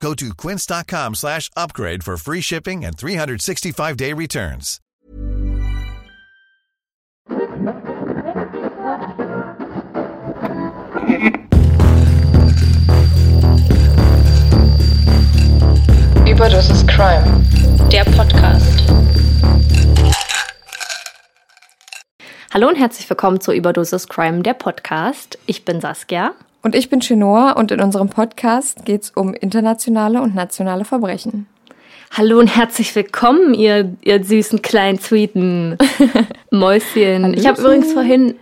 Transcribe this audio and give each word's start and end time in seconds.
Go 0.00 0.14
to 0.14 0.34
quince.com 0.34 1.14
slash 1.14 1.50
upgrade 1.56 2.04
for 2.04 2.16
free 2.16 2.40
shipping 2.40 2.84
and 2.84 2.96
365-day 2.96 4.12
returns. 4.12 4.80
Überdosis 16.26 16.86
Crime, 16.86 17.42
der 17.90 18.04
Podcast. 18.04 18.82
Hallo 22.52 22.68
und 22.68 22.76
herzlich 22.76 23.08
willkommen 23.08 23.40
zu 23.40 23.52
Überdosis 23.52 24.08
Crime, 24.08 24.42
der 24.42 24.54
Podcast. 24.54 25.38
Ich 25.46 25.64
bin 25.64 25.80
Saskia. 25.80 26.34
Und 26.62 26.74
ich 26.74 26.90
bin 26.90 27.00
Chenoa 27.00 27.52
und 27.52 27.70
in 27.70 27.80
unserem 27.80 28.08
Podcast 28.08 28.84
geht 28.84 29.02
es 29.04 29.10
um 29.10 29.34
internationale 29.34 30.20
und 30.20 30.34
nationale 30.34 30.84
Verbrechen. 30.84 31.46
Hallo 32.16 32.38
und 32.38 32.48
herzlich 32.56 32.94
willkommen, 32.94 33.54
ihr, 33.54 33.94
ihr 34.02 34.22
süßen 34.24 34.62
kleinen, 34.62 34.98
sweeten 34.98 35.76
Mäuschen. 36.50 37.34
ich 37.34 37.46
habe 37.46 37.60
übrigens 37.60 37.92
vorhin, 37.92 38.34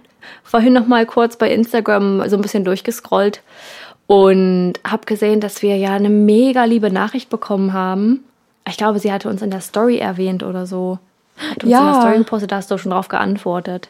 vorhin 0.43 0.73
noch 0.73 0.87
mal 0.87 1.06
kurz 1.06 1.37
bei 1.37 1.51
Instagram 1.53 2.29
so 2.29 2.37
ein 2.37 2.43
bisschen 2.43 2.65
durchgescrollt 2.65 3.43
und 4.06 4.75
habe 4.87 5.06
gesehen, 5.06 5.41
dass 5.41 5.62
wir 5.62 5.77
ja 5.77 5.93
eine 5.95 6.11
mega 6.11 6.65
liebe 6.65 6.91
Nachricht 6.91 7.31
bekommen 7.31 7.73
haben. 7.73 8.23
Ich 8.69 8.77
glaube, 8.77 8.99
sie 8.99 9.12
hatte 9.12 9.28
uns 9.28 9.43
in 9.43 9.51
der 9.51 9.61
Story 9.61 9.99
erwähnt 9.99 10.43
oder 10.43 10.67
so. 10.67 10.99
Hat 11.37 11.65
uns 11.65 11.73
Ja. 11.73 11.81
in 11.81 11.87
der 11.93 12.01
Story 12.01 12.19
gepostet, 12.19 12.53
da 12.53 12.56
hast 12.56 12.71
du 12.71 12.78
schon 12.78 12.93
drauf 12.93 13.09
geantwortet. 13.09 13.89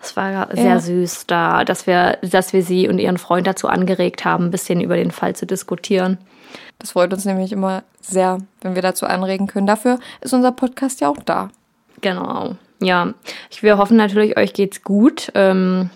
Das 0.00 0.16
war 0.16 0.48
sehr 0.52 0.64
Ja. 0.64 0.80
süß, 0.80 1.26
da, 1.26 1.64
dass 1.64 1.86
wir, 1.86 2.18
dass 2.22 2.52
wir 2.52 2.62
sie 2.62 2.88
und 2.88 2.98
ihren 2.98 3.18
Freund 3.18 3.46
dazu 3.46 3.68
angeregt 3.68 4.24
haben, 4.24 4.46
ein 4.46 4.50
bisschen 4.50 4.80
über 4.80 4.96
den 4.96 5.10
Fall 5.10 5.36
zu 5.36 5.46
diskutieren. 5.46 6.18
Das 6.78 6.92
freut 6.92 7.12
uns 7.12 7.26
nämlich 7.26 7.52
immer 7.52 7.82
sehr, 8.00 8.38
wenn 8.62 8.74
wir 8.74 8.82
dazu 8.82 9.04
anregen 9.06 9.46
können. 9.46 9.66
Dafür 9.66 9.98
ist 10.22 10.32
unser 10.32 10.52
Podcast 10.52 11.00
ja 11.02 11.08
auch 11.08 11.22
da. 11.24 11.50
Genau. 12.00 12.56
Ja, 12.82 13.12
ich, 13.50 13.62
wir 13.62 13.76
hoffen 13.76 13.98
natürlich, 13.98 14.38
euch 14.38 14.54
geht's 14.54 14.82
gut. 14.82 15.30
Ähm, 15.34 15.90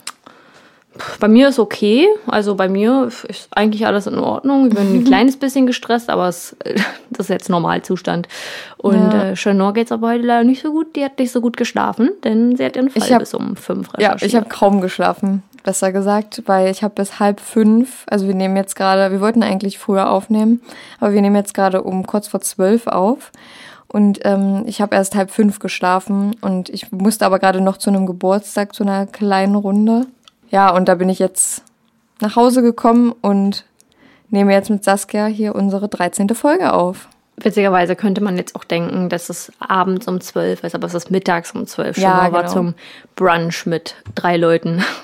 bei 1.20 1.28
mir 1.28 1.48
ist 1.48 1.58
okay. 1.58 2.06
Also 2.26 2.54
bei 2.54 2.68
mir 2.68 3.10
ist 3.28 3.48
eigentlich 3.50 3.86
alles 3.86 4.06
in 4.06 4.18
Ordnung. 4.18 4.68
Ich 4.68 4.74
bin 4.74 4.94
ein 5.00 5.04
kleines 5.04 5.36
bisschen 5.36 5.66
gestresst, 5.66 6.08
aber 6.10 6.28
es, 6.28 6.56
das 7.10 7.26
ist 7.26 7.30
jetzt 7.30 7.48
Normalzustand. 7.50 8.28
Und 8.76 8.94
Ja. 9.12 9.30
äh, 9.30 9.36
Chanor 9.36 9.72
geht's 9.72 9.92
aber 9.92 10.08
heute 10.08 10.24
leider 10.24 10.44
nicht 10.44 10.62
so 10.62 10.70
gut. 10.72 10.94
Die 10.96 11.04
hat 11.04 11.18
nicht 11.18 11.32
so 11.32 11.40
gut 11.40 11.56
geschlafen, 11.56 12.10
denn 12.22 12.56
sie 12.56 12.64
hat 12.64 12.76
ihren 12.76 12.90
Fall 12.90 13.02
Ich 13.02 13.12
hab- 13.12 13.18
bis 13.20 13.34
um 13.34 13.56
fünf 13.56 13.88
Ja, 13.98 14.16
ich 14.20 14.34
habe 14.36 14.48
kaum 14.48 14.80
geschlafen, 14.80 15.42
besser 15.64 15.90
gesagt, 15.92 16.42
weil 16.46 16.70
ich 16.70 16.82
habe 16.82 16.94
bis 16.94 17.18
halb 17.18 17.40
fünf, 17.40 18.04
also 18.08 18.26
wir 18.28 18.34
nehmen 18.34 18.56
jetzt 18.56 18.76
gerade, 18.76 19.10
wir 19.12 19.20
wollten 19.20 19.42
eigentlich 19.42 19.78
früher 19.78 20.10
aufnehmen, 20.10 20.60
aber 21.00 21.12
wir 21.12 21.22
nehmen 21.22 21.36
jetzt 21.36 21.54
gerade 21.54 21.82
um 21.82 22.06
kurz 22.06 22.28
vor 22.28 22.40
zwölf 22.40 22.86
auf. 22.86 23.32
Und 23.88 24.20
ähm, 24.24 24.64
ich 24.66 24.80
habe 24.80 24.96
erst 24.96 25.14
halb 25.14 25.30
fünf 25.30 25.60
geschlafen 25.60 26.34
und 26.40 26.68
ich 26.68 26.90
musste 26.90 27.24
aber 27.26 27.38
gerade 27.38 27.60
noch 27.60 27.76
zu 27.76 27.90
einem 27.90 28.06
Geburtstag, 28.06 28.74
zu 28.74 28.82
einer 28.82 29.06
kleinen 29.06 29.54
Runde. 29.54 30.06
Ja, 30.50 30.70
und 30.70 30.88
da 30.88 30.94
bin 30.94 31.08
ich 31.08 31.18
jetzt 31.18 31.62
nach 32.20 32.36
Hause 32.36 32.62
gekommen 32.62 33.12
und 33.20 33.64
nehme 34.30 34.52
jetzt 34.52 34.70
mit 34.70 34.84
Saskia 34.84 35.27
hier 35.27 35.55
unsere 35.55 35.88
13. 35.88 36.28
Folge 36.30 36.72
auf. 36.72 37.08
Witzigerweise 37.36 37.96
könnte 37.96 38.22
man 38.22 38.36
jetzt 38.36 38.54
auch 38.54 38.62
denken, 38.62 39.08
dass 39.08 39.28
es 39.28 39.50
abends 39.58 40.06
um 40.06 40.20
zwölf 40.20 40.62
ist, 40.62 40.74
aber 40.77 40.86
es 40.86 40.94
ist 40.94 41.10
mittags 41.10 41.50
um 41.50 41.66
zwölf. 41.66 41.98
Ja, 41.98 42.18
Chanor 42.18 42.33
war 42.33 42.42
genau. 42.42 42.52
zum 42.52 42.74
Brunch 43.16 43.66
mit 43.66 43.96
drei 44.14 44.36
Leuten. 44.36 44.84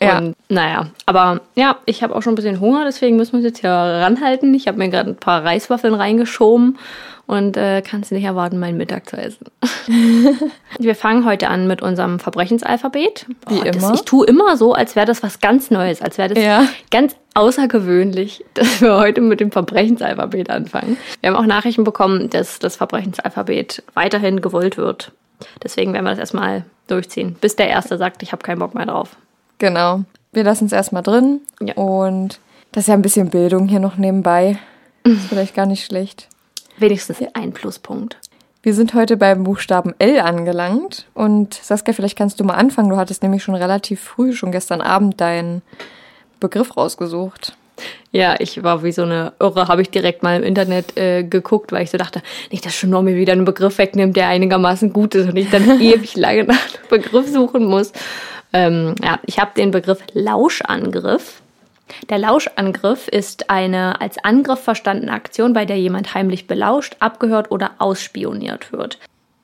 Ja. 0.00 0.18
Und 0.18 0.36
naja, 0.48 0.90
aber 1.06 1.40
ja, 1.56 1.78
ich 1.86 2.04
habe 2.04 2.14
auch 2.14 2.22
schon 2.22 2.34
ein 2.34 2.36
bisschen 2.36 2.60
Hunger, 2.60 2.84
deswegen 2.84 3.16
müssen 3.16 3.32
wir 3.32 3.38
uns 3.38 3.46
jetzt 3.46 3.58
hier 3.62 3.70
ranhalten. 3.70 4.54
Ich 4.54 4.68
habe 4.68 4.78
mir 4.78 4.88
gerade 4.88 5.10
ein 5.10 5.16
paar 5.16 5.44
Reiswaffeln 5.44 5.94
reingeschoben 5.94 6.78
und 7.26 7.56
äh, 7.56 7.82
kann 7.82 8.00
es 8.00 8.10
nicht 8.10 8.24
erwarten, 8.24 8.58
meinen 8.58 8.76
Mittag 8.76 9.08
zu 9.08 9.16
essen. 9.16 9.46
wir 10.78 10.94
fangen 10.94 11.24
heute 11.24 11.48
an 11.48 11.66
mit 11.66 11.82
unserem 11.82 12.18
Verbrechensalphabet. 12.18 13.26
Wie 13.48 13.60
das, 13.60 13.76
immer. 13.76 13.94
Ich 13.94 14.02
tue 14.02 14.26
immer 14.26 14.56
so, 14.56 14.74
als 14.74 14.96
wäre 14.96 15.06
das 15.06 15.22
was 15.22 15.40
ganz 15.40 15.70
Neues, 15.70 16.02
als 16.02 16.18
wäre 16.18 16.34
das 16.34 16.42
Ja. 16.42 16.66
ganz 16.90 17.16
außergewöhnlich, 17.34 18.44
dass 18.54 18.80
wir 18.80 18.96
heute 18.96 19.20
mit 19.20 19.40
dem 19.40 19.50
Verbrechensalphabet 19.52 20.50
anfangen. 20.50 20.96
Wir 21.20 21.30
haben 21.30 21.36
auch 21.36 21.46
Nachrichten 21.46 21.84
bekommen, 21.84 22.30
dass 22.30 22.58
das 22.58 22.76
Verbrechensalphabet 22.76 23.82
weiterhin 23.94 24.40
gewollt 24.40 24.76
wird. 24.76 25.12
Deswegen 25.62 25.92
werden 25.92 26.04
wir 26.04 26.10
das 26.10 26.18
erstmal 26.18 26.64
durchziehen, 26.86 27.36
bis 27.40 27.56
der 27.56 27.68
Erste 27.68 27.98
sagt, 27.98 28.22
ich 28.22 28.32
habe 28.32 28.42
keinen 28.42 28.58
Bock 28.58 28.74
mehr 28.74 28.86
drauf. 28.86 29.16
Genau. 29.58 30.02
Wir 30.32 30.44
lassen 30.44 30.66
es 30.66 30.72
erstmal 30.72 31.02
drin. 31.02 31.40
Ja. 31.60 31.74
Und 31.74 32.38
das 32.72 32.84
ist 32.84 32.88
ja 32.88 32.94
ein 32.94 33.02
bisschen 33.02 33.30
Bildung 33.30 33.68
hier 33.68 33.80
noch 33.80 33.96
nebenbei. 33.96 34.58
Ist 35.04 35.26
vielleicht 35.28 35.54
gar 35.54 35.66
nicht 35.66 35.84
schlecht. 35.84 36.28
Wenigstens 36.78 37.18
ein 37.34 37.52
Pluspunkt. 37.52 38.18
Wir 38.62 38.74
sind 38.74 38.94
heute 38.94 39.16
beim 39.16 39.42
Buchstaben 39.42 39.94
L 39.98 40.20
angelangt. 40.20 41.06
Und 41.14 41.54
Saskia, 41.54 41.92
vielleicht 41.92 42.16
kannst 42.16 42.38
du 42.38 42.44
mal 42.44 42.54
anfangen. 42.54 42.90
Du 42.90 42.96
hattest 42.96 43.22
nämlich 43.22 43.42
schon 43.42 43.56
relativ 43.56 44.00
früh, 44.00 44.32
schon 44.32 44.52
gestern 44.52 44.80
Abend, 44.80 45.20
deinen 45.20 45.62
Begriff 46.38 46.76
rausgesucht. 46.76 47.56
Ja, 48.12 48.36
ich 48.38 48.62
war 48.62 48.84
wie 48.84 48.92
so 48.92 49.02
eine 49.02 49.32
Irre, 49.40 49.66
habe 49.66 49.82
ich 49.82 49.90
direkt 49.90 50.22
mal 50.22 50.36
im 50.36 50.42
Internet 50.44 50.96
äh, 50.96 51.24
geguckt, 51.24 51.72
weil 51.72 51.82
ich 51.82 51.90
so 51.90 51.98
dachte, 51.98 52.22
nicht, 52.50 52.64
dass 52.64 52.74
Chanor 52.74 53.02
mir 53.02 53.16
wieder 53.16 53.32
einen 53.32 53.44
Begriff 53.44 53.78
wegnimmt, 53.78 54.16
der 54.16 54.28
einigermaßen 54.28 54.92
gut 54.92 55.14
ist 55.14 55.28
und 55.28 55.36
ich 55.36 55.50
dann 55.50 55.64
ewig 55.80 56.14
lange 56.16 56.44
nach 56.44 56.54
einem 56.54 56.88
Begriff 56.88 57.28
suchen 57.28 57.64
muss. 57.64 57.92
Ähm, 58.52 58.94
ja, 59.02 59.18
ich 59.26 59.38
habe 59.38 59.52
den 59.56 59.70
Begriff 59.70 59.98
Lauschangriff. 60.12 61.42
Der 62.10 62.18
Lauschangriff 62.18 63.08
ist 63.08 63.50
eine 63.50 64.00
als 64.00 64.22
Angriff 64.24 64.60
verstandene 64.60 65.12
Aktion, 65.12 65.52
bei 65.52 65.64
der 65.64 65.78
jemand 65.78 66.14
heimlich 66.14 66.46
belauscht, 66.46 66.96
abgehört 67.00 67.50
oder 67.50 67.72
ausspioniert 67.78 68.72
wird. 68.72 68.98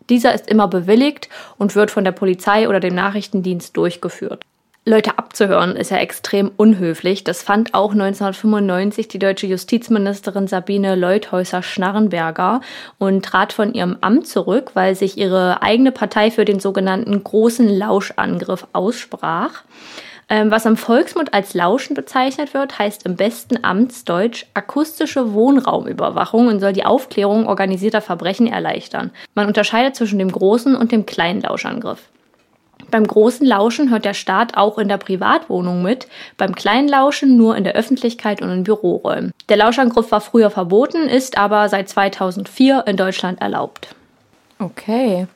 Dieser 0.08 0.34
ist 0.34 0.50
immer 0.50 0.68
bewilligt 0.68 1.28
und 1.58 1.74
wird 1.74 1.90
von 1.90 2.04
der 2.04 2.12
Polizei 2.12 2.68
oder 2.68 2.80
dem 2.80 2.94
Nachrichtendienst 2.94 3.76
durchgeführt. 3.76 4.44
Leute 4.88 5.18
abzuhören 5.18 5.76
ist 5.76 5.90
ja 5.90 5.98
extrem 5.98 6.50
unhöflich. 6.56 7.22
Das 7.22 7.42
fand 7.42 7.74
auch 7.74 7.92
1995 7.92 9.06
die 9.06 9.18
deutsche 9.18 9.46
Justizministerin 9.46 10.46
Sabine 10.46 10.94
Leuthäuser-Schnarrenberger 10.94 12.62
und 12.96 13.22
trat 13.22 13.52
von 13.52 13.74
ihrem 13.74 13.98
Amt 14.00 14.26
zurück, 14.26 14.70
weil 14.72 14.94
sich 14.94 15.18
ihre 15.18 15.60
eigene 15.60 15.92
Partei 15.92 16.30
für 16.30 16.46
den 16.46 16.58
sogenannten 16.58 17.22
großen 17.22 17.68
Lauschangriff 17.68 18.66
aussprach. 18.72 19.62
Ähm, 20.30 20.50
was 20.50 20.66
im 20.66 20.76
Volksmund 20.76 21.32
als 21.32 21.54
Lauschen 21.54 21.94
bezeichnet 21.94 22.52
wird, 22.52 22.78
heißt 22.78 23.06
im 23.06 23.16
besten 23.16 23.64
Amtsdeutsch 23.64 24.44
akustische 24.52 25.32
Wohnraumüberwachung 25.32 26.48
und 26.48 26.60
soll 26.60 26.74
die 26.74 26.84
Aufklärung 26.84 27.46
organisierter 27.46 28.02
Verbrechen 28.02 28.46
erleichtern. 28.46 29.10
Man 29.34 29.46
unterscheidet 29.46 29.96
zwischen 29.96 30.18
dem 30.18 30.30
großen 30.30 30.76
und 30.76 30.92
dem 30.92 31.06
kleinen 31.06 31.40
Lauschangriff. 31.40 32.10
Beim 32.90 33.06
großen 33.06 33.46
Lauschen 33.46 33.90
hört 33.90 34.04
der 34.04 34.14
Staat 34.14 34.56
auch 34.56 34.78
in 34.78 34.88
der 34.88 34.98
Privatwohnung 34.98 35.82
mit, 35.82 36.08
beim 36.36 36.54
kleinen 36.54 36.88
Lauschen 36.88 37.36
nur 37.36 37.56
in 37.56 37.64
der 37.64 37.74
Öffentlichkeit 37.74 38.40
und 38.40 38.50
in 38.50 38.64
Büroräumen. 38.64 39.32
Der 39.48 39.56
Lauschangriff 39.56 40.10
war 40.10 40.20
früher 40.20 40.50
verboten, 40.50 41.08
ist 41.08 41.36
aber 41.38 41.68
seit 41.68 41.88
2004 41.88 42.84
in 42.86 42.96
Deutschland 42.96 43.40
erlaubt. 43.40 43.94
Okay. 44.58 45.26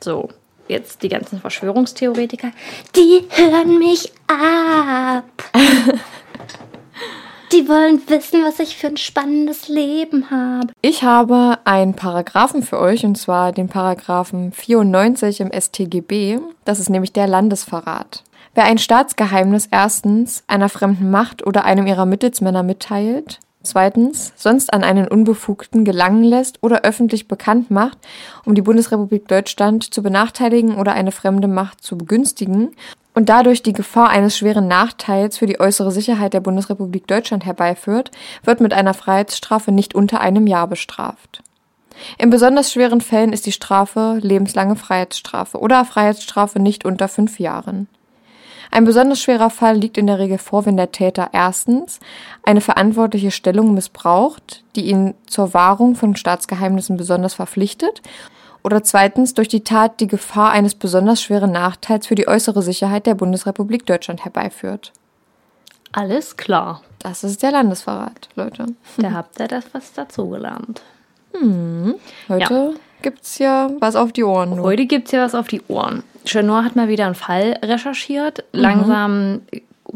So, 0.00 0.28
jetzt 0.68 1.02
die 1.02 1.08
ganzen 1.08 1.40
Verschwörungstheoretiker. 1.40 2.50
Die 2.96 3.24
hören 3.30 3.78
mich 3.78 4.12
ab. 4.26 5.24
Die 7.52 7.66
wollen 7.66 8.02
wissen, 8.08 8.44
was 8.44 8.58
ich 8.58 8.76
für 8.76 8.88
ein 8.88 8.98
spannendes 8.98 9.68
Leben 9.68 10.30
habe. 10.30 10.68
Ich 10.82 11.02
habe 11.02 11.58
einen 11.64 11.94
Paragraphen 11.94 12.62
für 12.62 12.78
euch, 12.78 13.06
und 13.06 13.16
zwar 13.16 13.52
den 13.52 13.68
Paragraphen 13.68 14.52
94 14.52 15.40
im 15.40 15.50
StGB. 15.50 16.40
Das 16.66 16.78
ist 16.78 16.90
nämlich 16.90 17.14
der 17.14 17.26
Landesverrat. 17.26 18.22
Wer 18.54 18.64
ein 18.64 18.78
Staatsgeheimnis 18.78 19.68
erstens 19.70 20.44
einer 20.46 20.68
fremden 20.68 21.10
Macht 21.10 21.46
oder 21.46 21.64
einem 21.64 21.86
ihrer 21.86 22.04
Mittelsmänner 22.04 22.62
mitteilt, 22.62 23.40
zweitens 23.62 24.32
sonst 24.36 24.72
an 24.72 24.84
einen 24.84 25.08
Unbefugten 25.08 25.84
gelangen 25.84 26.24
lässt 26.24 26.62
oder 26.62 26.82
öffentlich 26.82 27.28
bekannt 27.28 27.70
macht, 27.70 27.98
um 28.44 28.54
die 28.54 28.62
Bundesrepublik 28.62 29.28
Deutschland 29.28 29.92
zu 29.92 30.02
benachteiligen 30.02 30.76
oder 30.76 30.92
eine 30.92 31.12
fremde 31.12 31.48
Macht 31.48 31.82
zu 31.82 31.98
begünstigen 31.98 32.70
und 33.14 33.28
dadurch 33.28 33.62
die 33.62 33.72
Gefahr 33.72 34.10
eines 34.10 34.38
schweren 34.38 34.68
Nachteils 34.68 35.38
für 35.38 35.46
die 35.46 35.58
äußere 35.58 35.90
Sicherheit 35.90 36.34
der 36.34 36.40
Bundesrepublik 36.40 37.06
Deutschland 37.06 37.44
herbeiführt, 37.44 38.12
wird 38.44 38.60
mit 38.60 38.72
einer 38.72 38.94
Freiheitsstrafe 38.94 39.72
nicht 39.72 39.94
unter 39.94 40.20
einem 40.20 40.46
Jahr 40.46 40.68
bestraft. 40.68 41.42
In 42.16 42.30
besonders 42.30 42.72
schweren 42.72 43.00
Fällen 43.00 43.32
ist 43.32 43.46
die 43.46 43.52
Strafe 43.52 44.18
lebenslange 44.22 44.76
Freiheitsstrafe 44.76 45.58
oder 45.58 45.84
Freiheitsstrafe 45.84 46.60
nicht 46.60 46.84
unter 46.84 47.08
fünf 47.08 47.40
Jahren. 47.40 47.88
Ein 48.70 48.84
besonders 48.84 49.20
schwerer 49.20 49.50
Fall 49.50 49.76
liegt 49.76 49.98
in 49.98 50.06
der 50.06 50.18
Regel 50.18 50.38
vor, 50.38 50.66
wenn 50.66 50.76
der 50.76 50.92
Täter 50.92 51.30
erstens 51.32 52.00
eine 52.44 52.60
verantwortliche 52.60 53.30
Stellung 53.30 53.74
missbraucht, 53.74 54.62
die 54.76 54.86
ihn 54.86 55.14
zur 55.26 55.54
Wahrung 55.54 55.94
von 55.94 56.16
Staatsgeheimnissen 56.16 56.96
besonders 56.96 57.34
verpflichtet, 57.34 58.02
oder 58.62 58.82
zweitens 58.82 59.34
durch 59.34 59.48
die 59.48 59.64
Tat 59.64 60.00
die 60.00 60.08
Gefahr 60.08 60.50
eines 60.50 60.74
besonders 60.74 61.22
schweren 61.22 61.52
Nachteils 61.52 62.06
für 62.06 62.16
die 62.16 62.28
äußere 62.28 62.62
Sicherheit 62.62 63.06
der 63.06 63.14
Bundesrepublik 63.14 63.86
Deutschland 63.86 64.24
herbeiführt. 64.24 64.92
Alles 65.92 66.36
klar. 66.36 66.82
Das 66.98 67.24
ist 67.24 67.42
der 67.42 67.52
Landesverrat, 67.52 68.28
Leute. 68.34 68.66
Da 68.98 69.12
habt 69.12 69.38
ihr 69.40 69.48
das 69.48 69.64
was 69.72 69.92
dazugelernt. 69.92 70.82
Heute 72.28 72.74
gibt's 73.00 73.38
ja 73.38 73.70
was 73.78 73.94
auf 73.94 74.12
die 74.12 74.24
Ohren. 74.24 74.60
Heute 74.60 74.86
gibt's 74.86 75.12
hier 75.12 75.20
was 75.22 75.34
auf 75.34 75.46
die 75.46 75.62
Ohren. 75.68 76.02
Chenor 76.28 76.64
hat 76.64 76.76
mal 76.76 76.88
wieder 76.88 77.06
einen 77.06 77.14
Fall 77.14 77.58
recherchiert. 77.62 78.44
Langsam 78.52 79.42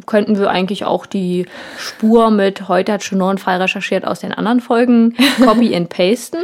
könnten 0.06 0.38
wir 0.38 0.50
eigentlich 0.50 0.84
auch 0.84 1.04
die 1.04 1.46
Spur 1.76 2.30
mit 2.30 2.68
heute 2.68 2.92
hat 2.92 3.02
Chenor 3.02 3.30
einen 3.30 3.38
Fall 3.38 3.60
recherchiert 3.60 4.06
aus 4.06 4.20
den 4.20 4.32
anderen 4.32 4.60
Folgen 4.60 5.14
copy 5.44 5.74
and 5.76 5.88
pasten. 5.88 6.38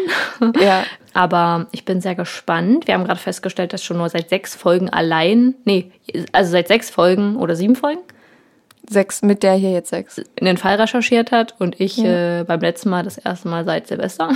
Ja. 0.60 0.84
Aber 1.14 1.66
ich 1.72 1.84
bin 1.84 2.00
sehr 2.00 2.14
gespannt. 2.14 2.86
Wir 2.86 2.94
haben 2.94 3.04
gerade 3.04 3.18
festgestellt, 3.18 3.72
dass 3.72 3.82
Chenor 3.82 4.10
seit 4.10 4.28
sechs 4.28 4.54
Folgen 4.54 4.90
allein, 4.90 5.54
nee, 5.64 5.90
also 6.32 6.50
seit 6.50 6.68
sechs 6.68 6.90
Folgen 6.90 7.36
oder 7.36 7.56
sieben 7.56 7.74
Folgen 7.74 8.00
Sechs, 8.90 9.20
mit 9.22 9.42
der 9.42 9.54
hier 9.54 9.72
jetzt 9.72 9.90
sechs. 9.90 10.18
in 10.36 10.46
den 10.46 10.56
Fall 10.56 10.76
recherchiert 10.76 11.30
hat 11.30 11.54
und 11.58 11.78
ich 11.78 12.02
äh, 12.02 12.44
beim 12.44 12.60
letzten 12.60 12.88
Mal 12.88 13.02
das 13.02 13.18
erste 13.18 13.48
Mal 13.48 13.64
seit 13.64 13.86
Silvester. 13.86 14.30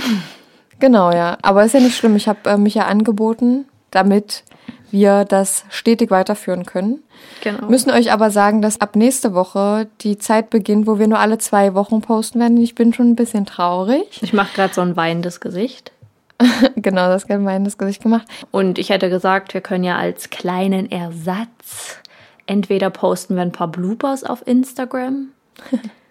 Genau, 0.79 1.11
ja. 1.11 1.37
Aber 1.41 1.63
ist 1.63 1.73
ja 1.73 1.79
nicht 1.79 1.95
schlimm. 1.95 2.15
Ich 2.15 2.27
habe 2.27 2.49
äh, 2.49 2.57
mich 2.57 2.75
ja 2.75 2.85
angeboten, 2.85 3.65
damit 3.95 4.43
wir 4.91 5.25
das 5.25 5.65
stetig 5.69 6.11
weiterführen 6.11 6.65
können. 6.65 7.01
Genau. 7.41 7.67
Müssen 7.67 7.89
euch 7.89 8.11
aber 8.11 8.29
sagen, 8.29 8.61
dass 8.61 8.79
ab 8.79 8.95
nächste 8.95 9.33
Woche 9.33 9.87
die 10.01 10.17
Zeit 10.17 10.49
beginnt, 10.49 10.85
wo 10.85 10.99
wir 10.99 11.07
nur 11.07 11.19
alle 11.19 11.39
zwei 11.39 11.73
Wochen 11.73 12.01
posten 12.01 12.39
werden. 12.39 12.57
Ich 12.57 12.75
bin 12.75 12.93
schon 12.93 13.09
ein 13.09 13.15
bisschen 13.15 13.45
traurig. 13.45 14.21
Ich 14.21 14.33
mache 14.33 14.53
gerade 14.53 14.73
so 14.73 14.81
ein 14.81 14.95
weinendes 14.95 15.39
Gesicht. 15.39 15.91
genau, 16.75 17.07
das 17.07 17.27
gemein 17.27 17.63
das 17.63 17.77
Gesicht 17.77 18.03
gemacht. 18.03 18.27
Und 18.51 18.77
ich 18.77 18.89
hätte 18.89 19.09
gesagt, 19.09 19.53
wir 19.53 19.61
können 19.61 19.83
ja 19.83 19.97
als 19.97 20.29
kleinen 20.29 20.91
Ersatz 20.91 21.99
entweder 22.45 22.89
posten 22.89 23.35
wir 23.35 23.41
ein 23.41 23.51
paar 23.51 23.69
Bloopers 23.69 24.23
auf 24.23 24.45
Instagram 24.45 25.29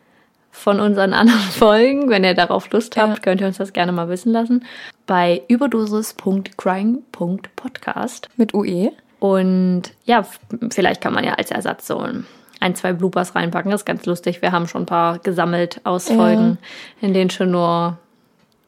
von 0.53 0.79
unseren 0.79 1.15
anderen 1.15 1.41
Folgen. 1.51 2.09
Wenn 2.11 2.23
ihr 2.25 2.35
darauf 2.35 2.71
Lust 2.71 2.97
habt, 2.97 3.17
Ja. 3.17 3.23
könnt 3.23 3.41
ihr 3.41 3.49
uns 3.49 3.57
das 3.59 3.73
gerne 3.73 3.91
mal 3.91 4.09
wissen 4.09 4.31
lassen. 4.33 4.65
Bei 5.07 5.43
überdosis.crying.podcast. 5.49 8.29
Mit. 8.37 8.55
UE. 8.55 8.93
Und 9.19 9.83
ja, 10.05 10.25
vielleicht 10.71 11.01
kann 11.01 11.15
man 11.15 11.25
ja 11.25 11.35
als 11.35 11.51
Ersatz 11.51 11.87
so 11.87 11.99
ein, 12.61 12.75
zwei 12.75 12.93
Bloopers 12.93 13.35
reinpacken. 13.35 13.71
Das 13.71 13.81
ist 13.83 13.87
ganz 13.87 14.05
lustig. 14.07 14.43
Wir 14.43 14.53
haben 14.53 14.69
schon 14.69 14.83
ein 14.83 14.87
paar 14.87 15.19
gesammelt 15.19 15.81
aus 15.85 16.09
Ja. 16.09 16.17
Folgen, 16.17 16.59
in 17.01 17.15
denen 17.15 17.31
schon 17.31 17.51
nur 17.53 17.99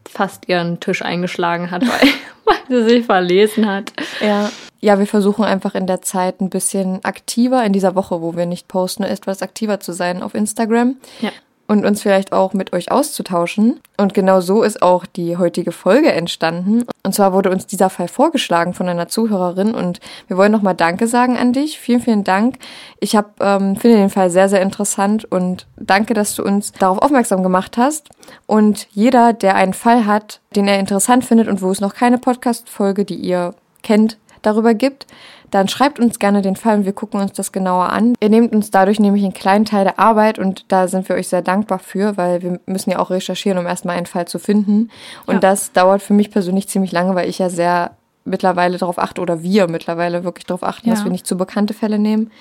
fast 0.08 0.48
ihren 0.48 0.80
Tisch 0.80 1.02
eingeschlagen 1.02 1.70
hat, 1.70 1.82
weil, 1.86 2.08
weil 2.44 2.56
sie 2.84 2.88
sich 2.88 3.06
verlesen 3.06 3.66
hat. 3.66 3.92
Ja. 4.20 4.50
Ja, 4.80 4.98
wir 4.98 5.06
versuchen 5.06 5.44
einfach 5.46 5.74
in 5.74 5.86
der 5.86 6.02
Zeit 6.02 6.42
ein 6.42 6.50
bisschen 6.50 7.02
aktiver, 7.04 7.64
in 7.64 7.72
dieser 7.72 7.94
Woche, 7.94 8.20
wo 8.20 8.36
wir 8.36 8.44
nicht 8.44 8.68
posten, 8.68 9.02
etwas 9.02 9.40
aktiver 9.40 9.80
zu 9.80 9.92
sein 9.92 10.22
auf 10.22 10.34
Instagram. 10.34 10.96
Ja. 11.22 11.30
Und 11.66 11.84
uns 11.84 12.02
vielleicht 12.02 12.32
auch 12.32 12.52
mit 12.52 12.72
euch 12.72 12.90
auszutauschen. 12.90 13.80
Und 13.96 14.12
genau 14.12 14.40
so 14.40 14.62
ist 14.62 14.82
auch 14.82 15.06
die 15.06 15.36
heutige 15.36 15.72
Folge 15.72 16.12
entstanden. 16.12 16.84
Und 17.02 17.14
zwar 17.14 17.32
wurde 17.32 17.50
uns 17.50 17.66
dieser 17.66 17.90
Fall 17.90 18.08
vorgeschlagen 18.08 18.74
von 18.74 18.88
einer 18.88 19.08
Zuhörerin 19.08 19.74
und 19.74 20.00
wir 20.26 20.36
wollen 20.36 20.52
nochmal 20.52 20.74
Danke 20.74 21.06
sagen 21.06 21.36
an 21.36 21.52
dich. 21.52 21.78
Vielen, 21.78 22.00
vielen 22.00 22.24
Dank. 22.24 22.58
Ich 23.00 23.16
hab, 23.16 23.40
ähm, 23.40 23.76
finde 23.76 23.96
den 23.96 24.10
Fall 24.10 24.30
sehr, 24.30 24.48
sehr 24.48 24.62
interessant 24.62 25.24
und 25.30 25.66
danke, 25.76 26.14
dass 26.14 26.34
du 26.34 26.42
uns 26.42 26.72
darauf 26.72 26.98
aufmerksam 26.98 27.42
gemacht 27.42 27.76
hast. 27.76 28.10
Und 28.46 28.88
jeder, 28.92 29.32
der 29.32 29.54
einen 29.54 29.74
Fall 29.74 30.06
hat, 30.06 30.40
den 30.56 30.68
er 30.68 30.78
interessant 30.78 31.24
findet 31.24 31.48
und 31.48 31.62
wo 31.62 31.70
es 31.70 31.80
noch 31.80 31.94
keine 31.94 32.18
Podcast-Folge, 32.18 33.04
die 33.04 33.16
ihr 33.16 33.54
kennt, 33.82 34.18
darüber 34.42 34.74
gibt, 34.74 35.06
dann 35.54 35.68
schreibt 35.68 36.00
uns 36.00 36.18
gerne 36.18 36.42
den 36.42 36.56
Fall 36.56 36.78
und 36.78 36.84
wir 36.84 36.92
gucken 36.92 37.20
uns 37.20 37.32
das 37.32 37.52
genauer 37.52 37.90
an. 37.90 38.14
Ihr 38.20 38.28
nehmt 38.28 38.52
uns 38.52 38.72
dadurch 38.72 38.98
nämlich 38.98 39.22
einen 39.22 39.34
kleinen 39.34 39.64
Teil 39.64 39.84
der 39.84 40.00
Arbeit 40.00 40.40
und 40.40 40.64
da 40.66 40.88
sind 40.88 41.08
wir 41.08 41.14
euch 41.14 41.28
sehr 41.28 41.42
dankbar 41.42 41.78
für, 41.78 42.16
weil 42.16 42.42
wir 42.42 42.58
müssen 42.66 42.90
ja 42.90 42.98
auch 42.98 43.10
recherchieren, 43.10 43.58
um 43.58 43.66
erstmal 43.66 43.96
einen 43.96 44.06
Fall 44.06 44.26
zu 44.26 44.40
finden. 44.40 44.90
Und 45.26 45.34
Ja. 45.34 45.38
das 45.40 45.70
dauert 45.70 46.02
für 46.02 46.12
mich 46.12 46.32
persönlich 46.32 46.66
ziemlich 46.68 46.90
lange, 46.90 47.14
weil 47.14 47.28
ich 47.28 47.38
ja 47.38 47.50
sehr 47.50 47.92
mittlerweile 48.24 48.78
darauf 48.78 48.98
achte 48.98 49.20
oder 49.20 49.44
wir 49.44 49.68
mittlerweile 49.68 50.24
wirklich 50.24 50.44
darauf 50.44 50.64
achten, 50.64 50.88
Ja. 50.88 50.94
dass 50.96 51.04
wir 51.04 51.12
nicht 51.12 51.24
zu 51.26 51.36
bekannte 51.36 51.72
Fälle 51.72 52.00
nehmen. 52.00 52.32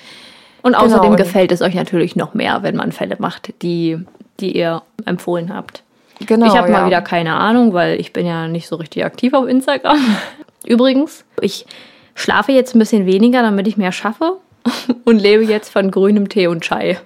Und 0.64 0.74
außerdem 0.74 1.12
Genau, 1.12 1.16
gefällt 1.24 1.52
es 1.52 1.62
euch 1.62 1.76
natürlich 1.76 2.16
noch 2.16 2.34
mehr, 2.34 2.64
wenn 2.64 2.76
man 2.76 2.92
Fälle 2.92 3.18
macht, 3.20 3.54
die, 3.62 4.00
die 4.40 4.58
ihr 4.58 4.82
empfohlen 5.06 5.54
habt. 5.54 5.84
Genau. 6.26 6.48
ich 6.48 6.58
habe 6.58 6.72
ja. 6.72 6.80
mal 6.80 6.88
wieder 6.88 7.02
keine 7.04 7.36
Ahnung, 7.36 7.74
weil 7.74 8.00
ich 8.00 8.12
bin 8.12 8.26
ja 8.26 8.48
nicht 8.48 8.68
so 8.68 8.78
richtig 8.78 9.06
aktiv 9.06 9.36
auf 9.36 9.48
Instagram. 9.48 10.00
Übrigens, 10.66 11.26
ich 11.42 11.68
schlafe 12.16 12.52
jetzt 12.52 12.76
ein 12.76 12.80
bisschen 12.80 13.06
weniger, 13.06 13.42
damit 13.42 13.68
ich 13.68 13.78
mehr 13.78 13.92
schaffe 13.92 14.38
und 15.06 15.20
lebe 15.20 15.44
jetzt 15.44 15.70
von 15.70 15.92
grünem 15.92 16.30
Tee 16.30 16.48
und 16.48 16.62
Chai. 16.62 17.00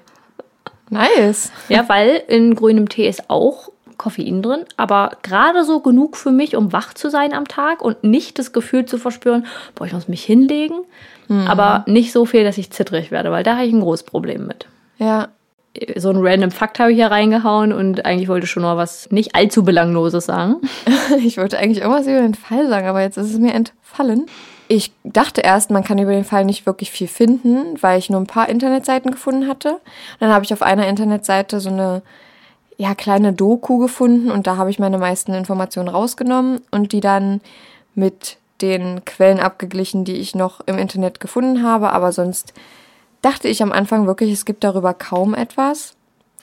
Nice. 0.89 1.51
Ja, 1.69 1.89
weil 1.89 2.23
in 2.27 2.55
grünem 2.55 2.87
Tee 2.87 3.07
ist 3.07 3.29
auch 3.29 3.69
Koffein 3.97 4.41
drin, 4.41 4.63
aber 4.77 5.17
gerade 5.23 5.63
so 5.63 5.79
genug 5.79 6.17
für 6.17 6.31
mich, 6.31 6.55
um 6.55 6.71
wach 6.71 6.93
zu 6.93 7.09
sein 7.09 7.33
am 7.33 7.47
Tag 7.47 7.81
und 7.81 8.03
nicht 8.03 8.37
das 8.37 8.53
Gefühl 8.53 8.85
zu 8.85 8.97
verspüren, 8.97 9.47
boah, 9.75 9.85
ich 9.85 9.93
muss 9.93 10.07
mich 10.07 10.23
hinlegen, 10.23 10.75
aber 11.29 11.83
nicht 11.87 12.13
so 12.13 12.25
viel, 12.25 12.43
dass 12.43 12.57
ich 12.57 12.71
zittrig 12.71 13.11
werde, 13.11 13.31
weil 13.31 13.43
da 13.43 13.55
habe 13.57 13.65
ich 13.65 13.73
ein 13.73 13.81
großes 13.81 14.03
Problem 14.03 14.47
mit. 14.47 14.67
Ja. 14.97 15.29
So 15.95 16.09
ein 16.09 16.17
random 16.17 16.51
Fakt 16.51 16.79
habe 16.79 16.91
ich 16.91 16.97
hier 16.97 17.11
reingehauen 17.11 17.73
und 17.73 18.05
eigentlich 18.05 18.29
wollte 18.29 18.45
ich 18.45 18.51
schon 18.51 18.63
noch 18.63 18.77
was 18.77 19.11
nicht 19.11 19.35
allzu 19.35 19.63
Belangloses 19.63 20.25
sagen. 20.25 20.57
Ich 21.23 21.37
wollte 21.37 21.57
eigentlich 21.57 21.81
irgendwas 21.81 22.05
über 22.05 22.19
den 22.19 22.35
Fall 22.35 22.67
sagen, 22.67 22.87
aber 22.87 23.01
jetzt 23.01 23.17
ist 23.17 23.31
es 23.31 23.39
mir 23.39 23.53
entfallen. 23.53 24.25
Ich 24.69 24.91
dachte 25.03 25.41
erst, 25.41 25.71
man 25.71 25.83
kann 25.83 25.97
über 25.97 26.11
den 26.11 26.25
Fall 26.25 26.43
nicht 26.43 26.65
wirklich 26.65 26.91
viel 26.91 27.07
finden, 27.07 27.81
weil 27.81 27.99
ich 27.99 28.09
nur 28.09 28.19
ein 28.19 28.27
paar 28.27 28.49
Internetseiten 28.49 29.11
gefunden 29.11 29.47
hatte. 29.47 29.79
Dann 30.19 30.31
habe 30.31 30.43
ich 30.43 30.53
auf 30.53 30.61
einer 30.61 30.87
Internetseite 30.87 31.59
so 31.59 31.69
eine 31.69 32.01
ja, 32.77 32.93
kleine 32.93 33.33
Doku 33.33 33.77
gefunden 33.77 34.29
und 34.29 34.45
da 34.45 34.57
habe 34.57 34.69
ich 34.69 34.77
meine 34.77 34.97
meisten 34.97 35.33
Informationen 35.33 35.89
rausgenommen 35.89 36.61
und 36.69 36.91
die 36.91 36.99
dann 36.99 37.41
mit 37.95 38.37
den 38.61 39.03
Quellen 39.05 39.39
abgeglichen, 39.39 40.03
die 40.03 40.15
ich 40.15 40.35
noch 40.35 40.61
im 40.65 40.77
Internet 40.77 41.19
gefunden 41.19 41.63
habe. 41.63 41.91
Aber 41.91 42.11
sonst 42.11 42.53
dachte 43.21 43.47
ich 43.47 43.63
am 43.63 43.71
Anfang 43.71 44.05
wirklich, 44.05 44.31
es 44.31 44.45
gibt 44.45 44.63
darüber 44.63 44.93
kaum 44.93 45.33
etwas. 45.33 45.95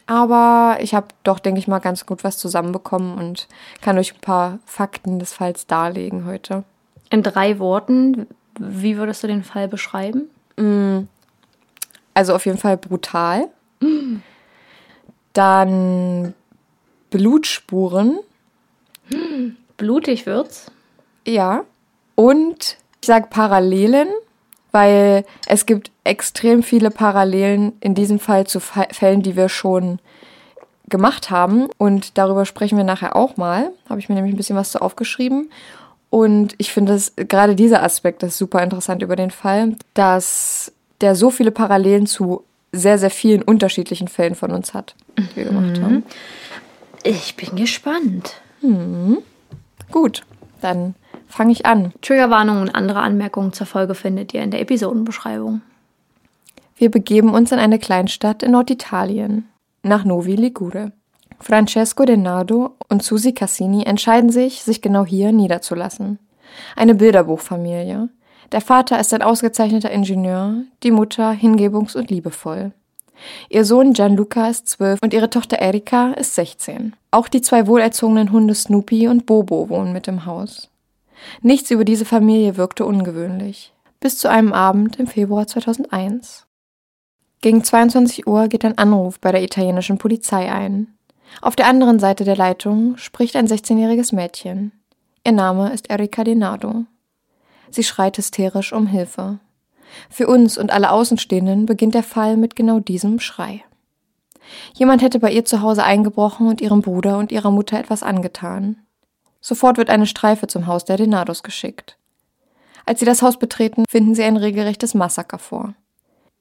Aber 0.07 0.79
ich 0.81 0.95
habe 0.95 1.07
doch, 1.23 1.39
denke 1.39 1.59
ich 1.59 1.69
mal, 1.69 1.79
ganz 1.79 2.05
gut 2.05 2.25
was 2.25 2.37
zusammenbekommen 2.37 3.17
und 3.17 3.49
kann 3.81 3.99
euch 3.99 4.15
ein 4.15 4.21
paar 4.21 4.59
Fakten 4.67 5.19
des 5.19 5.33
Falls 5.33 5.67
darlegen 5.67 6.27
heute. 6.27 6.65
In 7.11 7.23
drei 7.23 7.59
Worten, 7.59 8.27
wie 8.59 8.97
würdest 8.97 9.23
du 9.23 9.27
den 9.27 9.45
Fall 9.45 9.69
beschreiben? 9.69 10.29
Also 12.15 12.35
auf 12.35 12.47
jeden 12.47 12.59
Fall 12.59 12.77
brutal. 12.77 13.49
Dann 15.33 16.35
Blutspuren, 17.11 18.19
Blutig 19.77 20.27
wird's. 20.27 20.71
ja. 21.27 21.65
Und 22.17 22.79
ich 23.01 23.07
sage 23.07 23.27
Parallelen, 23.29 24.07
weil 24.71 25.25
es 25.49 25.67
gibt 25.67 25.91
extrem 26.05 26.63
viele 26.63 26.93
Parallelen 26.93 27.73
in 27.81 27.97
diesem 27.97 28.21
Fall 28.21 28.47
zu 28.47 28.61
Fällen, 28.61 29.23
die 29.23 29.35
wir 29.35 29.49
schon 29.49 29.99
gemacht 30.89 31.31
haben. 31.31 31.69
Und 31.77 32.17
darüber 32.19 32.47
sprechen 32.47 32.79
wir 32.79 32.85
nachher 32.85 33.17
auch 33.17 33.37
mal. 33.37 33.73
Habe 33.89 33.99
ich 33.99 34.09
mir 34.09 34.15
nämlich 34.15 34.33
ein 34.33 34.37
bisschen 34.37 34.55
was 34.57 34.71
zu 34.71 34.81
aufgeschrieben. 34.81 35.51
Und 36.15 36.55
ich 36.59 36.73
finde 36.73 36.97
gerade 37.17 37.57
dieser 37.57 37.83
Aspekt 37.83 38.23
ist 38.23 38.39
super 38.39 38.63
interessant 38.63 39.03
über 39.03 39.17
den 39.17 39.33
Fall, 39.33 39.75
dass 39.95 40.71
der 41.01 41.17
so 41.17 41.29
viele 41.29 41.51
Parallelen 41.51 42.07
zu 42.07 42.45
sehr, 42.71 42.99
sehr 42.99 43.11
vielen 43.11 43.43
unterschiedlichen 43.43 44.07
Fällen 44.07 44.37
von 44.37 44.53
uns 44.53 44.75
hat, 44.75 44.95
die 45.19 45.35
wir 45.35 45.47
gemacht 45.47 45.83
haben. 45.83 46.05
Ich 47.03 47.35
bin 47.35 47.57
gespannt. 47.57 48.41
Gut, 49.91 50.23
dann 50.61 50.95
fange 51.27 51.51
ich 51.51 51.67
an. 51.67 51.93
Triggerwarnungen 52.01 52.63
und 52.63 52.75
andere 52.77 53.01
Anmerkungen 53.01 53.53
zur 53.53 53.67
Folge 53.67 53.97
findet 53.97 54.33
ihr 54.35 54.43
in 54.45 54.53
der 54.53 54.61
Episodenbeschreibung. 54.61 55.63
Wir 56.77 56.93
begeben 56.93 57.35
uns 57.35 57.51
in 57.51 57.59
eine 57.59 57.81
Kleinstadt 57.81 58.45
in 58.45 58.53
Norditalien, 58.53 59.49
nach 59.83 60.05
Novi 60.05 60.37
Ligure. 60.37 60.93
Francesco 61.41 62.05
Denardo 62.05 62.75
und 62.89 63.03
Susi 63.03 63.33
Cassini 63.33 63.85
entscheiden 63.85 64.31
sich, 64.31 64.63
sich 64.63 64.81
genau 64.81 65.05
hier 65.05 65.33
niederzulassen. 65.33 66.19
Eine 66.77 66.95
Bilderbuchfamilie. 66.95 68.09
Der 68.53 68.61
Vater 68.61 69.01
ist 69.01 69.13
ein 69.13 69.23
ausgezeichneter 69.23 69.91
Ingenieur, 69.91 70.63
die 70.83 70.91
Mutter 70.91 71.31
hingebungs- 71.31 71.97
und 71.97 72.11
liebevoll. 72.11 72.73
Ihr 73.49 73.65
Sohn 73.65 73.93
Gianluca 73.93 74.49
ist 74.49 74.69
zwölf 74.69 74.99
und 75.03 75.15
ihre 75.15 75.31
Tochter 75.31 75.59
Erika 75.59 76.13
ist 76.13 76.35
16. 76.35 76.95
Auch 77.11 77.29
die 77.29 77.43
zwei 77.43 77.67
wohlerzogenen 77.67 78.33
Hunde 78.33 78.55
Snoopy 78.55 79.09
und 79.09 79.27
Bobo 79.27 79.69
wohnen 79.69 79.93
mit 79.93 80.09
im 80.09 80.27
Haus. 80.27 80.71
Nichts 81.41 81.71
über 81.71 81.85
diese 81.85 82.05
Familie 82.05 82.57
wirkte 82.57 82.85
ungewöhnlich. 82.85 83.73
Bis 84.01 84.19
zu 84.19 84.29
einem 84.29 84.53
Abend 84.53 84.97
im 84.97 85.07
Februar 85.07 85.47
2001. 85.47 86.47
Gegen 87.41 87.63
22 87.63 88.27
Uhr 88.27 88.49
geht 88.49 88.65
ein 88.65 88.79
Anruf 88.79 89.21
bei 89.21 89.33
der 89.33 89.43
italienischen 89.43 89.99
Polizei 89.99 90.51
ein. 90.51 90.94
Auf 91.41 91.57
der 91.57 91.67
anderen 91.67 91.99
Seite 91.99 92.25
der 92.25 92.37
Leitung 92.37 92.97
spricht 92.97 93.37
ein 93.37 93.47
16-jähriges 93.47 94.15
Mädchen. 94.15 94.73
Ihr 95.25 95.33
Name 95.33 95.73
ist 95.73 95.91
Erika 95.91 96.25
Denardo. 96.25 96.85
Sie 97.71 97.83
schreit 97.83 98.19
hysterisch 98.19 98.73
um 98.73 98.87
Hilfe. 98.87 99.39
Für 100.11 100.27
uns 100.27 100.59
und 100.59 100.73
alle 100.73 100.91
Außenstehenden 100.91 101.67
beginnt 101.67 101.95
der 101.95 102.03
Fall 102.03 102.37
mit 102.37 102.57
genau 102.57 102.81
diesem 102.81 103.21
Schrei. 103.21 103.65
Jemand 104.75 105.03
hätte 105.03 105.19
bei 105.19 105.33
ihr 105.33 105.45
zu 105.45 105.63
Hause 105.63 105.85
eingebrochen 105.85 106.47
und 106.49 106.61
ihrem 106.61 106.83
Bruder 106.83 107.19
und 107.19 107.33
ihrer 107.33 107.51
Mutter 107.51 107.79
etwas 107.79 108.03
angetan. 108.03 108.77
Sofort 109.41 109.77
wird 109.77 109.91
eine 109.91 110.07
Streife 110.07 110.47
zum 110.47 110.67
Haus 110.67 110.85
der 110.85 110.97
Denados 110.97 111.43
geschickt. 111.43 111.99
Als 112.87 113.01
sie 113.01 113.07
das 113.07 113.23
Haus 113.23 113.39
betreten, 113.39 113.85
finden 113.89 114.15
sie 114.15 114.25
ein 114.25 114.37
regelrechtes 114.37 114.95
Massaker 114.95 115.39
vor. 115.39 115.75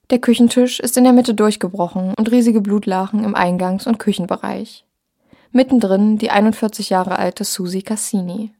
Der 0.09 0.19
Küchentisch 0.19 0.79
ist 0.79 0.97
in 0.97 1.03
der 1.03 1.13
Mitte 1.13 1.33
durchgebrochen 1.33 2.13
und 2.17 2.31
riesige 2.31 2.61
Blutlachen 2.61 3.23
im 3.23 3.35
Eingangs- 3.35 3.87
und 3.87 3.99
Küchenbereich. 3.99 4.85
Mittendrin 5.51 6.17
die 6.17 6.29
41 6.29 6.89
Jahre 6.89 7.17
alte 7.17 7.43
Susi 7.43 7.81
Cassini. 7.81 8.53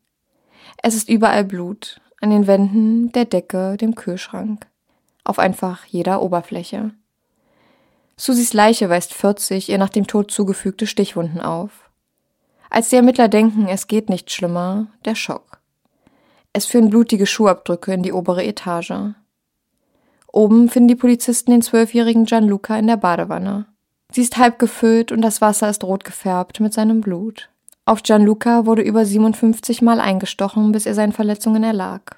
Es 0.82 0.96
ist 0.96 1.10
überall 1.10 1.44
Blut, 1.44 2.02
an 2.22 2.30
den 2.30 2.48
Wänden, 2.48 3.12
der 3.12 3.26
Decke, 3.26 3.78
dem 3.78 3.96
Kühlschrank 3.96 4.68
auf 5.24 5.40
einfach 5.40 5.86
jeder 5.86 6.22
Oberfläche. 6.22 6.92
Susis 8.18 8.54
Leiche 8.54 8.90
weist 8.90 9.14
40 9.14 9.70
ihr 9.70 9.78
nach 9.78 9.90
dem 9.90 10.08
Tod 10.08 10.32
zugefügte 10.32 10.88
Stichwunden 10.88 11.42
auf. 11.42 11.90
Als 12.70 12.90
die 12.90 12.96
Ermittler 12.96 13.28
denken, 13.28 13.68
es 13.68 13.88
geht 13.88 14.10
nicht 14.10 14.32
schlimmer, 14.32 14.88
der 15.06 15.16
Schock. 15.16 15.60
Es 16.54 16.66
führen 16.66 16.90
blutige 16.90 17.26
Schuhabdrücke 17.26 17.94
in 17.94 18.04
die 18.04 18.14
obere 18.14 18.44
Etage. 18.44 19.14
Oben 20.34 20.68
finden 20.68 20.88
die 20.88 20.96
Polizisten 20.96 21.52
den 21.52 21.62
zwölfjährigen 21.62 22.25
Gianluca 22.25 22.75
in 22.75 22.88
der 22.88 22.98
Badewanne. 22.98 23.68
Sie 24.12 24.22
ist 24.22 24.38
halb 24.38 24.58
gefüllt 24.58 25.12
und 25.12 25.22
das 25.22 25.42
Wasser 25.42 25.70
ist 25.70 25.84
rot 25.84 26.04
gefärbt 26.04 26.60
mit 26.60 26.74
seinem 26.74 27.02
Blut. 27.02 27.50
Auf 27.86 28.02
Gianluca 28.02 28.66
wurde 28.66 28.82
über 28.82 29.06
57 29.06 29.84
Mal 29.84 30.00
eingestochen, 30.00 30.72
bis 30.72 30.88
er 30.88 30.96
seinen 30.96 31.12
Verletzungen 31.12 31.63
erlag. 31.63 32.18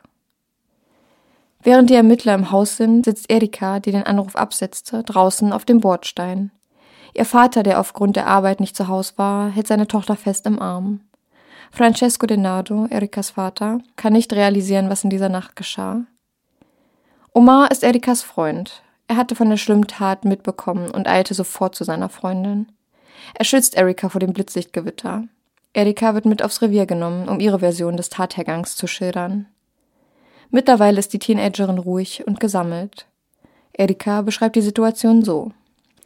Während 1.62 1.89
die 1.89 1.95
Ermittler 1.95 2.36
im 2.36 2.51
Haus 2.51 2.77
sind, 2.77 3.03
sitzt 3.03 3.29
Erika, 3.29 3.81
die 3.81 3.91
den 3.91 4.03
Anruf 4.03 4.38
absetzte, 4.38 5.03
draußen 5.03 5.51
auf 5.51 5.65
dem 5.65 5.81
Bordstein. 5.81 6.51
Ihr 7.13 7.25
Vater, 7.25 7.63
der 7.63 7.81
aufgrund 7.81 8.15
der 8.15 8.27
Arbeit 8.27 8.62
nicht 8.62 8.77
zu 8.77 8.88
Hause 8.88 9.13
war, 9.17 9.50
hält 9.50 9.67
seine 9.67 9.88
Tochter 9.88 10.15
fest 10.15 10.45
im 10.45 10.62
Arm. 10.62 11.01
Francesco 11.69 12.27
Denardo, 12.27 12.86
Erikas 12.89 13.31
Vater, 13.31 13.79
kann 13.98 14.13
nicht 14.13 14.31
realisieren, 14.31 14.89
was 14.89 15.03
in 15.03 15.10
dieser 15.10 15.29
Nacht 15.29 15.57
geschah. 15.57 16.05
Omar 17.37 17.69
ist 17.69 17.83
Erikas 17.83 18.21
Freund. 18.21 18.81
Er 19.09 19.17
hatte 19.17 19.35
von 19.35 19.49
der 19.49 19.57
schlimmen 19.57 19.87
Tat 19.87 20.23
mitbekommen 20.23 20.89
und 20.89 21.05
eilte 21.05 21.33
sofort 21.33 21.75
zu 21.75 21.83
seiner 21.83 22.07
Freundin. 22.07 22.71
Er 23.33 23.43
schützt 23.43 23.75
Erika 23.75 24.07
vor 24.07 24.21
dem 24.21 24.31
Blitzlichtgewitter. 24.31 25.25
Erika 25.73 26.13
wird 26.13 26.23
mit 26.23 26.41
aufs 26.41 26.61
Revier 26.61 26.85
genommen, 26.85 27.27
um 27.27 27.41
ihre 27.41 27.59
Version 27.59 27.97
des 27.97 28.07
Tathergangs 28.07 28.77
zu 28.77 28.87
schildern. 28.87 29.47
Mittlerweile 30.49 30.97
ist 30.97 31.11
die 31.11 31.19
Teenagerin 31.19 31.77
ruhig 31.77 32.25
und 32.25 32.39
gesammelt. 32.39 33.05
Erika 33.73 34.21
beschreibt 34.21 34.55
die 34.55 34.61
Situation 34.61 35.21
so. 35.21 35.51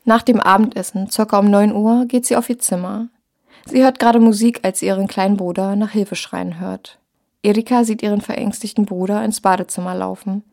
Nach 0.06 0.24
dem 0.24 0.40
Abendessen, 0.40 1.12
circa 1.12 1.38
um 1.38 1.52
9 1.52 1.76
Uhr, 1.76 2.06
geht 2.08 2.26
sie 2.26 2.38
auf 2.38 2.50
ihr 2.50 2.58
Zimmer. 2.58 3.08
Sie 3.68 3.84
hört 3.84 4.00
gerade 4.00 4.20
Musik, 4.20 4.62
als 4.64 4.80
sie 4.80 4.88
ihren 4.88 5.08
kleinen 5.08 5.38
Bruder 5.38 5.76
nach 5.76 5.92
Hilfe 5.92 6.16
schreien 6.16 6.60
hört. 6.60 6.98
Erika 7.44 7.84
sieht 7.84 8.02
ihren 8.02 8.22
verängstigten 8.22 8.88
Bruder 8.88 9.24
ins 9.24 9.42
Badezimmer 9.42 9.94
laufen. 9.94 10.44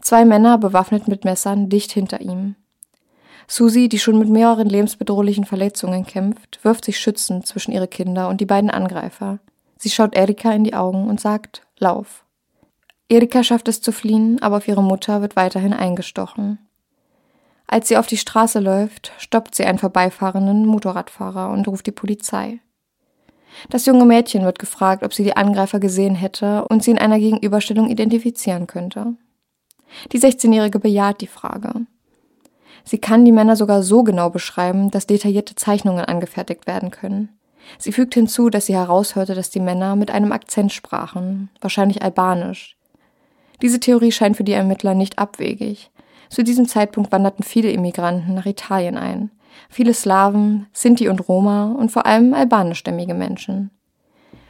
Zwei 0.00 0.24
Männer, 0.24 0.58
bewaffnet 0.58 1.08
mit 1.08 1.24
Messern, 1.24 1.68
dicht 1.68 1.92
hinter 1.92 2.20
ihm. 2.20 2.56
Susi, 3.46 3.88
die 3.88 3.98
schon 3.98 4.18
mit 4.18 4.28
mehreren 4.28 4.68
lebensbedrohlichen 4.68 5.44
Verletzungen 5.44 6.04
kämpft, 6.04 6.60
wirft 6.62 6.84
sich 6.84 7.00
schützend 7.00 7.46
zwischen 7.46 7.72
ihre 7.72 7.88
Kinder 7.88 8.28
und 8.28 8.40
die 8.40 8.46
beiden 8.46 8.70
Angreifer. 8.70 9.38
Sie 9.78 9.90
schaut 9.90 10.14
Erika 10.14 10.52
in 10.52 10.64
die 10.64 10.74
Augen 10.74 11.08
und 11.08 11.20
sagt, 11.20 11.62
Lauf. 11.78 12.24
Erika 13.08 13.42
schafft 13.42 13.68
es 13.68 13.80
zu 13.80 13.90
fliehen, 13.90 14.42
aber 14.42 14.58
auf 14.58 14.68
ihre 14.68 14.82
Mutter 14.82 15.22
wird 15.22 15.34
weiterhin 15.34 15.72
eingestochen. 15.72 16.58
Als 17.66 17.88
sie 17.88 17.96
auf 17.96 18.06
die 18.06 18.16
Straße 18.16 18.60
läuft, 18.60 19.12
stoppt 19.18 19.54
sie 19.54 19.64
einen 19.64 19.78
vorbeifahrenden 19.78 20.66
Motorradfahrer 20.66 21.50
und 21.50 21.68
ruft 21.68 21.86
die 21.86 21.92
Polizei. 21.92 22.60
Das 23.70 23.86
junge 23.86 24.04
Mädchen 24.04 24.44
wird 24.44 24.58
gefragt, 24.58 25.02
ob 25.02 25.14
sie 25.14 25.24
die 25.24 25.36
Angreifer 25.36 25.80
gesehen 25.80 26.14
hätte 26.14 26.66
und 26.68 26.82
sie 26.82 26.90
in 26.90 26.98
einer 26.98 27.18
Gegenüberstellung 27.18 27.88
identifizieren 27.88 28.66
könnte. 28.66 29.14
Die 30.12 30.20
16-Jährige 30.20 30.78
bejaht 30.78 31.20
die 31.20 31.26
Frage. 31.26 31.86
Sie 32.84 32.98
kann 32.98 33.24
die 33.24 33.32
Männer 33.32 33.56
sogar 33.56 33.82
so 33.82 34.02
genau 34.02 34.30
beschreiben, 34.30 34.90
dass 34.90 35.06
detaillierte 35.06 35.54
Zeichnungen 35.54 36.04
angefertigt 36.04 36.66
werden 36.66 36.90
können. 36.90 37.38
Sie 37.78 37.92
fügt 37.92 38.14
hinzu, 38.14 38.48
dass 38.48 38.66
sie 38.66 38.74
heraushörte, 38.74 39.34
dass 39.34 39.50
die 39.50 39.60
Männer 39.60 39.94
mit 39.94 40.10
einem 40.10 40.32
Akzent 40.32 40.72
sprachen, 40.72 41.50
wahrscheinlich 41.60 42.02
albanisch, 42.02 42.78
diese 43.60 43.80
Theorie 43.80 44.12
scheint 44.12 44.36
für 44.36 44.44
die 44.44 44.52
Ermittler 44.52 44.94
nicht 44.94 45.18
abwegig. 45.18 45.90
Zu 46.28 46.44
diesem 46.44 46.68
Zeitpunkt 46.68 47.10
wanderten 47.10 47.42
viele 47.42 47.70
Immigranten 47.70 48.34
nach 48.34 48.46
Italien 48.46 48.96
ein. 48.96 49.30
Viele 49.68 49.94
Slawen, 49.94 50.66
Sinti 50.72 51.08
und 51.08 51.28
Roma 51.28 51.72
und 51.72 51.90
vor 51.90 52.06
allem 52.06 52.34
albanischstämmige 52.34 53.14
Menschen. 53.14 53.70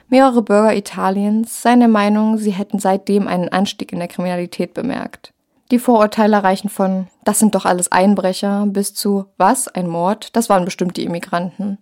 Mehrere 0.08 0.42
Bürger 0.42 0.74
Italiens 0.74 1.62
seien 1.62 1.80
der 1.80 1.88
Meinung, 1.88 2.38
sie 2.38 2.52
hätten 2.52 2.78
seitdem 2.78 3.28
einen 3.28 3.50
Anstieg 3.50 3.92
in 3.92 3.98
der 3.98 4.08
Kriminalität 4.08 4.72
bemerkt. 4.72 5.32
Die 5.70 5.78
Vorurteile 5.78 6.42
reichen 6.42 6.70
von 6.70 7.08
das 7.24 7.38
sind 7.38 7.54
doch 7.54 7.66
alles 7.66 7.92
Einbrecher 7.92 8.64
bis 8.66 8.94
zu 8.94 9.26
was, 9.36 9.68
ein 9.68 9.86
Mord, 9.86 10.34
das 10.34 10.48
waren 10.48 10.64
bestimmt 10.64 10.96
die 10.96 11.04
Immigranten. 11.04 11.76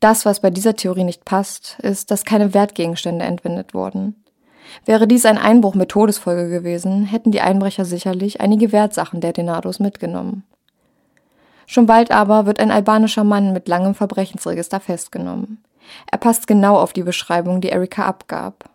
Das, 0.00 0.26
was 0.26 0.40
bei 0.40 0.50
dieser 0.50 0.76
Theorie 0.76 1.04
nicht 1.04 1.24
passt, 1.24 1.78
ist, 1.80 2.10
dass 2.10 2.24
keine 2.24 2.52
Wertgegenstände 2.52 3.24
entwendet 3.24 3.72
wurden. 3.72 4.22
Wäre 4.84 5.06
dies 5.06 5.24
ein 5.24 5.38
Einbruch 5.38 5.74
mit 5.74 5.88
Todesfolge 5.88 6.50
gewesen, 6.50 7.04
hätten 7.04 7.30
die 7.30 7.40
Einbrecher 7.40 7.84
sicherlich 7.84 8.40
einige 8.40 8.72
Wertsachen 8.72 9.20
der 9.20 9.32
Denados 9.32 9.80
mitgenommen. 9.80 10.44
Schon 11.66 11.86
bald 11.86 12.10
aber 12.10 12.44
wird 12.44 12.60
ein 12.60 12.70
albanischer 12.70 13.24
Mann 13.24 13.52
mit 13.52 13.66
langem 13.66 13.94
Verbrechensregister 13.94 14.80
festgenommen. 14.80 15.62
Er 16.10 16.18
passt 16.18 16.46
genau 16.46 16.76
auf 16.78 16.92
die 16.92 17.02
Beschreibung, 17.02 17.60
die 17.60 17.68
Erika 17.68 18.06
abgab. 18.06 18.70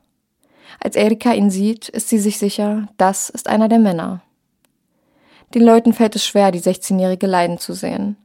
Als 0.80 0.96
Erika 0.96 1.34
ihn 1.34 1.50
sieht, 1.50 1.90
ist 1.90 2.10
sie 2.10 2.20
sich 2.20 2.38
sicher, 2.38 2.88
das 2.98 3.30
ist 3.30 3.48
einer 3.48 3.70
der 3.70 3.80
Männer. 3.80 4.22
Den 5.54 5.64
Leuten 5.64 5.94
fällt 5.94 6.16
es 6.16 6.26
schwer, 6.26 6.52
die 6.52 6.62
16-Jährige 6.62 7.28
leiden 7.28 7.58
zu 7.58 7.74
sehen. 7.74 8.18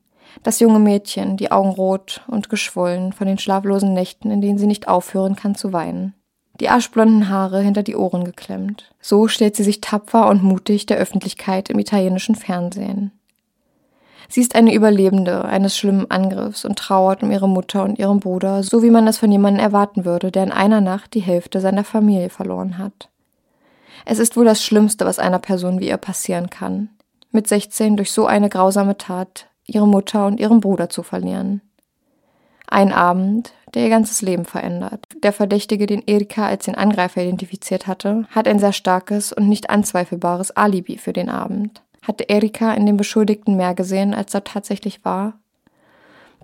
Das 0.43 0.61
junge 0.61 0.79
Mädchen, 0.79 1.37
die 1.37 1.53
Augen 1.53 1.71
rot 1.71 2.23
und 2.27 2.49
geschwollen 2.49 3.13
von 3.13 3.27
den 3.27 3.39
schlaflosen 3.39 3.93
Nächten, 3.93 4.31
in 4.31 4.41
denen 4.41 4.59
sie 4.59 4.67
nicht 4.67 4.89
aufhören 4.89 5.37
kann 5.37 5.55
zu 5.55 5.73
weinen 5.73 6.15
die 6.63 6.69
aschblonden 6.69 7.29
Haare 7.29 7.61
hinter 7.61 7.83
die 7.83 7.97
Ohren 7.97 8.25
geklemmt. 8.25 8.93
So 9.01 9.29
stellt 9.29 9.57
sie 9.57 9.65
sich 9.65 9.81
tapfer 9.81 10.29
und 10.29 10.43
mutig 10.43 10.87
der 10.87 10.99
Öffentlichkeit 10.99 11.71
im 11.71 11.79
italienischen 11.79 12.35
Fernsehen. 12.35 13.11
Sie 14.33 14.41
ist 14.41 14.55
eine 14.55 14.73
Überlebende 14.73 15.45
eines 15.45 15.77
schlimmen 15.77 16.11
Angriffs 16.11 16.65
und 16.65 16.79
trauert 16.79 17.23
um 17.23 17.31
ihre 17.31 17.51
Mutter 17.51 17.83
und 17.85 17.99
ihren 17.99 18.19
Bruder, 18.19 18.63
so 18.63 18.83
wie 18.83 18.89
man 18.89 19.07
es 19.07 19.19
von 19.19 19.31
jemandem 19.31 19.63
erwarten 19.63 20.07
würde, 20.07 20.33
der 20.33 20.45
in 20.45 20.53
einer 20.53 20.81
Nacht 20.81 21.13
die 21.13 21.21
Hälfte 21.21 21.61
seiner 21.61 21.85
Familie 21.85 22.31
verloren 22.31 22.79
hat. 22.79 23.11
Es 24.07 24.19
ist 24.19 24.35
wohl 24.35 24.47
das 24.47 24.65
Schlimmste, 24.65 25.05
was 25.05 25.19
einer 25.19 25.39
Person 25.39 25.81
wie 25.81 25.89
ihr 25.89 25.99
passieren 25.99 26.49
kann, 26.49 26.89
mit 27.31 27.47
16 27.47 27.99
durch 27.99 28.11
so 28.11 28.25
eine 28.25 28.49
grausame 28.49 28.97
Tat 28.97 29.49
ihre 29.67 29.87
Mutter 29.87 30.27
und 30.27 30.41
ihren 30.41 30.61
Bruder 30.61 30.89
zu 30.89 31.03
verlieren. 31.03 31.61
Ein 32.67 32.91
Abend, 32.91 33.53
der 33.75 33.83
ihr 33.83 33.91
ganzes 33.91 34.23
Leben 34.23 34.47
verändert. 34.47 35.05
Der 35.23 35.35
Verdächtige, 35.35 35.85
den 35.85 36.05
Erika 36.07 36.47
als 36.47 36.65
den 36.65 36.75
Angreifer 36.75 37.21
identifiziert 37.21 37.87
hatte, 37.87 38.25
hat 38.31 38.49
ein 38.49 38.59
sehr 38.59 38.73
starkes 38.73 39.31
und 39.31 39.51
nicht 39.51 39.69
anzweifelbares 39.69 40.53
Alibi 40.53 40.97
für 40.97 41.13
den 41.13 41.29
Abend. 41.29 41.83
Hatte 42.03 42.25
Erika 42.25 42.75
in 42.75 42.85
dem 42.85 42.97
Beschuldigten 42.97 43.57
mehr 43.57 43.75
gesehen, 43.75 44.13
als 44.13 44.35
er 44.35 44.45
tatsächlich 44.45 45.05
war? 45.05 45.35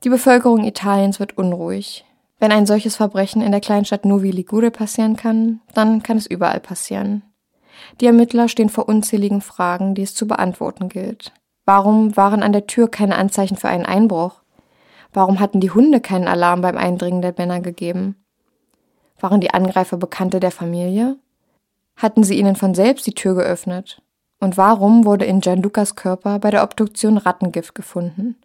Die 0.05 0.09
Bevölkerung 0.09 0.65
Italiens 0.65 1.19
wird 1.19 1.37
unruhig. 1.37 2.05
Wenn 2.39 2.53
ein 2.53 2.67
solches 2.67 2.95
Verbrechen 2.95 3.43
in 3.43 3.51
der 3.51 3.61
Kleinstadt 3.61 4.05
Novi 4.05 4.31
Ligure 4.31 4.71
passieren 4.71 5.17
kann, 5.17 5.61
dann 5.75 6.05
kann 6.05 6.17
es 6.17 6.27
überall 6.27 6.61
passieren. 6.61 7.23
Die 8.01 8.07
Ermittler 8.07 8.49
stehen 8.49 8.69
vor 8.69 8.89
unzähligen 8.89 9.41
Fragen, 9.41 9.97
die 9.97 10.03
es 10.03 10.15
zu 10.15 10.29
beantworten 10.29 10.89
gilt. 10.89 11.33
Warum 11.65 12.17
waren 12.17 12.43
an 12.43 12.53
der 12.53 12.67
Tür 12.67 12.89
keine 12.89 13.17
Anzeichen 13.17 13.57
für 13.57 13.69
einen 13.69 13.87
Einbruch? 13.87 14.43
Warum 15.13 15.41
hatten 15.41 15.61
die 15.61 15.71
Hunde 15.71 16.01
keinen 16.01 16.29
Alarm 16.29 16.61
beim 16.61 16.77
Eindringen 16.77 17.23
der 17.23 17.35
Männer 17.37 17.61
gegeben? 17.61 18.17
Waren 19.19 19.41
die 19.41 19.51
Angreifer 19.51 19.97
Bekannte 19.97 20.39
der 20.39 20.53
Familie? 20.53 21.17
Hatten 21.97 22.23
sie 22.23 22.39
ihnen 22.39 22.55
von 22.55 22.75
selbst 22.75 23.07
die 23.07 23.15
Tür 23.15 23.35
geöffnet? 23.35 24.01
Und 24.41 24.57
warum 24.57 25.05
wurde 25.05 25.25
in 25.25 25.41
Gianlucas 25.41 25.97
Körper 25.97 26.39
bei 26.39 26.51
der 26.51 26.63
Obduktion 26.63 27.19
Rattengift 27.19 27.75
gefunden? 27.75 28.37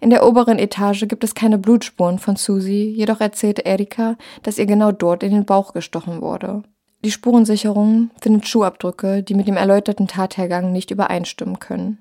In 0.00 0.10
der 0.10 0.26
oberen 0.26 0.58
Etage 0.58 1.06
gibt 1.06 1.22
es 1.22 1.34
keine 1.34 1.58
Blutspuren 1.58 2.18
von 2.18 2.36
Susie, 2.36 2.90
jedoch 2.90 3.20
erzählte 3.20 3.62
Erika, 3.62 4.16
dass 4.42 4.58
ihr 4.58 4.66
genau 4.66 4.90
dort 4.90 5.22
in 5.22 5.32
den 5.32 5.44
Bauch 5.44 5.72
gestochen 5.72 6.20
wurde. 6.20 6.62
Die 7.04 7.10
Spurensicherung 7.10 8.10
findet 8.20 8.46
Schuhabdrücke, 8.46 9.22
die 9.22 9.34
mit 9.34 9.48
dem 9.48 9.56
erläuterten 9.56 10.06
Tathergang 10.06 10.72
nicht 10.72 10.90
übereinstimmen 10.90 11.58
können. 11.58 11.98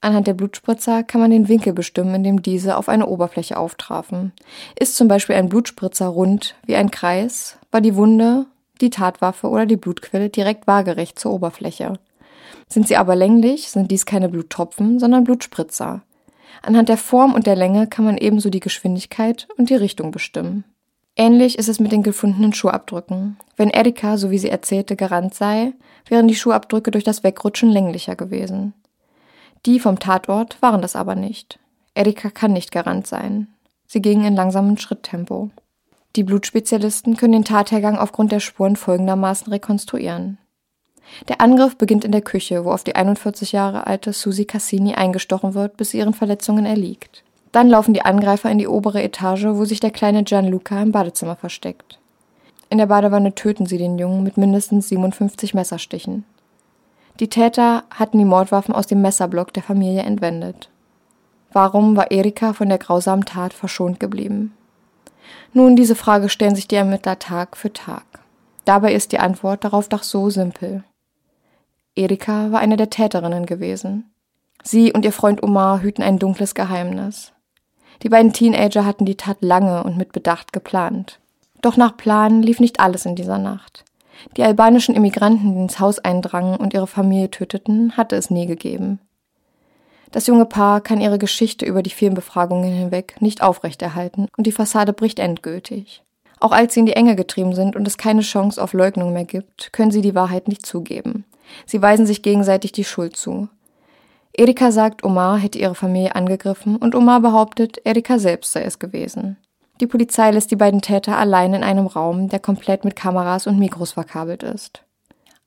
Anhand 0.00 0.26
der 0.26 0.34
Blutspritzer 0.34 1.02
kann 1.02 1.20
man 1.20 1.30
den 1.30 1.48
Winkel 1.48 1.72
bestimmen, 1.72 2.14
in 2.16 2.24
dem 2.24 2.42
diese 2.42 2.76
auf 2.76 2.88
eine 2.88 3.06
Oberfläche 3.06 3.56
auftrafen. 3.56 4.32
Ist 4.78 4.96
zum 4.96 5.08
Beispiel 5.08 5.36
ein 5.36 5.48
Blutspritzer 5.48 6.06
rund 6.06 6.54
wie 6.66 6.76
ein 6.76 6.90
Kreis, 6.90 7.58
war 7.70 7.80
die 7.80 7.96
Wunde, 7.96 8.46
die 8.80 8.90
Tatwaffe 8.90 9.48
oder 9.48 9.64
die 9.64 9.76
Blutquelle 9.76 10.28
direkt 10.28 10.66
waagerecht 10.66 11.18
zur 11.18 11.32
Oberfläche. 11.32 11.98
Sind 12.68 12.88
sie 12.88 12.96
aber 12.96 13.16
länglich, 13.16 13.68
sind 13.68 13.90
dies 13.90 14.06
keine 14.06 14.28
Bluttropfen, 14.28 14.98
sondern 14.98 15.24
Blutspritzer. 15.24 16.02
Anhand 16.62 16.88
der 16.88 16.96
Form 16.96 17.34
und 17.34 17.46
der 17.46 17.56
Länge 17.56 17.86
kann 17.86 18.04
man 18.04 18.16
ebenso 18.16 18.50
die 18.50 18.60
Geschwindigkeit 18.60 19.46
und 19.56 19.70
die 19.70 19.74
Richtung 19.74 20.10
bestimmen. 20.10 20.64
Ähnlich 21.16 21.58
ist 21.58 21.68
es 21.68 21.80
mit 21.80 21.92
den 21.92 22.02
gefundenen 22.02 22.52
Schuhabdrücken. 22.52 23.38
Wenn 23.56 23.70
Erika, 23.70 24.18
so 24.18 24.30
wie 24.30 24.38
sie 24.38 24.50
erzählte, 24.50 24.96
gerannt 24.96 25.34
sei, 25.34 25.72
wären 26.08 26.28
die 26.28 26.34
Schuhabdrücke 26.34 26.90
durch 26.90 27.04
das 27.04 27.24
Wegrutschen 27.24 27.70
länglicher 27.70 28.16
gewesen. 28.16 28.74
Die 29.64 29.80
vom 29.80 29.98
Tatort 29.98 30.60
waren 30.60 30.82
das 30.82 30.94
aber 30.94 31.14
nicht. 31.14 31.58
Erika 31.94 32.28
kann 32.28 32.52
nicht 32.52 32.70
gerannt 32.70 33.06
sein. 33.06 33.48
Sie 33.86 34.02
ging 34.02 34.24
in 34.24 34.36
langsamem 34.36 34.76
Schritttempo. 34.76 35.50
Die 36.16 36.24
Blutspezialisten 36.24 37.16
können 37.16 37.32
den 37.32 37.44
Tathergang 37.44 37.96
aufgrund 37.98 38.32
der 38.32 38.40
Spuren 38.40 38.76
folgendermaßen 38.76 39.52
rekonstruieren. 39.52 40.38
Der 41.28 41.40
Angriff 41.40 41.76
beginnt 41.76 42.04
in 42.04 42.12
der 42.12 42.22
Küche, 42.22 42.64
wo 42.64 42.72
auf 42.72 42.84
die 42.84 42.96
41 42.96 43.52
Jahre 43.52 43.86
alte 43.86 44.12
Susi 44.12 44.44
Cassini 44.44 44.94
eingestochen 44.94 45.54
wird, 45.54 45.76
bis 45.76 45.90
sie 45.90 45.98
ihren 45.98 46.14
Verletzungen 46.14 46.66
erliegt. 46.66 47.24
Dann 47.52 47.70
laufen 47.70 47.94
die 47.94 48.04
Angreifer 48.04 48.50
in 48.50 48.58
die 48.58 48.68
obere 48.68 49.02
Etage, 49.02 49.46
wo 49.46 49.64
sich 49.64 49.80
der 49.80 49.90
kleine 49.90 50.24
Gianluca 50.24 50.80
im 50.82 50.92
Badezimmer 50.92 51.36
versteckt. 51.36 51.98
In 52.68 52.78
der 52.78 52.86
Badewanne 52.86 53.34
töten 53.34 53.66
sie 53.66 53.78
den 53.78 53.98
Jungen 53.98 54.22
mit 54.22 54.36
mindestens 54.36 54.88
57 54.88 55.54
Messerstichen. 55.54 56.24
Die 57.20 57.28
Täter 57.28 57.84
hatten 57.90 58.18
die 58.18 58.24
Mordwaffen 58.24 58.74
aus 58.74 58.86
dem 58.86 59.00
Messerblock 59.00 59.52
der 59.54 59.62
Familie 59.62 60.02
entwendet. 60.02 60.68
Warum 61.52 61.96
war 61.96 62.10
Erika 62.10 62.52
von 62.52 62.68
der 62.68 62.78
grausamen 62.78 63.24
Tat 63.24 63.54
verschont 63.54 64.00
geblieben? 64.00 64.52
Nun, 65.54 65.76
diese 65.76 65.94
Frage 65.94 66.28
stellen 66.28 66.54
sich 66.54 66.68
die 66.68 66.76
Ermittler 66.76 67.18
Tag 67.18 67.56
für 67.56 67.72
Tag. 67.72 68.04
Dabei 68.66 68.92
ist 68.92 69.12
die 69.12 69.18
Antwort 69.18 69.64
darauf 69.64 69.88
doch 69.88 70.02
so 70.02 70.28
simpel. 70.28 70.84
Erika 71.96 72.52
war 72.52 72.60
eine 72.60 72.76
der 72.76 72.90
Täterinnen 72.90 73.46
gewesen. 73.46 74.12
Sie 74.62 74.92
und 74.92 75.04
ihr 75.04 75.12
Freund 75.12 75.42
Omar 75.42 75.80
hüten 75.80 76.02
ein 76.02 76.18
dunkles 76.18 76.54
Geheimnis. 76.54 77.32
Die 78.02 78.10
beiden 78.10 78.32
Teenager 78.32 78.84
hatten 78.84 79.06
die 79.06 79.16
Tat 79.16 79.38
lange 79.40 79.82
und 79.82 79.96
mit 79.96 80.12
Bedacht 80.12 80.52
geplant. 80.52 81.18
Doch 81.62 81.76
nach 81.76 81.96
Plan 81.96 82.42
lief 82.42 82.60
nicht 82.60 82.80
alles 82.80 83.06
in 83.06 83.16
dieser 83.16 83.38
Nacht. 83.38 83.84
Die 84.36 84.42
albanischen 84.42 84.94
Immigranten, 84.94 85.54
die 85.54 85.60
ins 85.60 85.80
Haus 85.80 85.98
eindrangen 85.98 86.56
und 86.56 86.74
ihre 86.74 86.86
Familie 86.86 87.30
töteten, 87.30 87.96
hatte 87.96 88.16
es 88.16 88.30
nie 88.30 88.46
gegeben. 88.46 89.00
Das 90.12 90.26
junge 90.26 90.46
Paar 90.46 90.80
kann 90.80 91.00
ihre 91.00 91.18
Geschichte 91.18 91.66
über 91.66 91.82
die 91.82 91.90
vielen 91.90 92.14
Befragungen 92.14 92.72
hinweg 92.72 93.16
nicht 93.20 93.42
aufrechterhalten 93.42 94.28
und 94.36 94.46
die 94.46 94.52
Fassade 94.52 94.92
bricht 94.92 95.18
endgültig. 95.18 96.02
Auch 96.40 96.52
als 96.52 96.74
sie 96.74 96.80
in 96.80 96.86
die 96.86 96.96
Enge 96.96 97.16
getrieben 97.16 97.54
sind 97.54 97.76
und 97.76 97.88
es 97.88 97.98
keine 97.98 98.20
Chance 98.20 98.62
auf 98.62 98.72
Leugnung 98.72 99.12
mehr 99.12 99.24
gibt, 99.24 99.72
können 99.72 99.90
sie 99.90 100.02
die 100.02 100.14
Wahrheit 100.14 100.48
nicht 100.48 100.64
zugeben. 100.66 101.24
Sie 101.66 101.80
weisen 101.80 102.06
sich 102.06 102.22
gegenseitig 102.22 102.72
die 102.72 102.84
Schuld 102.84 103.16
zu. 103.16 103.48
Erika 104.32 104.70
sagt, 104.70 105.02
Omar 105.04 105.38
hätte 105.38 105.58
ihre 105.58 105.74
Familie 105.74 106.14
angegriffen 106.14 106.76
und 106.76 106.94
Omar 106.94 107.20
behauptet, 107.20 107.80
Erika 107.84 108.18
selbst 108.18 108.52
sei 108.52 108.62
es 108.62 108.78
gewesen. 108.78 109.38
Die 109.80 109.86
Polizei 109.86 110.30
lässt 110.30 110.50
die 110.50 110.56
beiden 110.56 110.82
Täter 110.82 111.16
allein 111.18 111.54
in 111.54 111.62
einem 111.62 111.86
Raum, 111.86 112.28
der 112.28 112.38
komplett 112.38 112.84
mit 112.84 112.96
Kameras 112.96 113.46
und 113.46 113.58
Mikros 113.58 113.92
verkabelt 113.92 114.42
ist. 114.42 114.82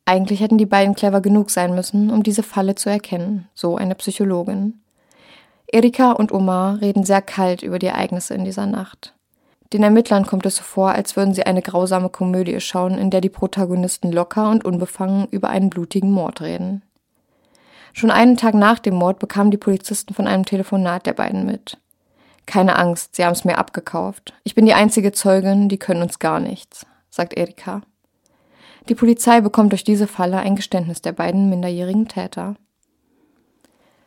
Eigentlich 0.05 0.39
hätten 0.39 0.57
die 0.57 0.65
beiden 0.65 0.95
clever 0.95 1.21
genug 1.21 1.51
sein 1.51 1.75
müssen, 1.75 2.09
um 2.09 2.23
diese 2.23 2.41
Falle 2.41 2.75
zu 2.75 2.89
erkennen, 2.89 3.47
so 3.53 3.75
eine 3.75 3.95
Psychologin. 3.95 4.81
Erika 5.67 6.13
und 6.13 6.31
Omar 6.31 6.81
reden 6.81 7.03
sehr 7.03 7.21
kalt 7.21 7.62
über 7.62 7.77
die 7.77 7.88
Ereignisse 7.88 8.33
in 8.33 8.43
dieser 8.43 8.65
Nacht. 8.65 9.13
Den 9.71 9.84
Ermittlern 9.84 10.25
kommt 10.25 10.45
es 10.47 10.55
so 10.55 10.63
vor, 10.63 10.91
als 10.91 11.15
würden 11.15 11.34
sie 11.34 11.45
eine 11.45 11.62
grausame 11.62 12.10
Komödie 12.10 12.60
schauen, 12.60 12.97
in 12.97 13.12
der 13.12 13.21
die 13.21 13.29
Protagonisten 13.29 14.12
locker 14.12 14.49
und 14.49 14.65
unbefangen 14.65 15.27
über 15.29 15.49
einen 15.49 15.69
blutigen 15.69 16.12
Mord 16.12 16.41
reden. 16.41 16.82
Schon 17.93 18.12
einen 18.12 18.38
Tag 18.38 18.55
nach 18.55 18.79
dem 18.79 18.95
Mord 18.95 19.19
bekamen 19.19 19.51
die 19.51 19.58
Polizisten 19.58 20.13
von 20.13 20.27
einem 20.27 20.45
Telefonat 20.45 21.05
der 21.05 21.13
beiden 21.13 21.45
mit. 21.45 21.77
Keine 22.47 22.77
Angst, 22.77 23.15
sie 23.15 23.23
haben 23.23 23.34
es 23.34 23.45
mir 23.45 23.60
abgekauft. 23.60 24.34
Ich 24.43 24.55
bin 24.55 24.65
die 24.65 24.73
einzige 24.73 25.12
Zeugin, 25.12 25.69
die 25.69 25.77
können 25.77 26.01
uns 26.01 26.17
gar 26.17 26.39
nichts, 26.39 26.88
sagt 27.12 27.36
Erika. 27.36 27.82
Die 28.88 28.95
Polizei 28.95 29.41
bekommt 29.41 29.71
durch 29.71 29.84
diese 29.84 30.08
Falle 30.08 30.38
ein 30.39 30.55
Geständnis 30.55 31.01
der 31.01 31.12
beiden 31.12 31.49
minderjährigen 31.49 32.08
Täter. 32.08 32.55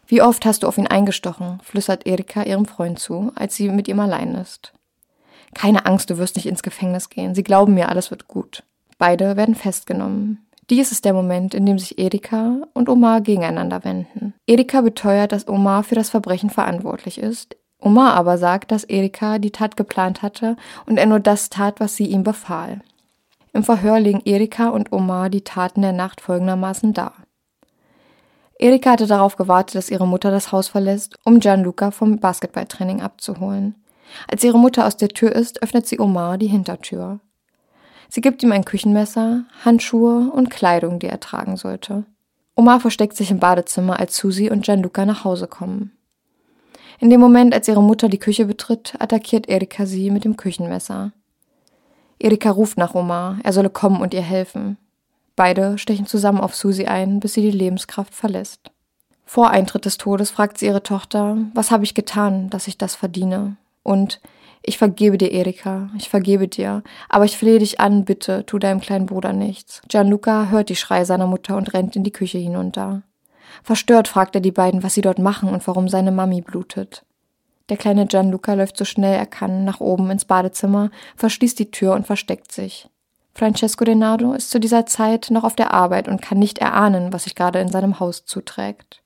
Wie 0.09 0.23
oft 0.23 0.45
hast 0.45 0.65
du 0.65 0.67
auf 0.67 0.77
ihn 0.77 0.89
eingestochen, 0.89 1.61
flüstert 1.63 2.05
Erika 2.05 2.43
ihrem 2.43 2.67
Freund 2.67 2.99
zu, 2.99 3.31
als 3.37 3.55
sie 3.55 3.69
mit 3.69 3.87
ihm 3.87 4.01
allein 4.01 4.35
ist. 4.35 4.73
Keine 5.55 5.87
Angst, 5.87 6.11
du 6.11 6.19
wirst 6.19 6.37
nicht 6.37 6.47
ins 6.47 6.63
Gefängnis 6.63 7.11
gehen. 7.11 7.35
Sie 7.35 7.43
glauben 7.43 7.75
mir, 7.75 7.89
alles 7.89 8.11
wird 8.11 8.29
gut. 8.29 8.63
Beide 8.99 9.37
werden 9.37 9.55
festgenommen. 9.55 10.47
Dies 10.71 10.93
ist 10.93 11.05
der 11.05 11.13
Moment, 11.13 11.55
in 11.55 11.67
dem 11.67 11.79
sich 11.79 11.99
Erika 11.99 12.63
und 12.73 12.89
Omar 12.89 13.21
gegeneinander 13.21 13.85
wenden. 13.85 14.33
Erika 14.47 14.81
beteuert, 14.81 15.33
dass 15.33 15.49
Omar 15.49 15.83
für 15.83 15.95
das 15.95 16.11
Verbrechen 16.11 16.51
verantwortlich 16.51 17.19
ist. 17.19 17.57
Omar 17.79 18.15
aber 18.15 18.39
sagt, 18.39 18.71
dass 18.71 18.85
Erika 18.85 19.39
die 19.39 19.51
Tat 19.51 19.77
geplant 19.77 20.23
hatte 20.23 20.57
und 20.87 20.99
er 20.99 21.07
nur 21.07 21.21
das 21.21 21.51
tat, 21.51 21.81
was 21.81 21.97
sie 21.97 22.07
ihm 22.07 22.23
befahl. 22.23 22.81
Im 23.53 23.65
Verhör 23.65 24.01
legen 24.01 24.23
Erika 24.25 24.69
und 24.69 24.93
Omar 24.93 25.29
die 25.29 25.43
Taten 25.43 25.83
der 25.83 25.93
Nacht 25.93 26.21
folgendermaßen 26.21 26.95
dar. 26.95 27.15
Erika 28.59 28.93
hatte 28.93 29.09
darauf 29.09 29.37
gewartet, 29.37 29.75
dass 29.75 29.91
ihre 29.91 30.07
Mutter 30.07 30.31
das 30.31 30.53
Haus 30.53 30.69
verlässt, 30.69 31.19
um 31.25 31.41
Gianluca 31.41 31.91
vom 31.91 32.19
Basketballtraining 32.19 33.03
abzuholen. 33.03 33.75
Als 34.29 34.45
ihre 34.45 34.59
Mutter 34.59 34.87
aus 34.87 34.97
der 34.97 35.09
Tür 35.09 35.33
ist, 35.33 35.63
öffnet 35.63 35.87
sie 35.87 36.01
Omar 36.01 36.39
die 36.39 36.47
Hintertür. 36.47 37.21
Sie 38.09 38.21
gibt 38.21 38.43
ihm 38.43 38.53
ein 38.53 38.65
Küchenmesser, 38.65 39.45
Handschuhe 39.65 40.31
und 40.31 40.51
Kleidung, 40.51 40.99
die 40.99 41.07
er 41.07 41.21
tragen 41.21 41.57
sollte. 41.57 42.05
Omar 42.55 42.81
versteckt 42.81 43.17
sich 43.17 43.31
im 43.31 43.39
Badezimmer, 43.39 43.99
als 43.99 44.17
Susi 44.17 44.51
und 44.51 44.65
Gianluca 44.65 45.07
nach 45.07 45.25
Hause 45.25 45.47
kommen. 45.47 45.93
In 46.99 47.11
dem 47.11 47.21
Moment, 47.21 47.55
als 47.55 47.69
ihre 47.69 47.83
Mutter 47.83 48.09
die 48.09 48.19
Küche 48.19 48.45
betritt, 48.45 48.95
attackiert 48.99 49.49
Erika 49.49 49.87
sie 49.87 50.11
mit 50.11 50.25
dem 50.25 50.37
Küchenmesser. 50.37 51.13
Erika 52.19 52.51
ruft 52.51 52.79
nach 52.79 52.95
Omar, 52.95 53.39
er 53.43 53.53
solle 53.53 53.71
kommen 53.71 54.01
und 54.01 54.15
ihr 54.15 54.23
helfen. 54.23 54.77
Beide 55.35 55.79
stechen 55.79 56.07
zusammen 56.07 56.41
auf 56.41 56.55
Susi 56.55 56.85
ein, 56.85 57.19
bis 57.19 57.33
sie 57.33 57.41
die 57.41 57.51
Lebenskraft 57.51 58.15
verlässt. 58.15 58.71
Vor 59.25 59.51
Eintritt 59.51 59.87
des 59.87 59.97
Todes 59.97 60.31
fragt 60.31 60.59
sie 60.59 60.67
ihre 60.67 60.83
Tochter, 60.83 61.39
was 61.55 61.71
habe 61.71 61.85
ich 61.85 61.95
getan, 61.95 62.51
dass 62.51 62.69
ich 62.69 62.77
das 62.77 62.95
verdiene? 62.95 63.57
Und 63.83 64.21
ich 64.63 64.79
vergebe 64.79 65.19
dir, 65.19 65.33
Erika, 65.33 65.91
ich 65.97 66.09
vergebe 66.09 66.47
dir, 66.47 66.83
aber 67.09 67.25
ich 67.25 67.37
flehe 67.37 67.59
dich 67.59 67.81
an, 67.81 68.05
bitte, 68.05 68.47
tu 68.47 68.59
deinem 68.59 68.81
kleinen 68.81 69.07
Bruder 69.07 69.33
nichts. 69.33 69.83
Gianluca 69.89 70.47
hört 70.51 70.69
die 70.69 70.77
Schreie 70.77 71.05
seiner 71.05 71.27
Mutter 71.27 71.57
und 71.57 71.75
rennt 71.75 71.97
in 71.97 72.05
die 72.05 72.13
Küche 72.13 72.39
hinunter. 72.39 73.03
Verstört 73.63 74.09
fragt 74.09 74.35
er 74.35 74.41
die 74.41 74.53
beiden, 74.53 74.83
was 74.83 74.95
sie 74.95 75.01
dort 75.01 75.19
machen 75.19 75.49
und 75.49 75.67
warum 75.67 75.89
seine 75.89 76.13
Mami 76.13 76.41
blutet. 76.41 77.05
Der 77.69 77.77
kleine 77.77 78.07
Gianluca 78.07 78.55
läuft 78.55 78.77
so 78.77 78.85
schnell 78.85 79.15
er 79.15 79.27
kann 79.27 79.65
nach 79.65 79.81
oben 79.81 80.11
ins 80.11 80.25
Badezimmer, 80.25 80.91
verschließt 81.17 81.59
die 81.59 81.71
Tür 81.71 81.95
und 81.95 82.07
versteckt 82.07 82.53
sich. 82.53 82.89
Francesco 83.35 83.85
Denardo 83.85 84.35
ist 84.35 84.51
zu 84.51 84.61
dieser 84.61 84.87
Zeit 84.87 85.29
noch 85.31 85.45
auf 85.45 85.57
der 85.57 85.73
Arbeit 85.73 86.07
und 86.07 86.21
kann 86.21 86.39
nicht 86.39 86.59
erahnen, 86.59 87.13
was 87.13 87.25
sich 87.25 87.35
gerade 87.35 87.61
in 87.61 87.69
seinem 87.69 87.99
Haus 87.99 88.25
zuträgt. 88.27 89.03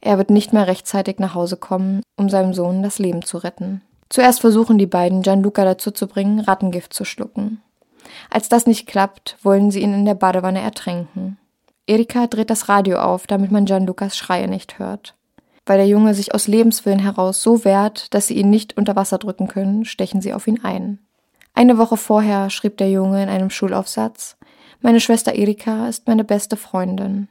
Er 0.00 0.18
wird 0.18 0.30
nicht 0.30 0.52
mehr 0.52 0.66
rechtzeitig 0.66 1.18
nach 1.18 1.34
Hause 1.34 1.56
kommen, 1.56 2.02
um 2.16 2.28
seinem 2.28 2.54
Sohn 2.54 2.82
das 2.82 2.98
Leben 2.98 3.22
zu 3.22 3.38
retten. 3.38 3.80
Zuerst 4.10 4.40
versuchen 4.40 4.78
die 4.78 4.86
beiden, 4.86 5.22
Gianluca 5.22 5.64
dazu 5.64 5.90
zu 5.90 6.06
bringen, 6.06 6.40
Rattengift 6.40 6.94
zu 6.94 7.04
schlucken. 7.04 7.62
Als 8.30 8.48
das 8.48 8.66
nicht 8.66 8.86
klappt, 8.86 9.36
wollen 9.42 9.70
sie 9.70 9.80
ihn 9.80 9.92
in 9.92 10.04
der 10.04 10.14
Badewanne 10.14 10.60
ertränken. 10.60 11.38
Erika 11.86 12.26
dreht 12.26 12.50
das 12.50 12.68
Radio 12.68 12.98
auf, 12.98 13.26
damit 13.26 13.50
man 13.50 13.64
Gianlucas 13.64 14.16
Schreie 14.16 14.48
nicht 14.48 14.78
hört. 14.78 15.14
Weil 15.66 15.78
der 15.78 15.86
Junge 15.86 16.14
sich 16.14 16.34
aus 16.34 16.46
Lebenswillen 16.46 16.98
heraus 16.98 17.42
so 17.42 17.64
wehrt, 17.64 18.12
dass 18.14 18.26
sie 18.26 18.34
ihn 18.34 18.50
nicht 18.50 18.76
unter 18.76 18.96
Wasser 18.96 19.18
drücken 19.18 19.48
können, 19.48 19.84
stechen 19.84 20.20
sie 20.20 20.32
auf 20.32 20.46
ihn 20.46 20.64
ein. 20.64 20.98
Eine 21.54 21.76
Woche 21.76 21.96
vorher 21.96 22.50
schrieb 22.50 22.76
der 22.76 22.90
Junge 22.90 23.22
in 23.22 23.28
einem 23.28 23.50
Schulaufsatz 23.50 24.36
Meine 24.80 25.00
Schwester 25.00 25.34
Erika 25.34 25.88
ist 25.88 26.06
meine 26.06 26.24
beste 26.24 26.56
Freundin. 26.56 27.28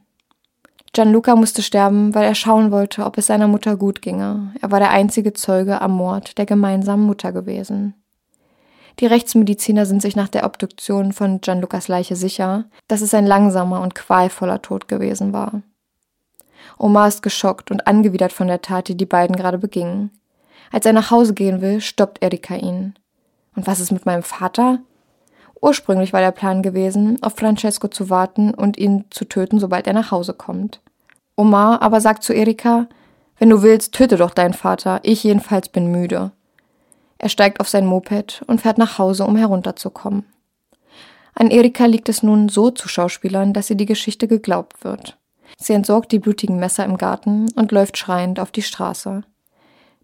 Gianluca 0.93 1.35
musste 1.35 1.61
sterben, 1.61 2.15
weil 2.15 2.25
er 2.25 2.35
schauen 2.35 2.71
wollte, 2.71 3.05
ob 3.05 3.17
es 3.17 3.27
seiner 3.27 3.47
Mutter 3.47 3.75
gut 3.77 4.01
ginge. 4.01 4.53
Er 4.61 4.71
war 4.71 4.79
der 4.79 4.91
einzige 4.91 5.33
Zeuge 5.33 5.81
am 5.81 5.91
Mord 5.91 6.37
der 6.37 6.45
gemeinsamen 6.45 7.05
Mutter 7.05 7.31
gewesen. 7.31 7.93
Die 8.99 9.05
Rechtsmediziner 9.05 9.85
sind 9.85 10.01
sich 10.01 10.15
nach 10.15 10.27
der 10.27 10.43
Obduktion 10.43 11.13
von 11.13 11.39
Gianlucas 11.41 11.87
Leiche 11.87 12.15
sicher, 12.15 12.65
dass 12.87 13.01
es 13.01 13.13
ein 13.13 13.27
langsamer 13.27 13.81
und 13.81 13.93
qualvoller 13.93 14.61
Tod 14.61 14.87
gewesen 14.87 15.33
war. 15.33 15.61
Omar 16.79 17.07
ist 17.07 17.21
geschockt 17.21 17.69
und 17.69 17.85
angewidert 17.85 18.33
von 18.33 18.47
der 18.47 18.61
Tat, 18.61 18.87
die 18.87 18.97
die 18.97 19.05
beiden 19.05 19.35
gerade 19.35 19.59
begingen. 19.59 20.11
Als 20.71 20.85
er 20.85 20.93
nach 20.93 21.11
Hause 21.11 21.33
gehen 21.33 21.61
will, 21.61 21.79
stoppt 21.79 22.23
Erika 22.23 22.55
ihn. 22.55 22.95
Und 23.55 23.67
was 23.67 23.79
ist 23.79 23.91
mit 23.91 24.05
meinem 24.05 24.23
Vater? 24.23 24.79
Ursprünglich 25.67 26.13
war 26.13 26.21
der 26.21 26.31
Plan 26.31 26.61
gewesen, 26.61 27.21
auf 27.21 27.35
Francesco 27.35 27.89
zu 27.89 28.09
warten 28.09 28.53
und 28.53 28.77
ihn 28.77 29.03
zu 29.09 29.25
töten, 29.25 29.59
sobald 29.59 29.85
er 29.85 29.91
nach 29.91 30.11
Hause 30.11 30.33
kommt. 30.33 30.79
Omar 31.35 31.81
aber 31.81 31.99
sagt 31.99 32.23
zu 32.23 32.31
Erika, 32.31 32.87
wenn 33.37 33.49
du 33.49 33.61
willst, 33.63 33.91
töte 33.93 34.15
doch 34.15 34.33
deinen 34.33 34.53
Vater, 34.53 35.01
ich 35.03 35.25
jedenfalls 35.25 35.67
bin 35.67 35.91
müde. 35.91 36.31
Er 37.17 37.27
steigt 37.27 37.59
auf 37.59 37.67
sein 37.67 37.85
Moped 37.85 38.45
und 38.47 38.61
fährt 38.61 38.77
nach 38.77 38.97
Hause, 38.97 39.25
um 39.25 39.35
herunterzukommen. 39.35 40.23
An 41.35 41.51
Erika 41.51 41.85
liegt 41.85 42.07
es 42.07 42.23
nun 42.23 42.47
so 42.47 42.71
zu 42.71 42.87
Schauspielern, 42.87 43.51
dass 43.51 43.69
ihr 43.69 43.75
die 43.75 43.85
Geschichte 43.85 44.29
geglaubt 44.29 44.85
wird. 44.85 45.17
Sie 45.57 45.73
entsorgt 45.73 46.13
die 46.13 46.19
blutigen 46.19 46.59
Messer 46.59 46.85
im 46.85 46.95
Garten 46.95 47.47
und 47.55 47.73
läuft 47.73 47.97
schreiend 47.97 48.39
auf 48.39 48.51
die 48.51 48.61
Straße. 48.61 49.23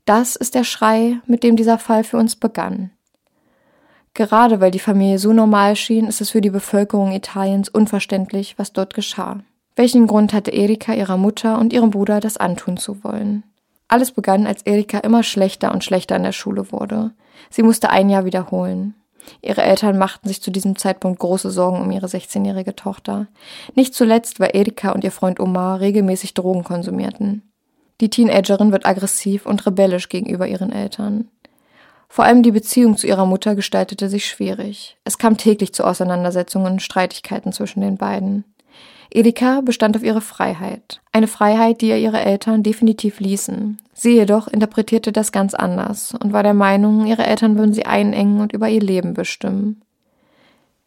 Das 0.04 0.36
ist 0.36 0.56
der 0.56 0.66
Schrei, 0.66 1.22
mit 1.26 1.42
dem 1.42 1.56
dieser 1.56 1.80
Fall 1.80 2.04
für 2.04 2.18
uns 2.18 2.36
begann. 2.36 2.92
Gerade 4.14 4.62
weil 4.62 4.72
die 4.72 4.80
Familie 4.80 5.18
so 5.18 5.34
normal 5.34 5.76
schien, 5.76 6.08
ist 6.08 6.22
es 6.22 6.30
für 6.30 6.42
die 6.42 6.52
Bevölkerung 6.52 7.12
Italiens 7.14 7.70
unverständlich, 7.70 8.60
was 8.60 8.74
dort 8.74 8.94
geschah. 8.94 9.40
Welchen 9.76 10.06
Grund 10.06 10.34
hatte 10.34 10.52
Erika 10.52 10.94
ihrer 10.94 11.18
Mutter 11.18 11.58
und 11.58 11.74
ihrem 11.74 11.90
Bruder 11.90 12.20
das 12.20 12.38
antun 12.38 12.78
zu 12.78 13.04
wollen? 13.04 13.44
Alles 13.88 14.12
begann, 14.12 14.46
als 14.46 14.62
Erika 14.64 15.00
immer 15.00 15.24
schlechter 15.24 15.72
und 15.74 15.84
schlechter 15.84 16.16
in 16.16 16.24
der 16.24 16.32
Schule 16.32 16.72
wurde. 16.72 17.12
Sie 17.50 17.64
musste 17.64 17.90
ein 17.90 18.10
Jahr 18.10 18.26
wiederholen. 18.26 18.94
Ihre 19.42 19.64
Eltern 19.64 19.98
machten 19.98 20.28
sich 20.28 20.42
zu 20.42 20.52
diesem 20.52 20.76
Zeitpunkt 20.76 21.20
große 21.20 21.50
Sorgen 21.50 21.82
um 21.82 21.90
ihre 21.92 22.08
16-jährige 22.08 22.76
Tochter. 22.76 23.28
Nicht 23.74 23.96
zuletzt, 23.96 24.40
weil 24.40 24.52
Erika 24.54 24.92
und 24.92 25.04
ihr 25.04 25.12
Freund 25.12 25.40
Omar 25.40 25.80
regelmäßig 25.80 26.34
Drogen 26.34 26.64
konsumierten. 26.64 27.42
Die 28.02 28.10
Teenagerin 28.10 28.72
wird 28.72 28.86
aggressiv 28.86 29.46
und 29.46 29.66
rebellisch 29.66 30.10
gegenüber 30.10 30.48
ihren 30.48 30.72
Eltern. 30.72 31.30
Vor 32.14 32.26
allem 32.26 32.44
die 32.44 32.52
Beziehung 32.52 32.96
zu 32.96 33.08
ihrer 33.08 33.26
Mutter 33.26 33.56
gestaltete 33.56 34.08
sich 34.08 34.28
schwierig. 34.28 34.98
Es 35.04 35.18
kam 35.18 35.36
täglich 35.36 35.74
zu 35.74 35.84
Auseinandersetzungen 35.84 36.74
und 36.74 36.82
Streitigkeiten 36.84 37.52
zwischen 37.52 37.82
den 37.82 37.98
beiden. 37.98 38.44
Erika 39.10 39.62
bestand 39.62 39.98
auf 39.98 40.04
ihre 40.04 40.22
Freiheit. 40.22 41.02
Eine 41.12 41.26
Freiheit, 41.26 41.82
die 41.82 41.90
ihr 41.90 41.98
ihre 41.98 42.22
Eltern 42.22 42.62
definitiv 42.62 43.20
ließen. 43.20 43.82
Sie 43.96 44.12
jedoch 44.12 44.48
interpretierte 44.48 45.12
das 45.12 45.32
ganz 45.32 45.56
anders 45.56 46.14
und 46.14 46.34
war 46.34 46.44
der 46.44 46.54
Meinung, 46.54 47.08
ihre 47.08 47.26
Eltern 47.26 47.58
würden 47.58 47.74
sie 47.74 47.88
einengen 47.88 48.42
und 48.42 48.54
über 48.54 48.70
ihr 48.70 48.82
Leben 48.82 49.16
bestimmen. 49.16 49.82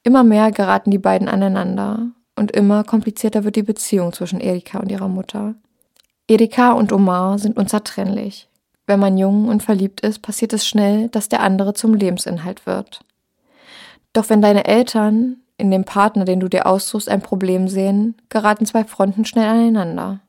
Immer 0.05 0.23
mehr 0.23 0.53
geraten 0.53 0.93
die 0.93 0.99
beiden 0.99 1.27
aneinander 1.27 2.07
und 2.37 2.53
immer 2.53 2.85
komplizierter 2.85 3.43
wird 3.43 3.57
die 3.57 3.65
Beziehung 3.65 4.13
zwischen 4.13 4.39
Erika 4.39 4.79
und 4.79 4.93
ihrer 4.93 5.09
Mutter. 5.09 5.57
Erika 6.29 6.71
und 6.71 6.93
Omar 6.93 7.41
sind 7.41 7.57
unzertrennlich. 7.57 8.49
Wenn 8.87 9.01
man 9.01 9.19
jung 9.19 9.49
und 9.49 9.63
verliebt 9.63 10.01
ist, 10.01 10.23
passiert 10.23 10.53
es 10.53 10.67
schnell, 10.67 11.09
dass 11.09 11.29
der 11.29 11.43
andere 11.43 11.75
zum 11.75 11.95
Lebensinhalt 11.95 12.67
wird. 12.67 13.01
Doch 14.13 14.31
wenn 14.31 14.41
deine 14.41 14.67
Eltern 14.67 15.39
in 15.59 15.71
dem 15.71 15.85
Partner, 15.85 16.25
den 16.25 16.41
du 16.41 16.49
dir 16.49 16.67
aussuchst, 16.67 17.09
ein 17.09 17.23
Problem 17.23 17.69
sehen, 17.69 18.15
geraten 18.29 18.67
zwei 18.67 18.85
Fronten 18.85 19.25
schnell 19.25 19.49
aneinander. 19.49 20.21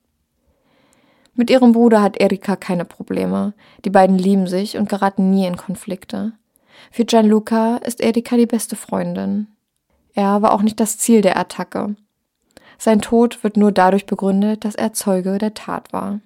Mit 1.36 1.52
ihrem 1.52 1.72
Bruder 1.72 2.02
hat 2.02 2.20
Erika 2.20 2.56
keine 2.56 2.86
Probleme. 2.86 3.54
Die 3.86 3.92
beiden 3.92 4.18
lieben 4.18 4.48
sich 4.48 4.76
und 4.78 4.90
geraten 4.90 5.30
nie 5.30 5.46
in 5.46 5.56
Konflikte. 5.56 6.34
Für 6.92 7.06
Gianluca 7.06 7.78
ist 7.78 8.02
Erika 8.02 8.38
die 8.38 8.48
beste 8.48 8.76
Freundin. 8.76 9.48
Er 10.14 10.42
war 10.42 10.52
auch 10.52 10.64
nicht 10.64 10.80
das 10.80 10.98
Ziel 10.98 11.22
der 11.22 11.38
Attacke. 11.38 11.96
Sein 12.80 13.02
Tod 13.02 13.44
wird 13.44 13.56
nur 13.56 13.72
dadurch 13.72 14.08
begründet, 14.08 14.66
dass 14.66 14.74
er 14.74 14.94
Zeuge 14.94 15.38
der 15.38 15.54
Tat 15.54 15.94
war. 15.94 16.22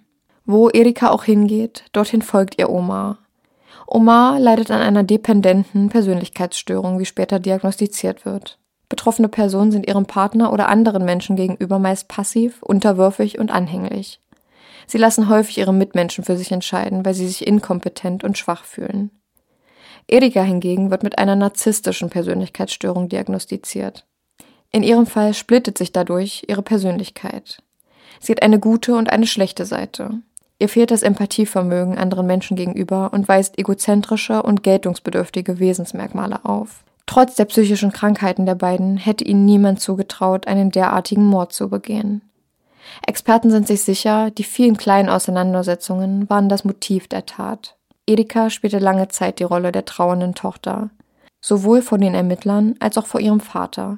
Wo 0.46 0.70
Erika 0.70 1.12
auch 1.12 1.24
hingeht, 1.24 1.86
dorthin 1.94 2.22
folgt 2.22 2.60
ihr 2.60 2.70
Oma. 2.70 3.20
Omar 3.88 4.40
leidet 4.40 4.72
an 4.72 4.82
einer 4.82 5.04
dependenten 5.04 5.90
Persönlichkeitsstörung, 5.90 7.00
wie 7.00 7.06
später 7.06 7.40
diagnostiziert 7.40 8.26
wird. 8.26 8.58
Betroffene 8.90 9.30
Personen 9.30 9.72
sind 9.72 9.88
ihrem 9.88 10.06
Partner 10.06 10.52
oder 10.52 10.68
anderen 10.68 11.06
Menschen 11.06 11.36
gegenüber 11.36 11.80
meist 11.80 12.08
passiv, 12.08 12.62
unterwürfig 12.64 13.40
und 13.40 13.52
anhänglich. 13.52 14.20
Sie 14.88 14.98
lassen 14.98 15.30
häufig 15.30 15.58
ihre 15.58 15.74
Mitmenschen 15.74 16.24
für 16.24 16.36
sich 16.36 16.52
entscheiden, 16.52 17.06
weil 17.06 17.14
sie 17.14 17.28
sich 17.28 17.48
inkompetent 17.48 18.24
und 18.24 18.38
schwach 18.38 18.66
fühlen. 18.66 19.12
Erika 20.08 20.42
hingegen 20.42 20.92
wird 20.92 21.04
mit 21.04 21.18
einer 21.20 21.36
narzisstischen 21.36 22.10
Persönlichkeitsstörung 22.10 23.08
diagnostiziert. 23.08 24.06
In 24.72 24.84
ihrem 24.84 25.06
Fall 25.06 25.34
splittet 25.34 25.78
sich 25.78 25.92
dadurch 25.92 26.44
ihre 26.48 26.62
Persönlichkeit. 26.62 27.62
Sie 28.20 28.32
hat 28.32 28.42
eine 28.42 28.60
gute 28.60 28.96
und 28.96 29.10
eine 29.10 29.28
schlechte 29.28 29.66
Seite. 29.66 30.22
Ihr 30.62 30.69
fehlt 30.69 30.91
das 30.91 31.02
Empathievermögen 31.02 31.97
anderen 31.97 32.28
Menschen 32.28 32.56
gegenüber 32.56 33.10
und 33.13 33.28
weist 33.28 33.58
egozentrische 33.58 34.43
und 34.43 34.62
geltungsbedürftige 34.62 35.58
Wesensmerkmale 35.58 36.45
auf. 36.45 36.84
Trotz 37.08 37.34
der 37.34 37.45
psychischen 37.45 37.91
Krankheiten 37.91 38.45
der 38.45 38.54
beiden 38.54 38.97
hätte 38.97 39.24
ihnen 39.24 39.43
niemand 39.43 39.80
zugetraut, 39.82 40.45
einen 40.45 40.69
derartigen 40.69 41.26
Mord 41.26 41.52
zu 41.52 41.67
begehen. 41.67 42.21
Experten 43.08 43.50
sind 43.50 43.65
sich 43.65 43.82
sicher, 43.82 44.30
die 44.30 44.43
vielen 44.43 44.78
kleinen 44.78 45.10
Auseinandersetzungen 45.10 46.30
waren 46.30 46.47
das 46.47 46.63
Motiv 46.63 47.08
der 47.08 47.26
Tat. 47.26 47.76
Edeka 48.06 48.52
spielte 48.52 48.78
lange 48.78 49.08
Zeit 49.08 49.39
die 49.39 49.45
Rolle 49.45 49.71
der 49.71 49.86
trauernden 49.86 50.36
Tochter, 50.36 50.91
sowohl 51.39 51.82
vor 51.82 51.97
den 51.97 52.13
Ermittlern 52.13 52.76
als 52.80 53.00
auch 53.00 53.08
vor 53.08 53.19
ihrem 53.19 53.39
Vater. 53.39 53.97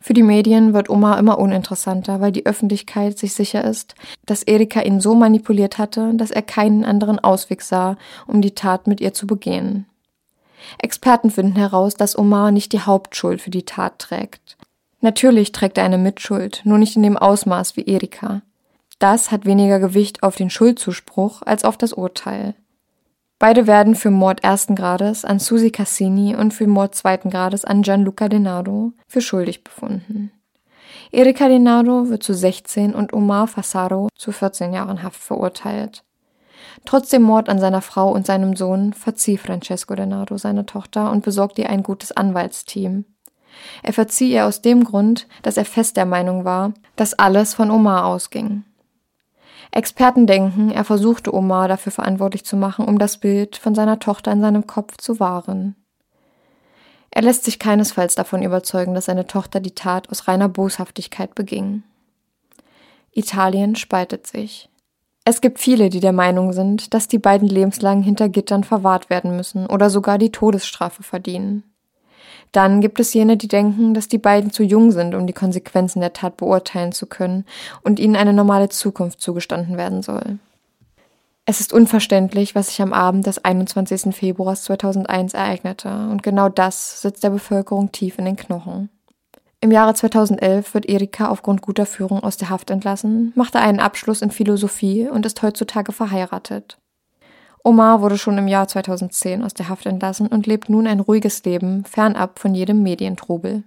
Für 0.00 0.14
die 0.14 0.22
Medien 0.22 0.74
wird 0.74 0.90
Oma 0.90 1.18
immer 1.18 1.38
uninteressanter, 1.38 2.20
weil 2.20 2.30
die 2.30 2.46
Öffentlichkeit 2.46 3.18
sich 3.18 3.34
sicher 3.34 3.64
ist, 3.64 3.94
dass 4.26 4.44
Erika 4.44 4.80
ihn 4.82 5.00
so 5.00 5.14
manipuliert 5.14 5.76
hatte, 5.76 6.14
dass 6.14 6.30
er 6.30 6.42
keinen 6.42 6.84
anderen 6.84 7.18
Ausweg 7.18 7.62
sah, 7.62 7.96
um 8.26 8.40
die 8.40 8.54
Tat 8.54 8.86
mit 8.86 9.00
ihr 9.00 9.12
zu 9.12 9.26
begehen. 9.26 9.86
Experten 10.78 11.30
finden 11.30 11.56
heraus, 11.56 11.94
dass 11.94 12.18
Omar 12.18 12.50
nicht 12.50 12.72
die 12.72 12.80
Hauptschuld 12.80 13.40
für 13.40 13.50
die 13.50 13.64
Tat 13.64 13.98
trägt. 13.98 14.56
Natürlich 15.00 15.52
trägt 15.52 15.78
er 15.78 15.84
eine 15.84 15.98
Mitschuld, 15.98 16.62
nur 16.64 16.78
nicht 16.78 16.96
in 16.96 17.02
dem 17.02 17.16
Ausmaß 17.16 17.76
wie 17.76 17.84
Erika. 17.84 18.42
Das 18.98 19.30
hat 19.30 19.46
weniger 19.46 19.78
Gewicht 19.78 20.22
auf 20.22 20.34
den 20.36 20.50
Schuldzuspruch 20.50 21.42
als 21.42 21.64
auf 21.64 21.76
das 21.76 21.92
Urteil. 21.92 22.54
Beide 23.38 23.68
werden 23.68 23.94
für 23.94 24.10
Mord 24.10 24.42
ersten 24.42 24.74
Grades 24.74 25.24
an 25.24 25.38
Susi 25.38 25.70
Cassini 25.70 26.34
und 26.34 26.52
für 26.52 26.66
Mord 26.66 26.96
zweiten 26.96 27.30
Grades 27.30 27.64
an 27.64 27.82
Gianluca 27.82 28.28
Denardo 28.28 28.92
für 29.06 29.20
schuldig 29.20 29.62
befunden. 29.62 30.32
Erika 31.12 31.48
Denardo 31.48 32.08
wird 32.08 32.22
zu 32.22 32.34
16 32.34 32.94
und 32.94 33.12
Omar 33.12 33.46
Fassaro 33.46 34.08
zu 34.16 34.32
14 34.32 34.72
Jahren 34.72 35.02
Haft 35.02 35.22
verurteilt. 35.22 36.02
Trotz 36.84 37.10
dem 37.10 37.22
Mord 37.22 37.48
an 37.48 37.60
seiner 37.60 37.80
Frau 37.80 38.10
und 38.10 38.26
seinem 38.26 38.56
Sohn 38.56 38.92
verzieh 38.92 39.38
Francesco 39.38 39.94
Denardo 39.94 40.36
seine 40.36 40.66
Tochter 40.66 41.10
und 41.10 41.24
besorgte 41.24 41.62
ihr 41.62 41.70
ein 41.70 41.82
gutes 41.84 42.12
Anwaltsteam. 42.12 43.04
Er 43.82 43.92
verzieh 43.92 44.32
ihr 44.32 44.46
aus 44.46 44.62
dem 44.62 44.84
Grund, 44.84 45.28
dass 45.42 45.56
er 45.56 45.64
fest 45.64 45.96
der 45.96 46.06
Meinung 46.06 46.44
war, 46.44 46.72
dass 46.96 47.14
alles 47.14 47.54
von 47.54 47.70
Omar 47.70 48.04
ausging. 48.06 48.64
Experten 49.70 50.26
denken, 50.26 50.70
er 50.70 50.84
versuchte 50.84 51.34
Omar 51.34 51.68
dafür 51.68 51.92
verantwortlich 51.92 52.44
zu 52.44 52.56
machen, 52.56 52.86
um 52.86 52.98
das 52.98 53.18
Bild 53.18 53.56
von 53.56 53.74
seiner 53.74 53.98
Tochter 53.98 54.32
in 54.32 54.40
seinem 54.40 54.66
Kopf 54.66 54.96
zu 54.96 55.20
wahren. 55.20 55.76
Er 57.10 57.22
lässt 57.22 57.44
sich 57.44 57.58
keinesfalls 57.58 58.14
davon 58.14 58.42
überzeugen, 58.42 58.94
dass 58.94 59.06
seine 59.06 59.26
Tochter 59.26 59.60
die 59.60 59.74
Tat 59.74 60.10
aus 60.10 60.28
reiner 60.28 60.48
Boshaftigkeit 60.48 61.34
beging. 61.34 61.82
Italien 63.12 63.76
spaltet 63.76 64.26
sich. 64.26 64.68
Es 65.24 65.40
gibt 65.40 65.58
viele, 65.58 65.90
die 65.90 66.00
der 66.00 66.12
Meinung 66.12 66.52
sind, 66.52 66.94
dass 66.94 67.08
die 67.08 67.18
beiden 67.18 67.48
lebenslang 67.48 68.02
hinter 68.02 68.28
Gittern 68.28 68.64
verwahrt 68.64 69.10
werden 69.10 69.36
müssen 69.36 69.66
oder 69.66 69.90
sogar 69.90 70.16
die 70.16 70.32
Todesstrafe 70.32 71.02
verdienen. 71.02 71.64
Dann 72.52 72.80
gibt 72.80 72.98
es 73.00 73.12
jene, 73.14 73.36
die 73.36 73.48
denken, 73.48 73.94
dass 73.94 74.08
die 74.08 74.18
beiden 74.18 74.50
zu 74.50 74.62
jung 74.62 74.90
sind, 74.90 75.14
um 75.14 75.26
die 75.26 75.32
Konsequenzen 75.32 76.00
der 76.00 76.12
Tat 76.12 76.36
beurteilen 76.36 76.92
zu 76.92 77.06
können 77.06 77.44
und 77.82 77.98
ihnen 77.98 78.16
eine 78.16 78.32
normale 78.32 78.68
Zukunft 78.68 79.20
zugestanden 79.20 79.76
werden 79.76 80.02
soll. 80.02 80.38
Es 81.44 81.60
ist 81.60 81.72
unverständlich, 81.72 82.54
was 82.54 82.68
sich 82.68 82.82
am 82.82 82.92
Abend 82.92 83.26
des 83.26 83.42
21. 83.42 84.14
Februars 84.14 84.64
2001 84.64 85.32
ereignete, 85.32 85.88
und 86.10 86.22
genau 86.22 86.50
das 86.50 87.00
sitzt 87.00 87.24
der 87.24 87.30
Bevölkerung 87.30 87.90
tief 87.90 88.18
in 88.18 88.26
den 88.26 88.36
Knochen. 88.36 88.90
Im 89.60 89.72
Jahre 89.72 89.94
2011 89.94 90.74
wird 90.74 90.86
Erika 90.86 91.28
aufgrund 91.28 91.62
guter 91.62 91.86
Führung 91.86 92.22
aus 92.22 92.36
der 92.36 92.50
Haft 92.50 92.70
entlassen, 92.70 93.32
machte 93.34 93.60
einen 93.60 93.80
Abschluss 93.80 94.22
in 94.22 94.30
Philosophie 94.30 95.08
und 95.08 95.26
ist 95.26 95.42
heutzutage 95.42 95.92
verheiratet. 95.92 96.76
Omar 97.64 98.00
wurde 98.00 98.18
schon 98.18 98.38
im 98.38 98.48
Jahr 98.48 98.68
2010 98.68 99.42
aus 99.42 99.54
der 99.54 99.68
Haft 99.68 99.86
entlassen 99.86 100.26
und 100.28 100.46
lebt 100.46 100.68
nun 100.68 100.86
ein 100.86 101.00
ruhiges 101.00 101.44
Leben, 101.44 101.84
fernab 101.84 102.38
von 102.38 102.54
jedem 102.54 102.82
Medientrubel. 102.82 103.64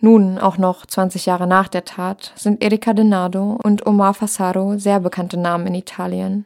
Nun, 0.00 0.38
auch 0.38 0.58
noch 0.58 0.86
20 0.86 1.26
Jahre 1.26 1.46
nach 1.46 1.68
der 1.68 1.84
Tat, 1.84 2.32
sind 2.36 2.62
Erika 2.62 2.92
Denardo 2.92 3.58
und 3.62 3.86
Omar 3.86 4.14
Fassaro 4.14 4.78
sehr 4.78 5.00
bekannte 5.00 5.38
Namen 5.38 5.68
in 5.68 5.74
Italien. 5.76 6.44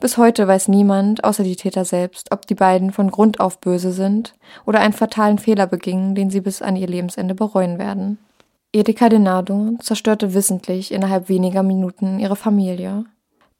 Bis 0.00 0.16
heute 0.16 0.46
weiß 0.46 0.68
niemand, 0.68 1.24
außer 1.24 1.42
die 1.42 1.56
Täter 1.56 1.84
selbst, 1.84 2.30
ob 2.30 2.46
die 2.46 2.54
beiden 2.54 2.92
von 2.92 3.10
Grund 3.10 3.40
auf 3.40 3.58
böse 3.58 3.92
sind 3.92 4.34
oder 4.64 4.80
einen 4.80 4.92
fatalen 4.92 5.38
Fehler 5.38 5.66
begingen, 5.66 6.14
den 6.14 6.30
sie 6.30 6.40
bis 6.40 6.62
an 6.62 6.76
ihr 6.76 6.86
Lebensende 6.86 7.34
bereuen 7.34 7.78
werden. 7.78 8.18
Edeka 8.72 9.08
Denardo 9.08 9.76
zerstörte 9.80 10.34
wissentlich 10.34 10.92
innerhalb 10.92 11.28
weniger 11.28 11.62
Minuten 11.62 12.20
ihre 12.20 12.36
Familie. 12.36 13.04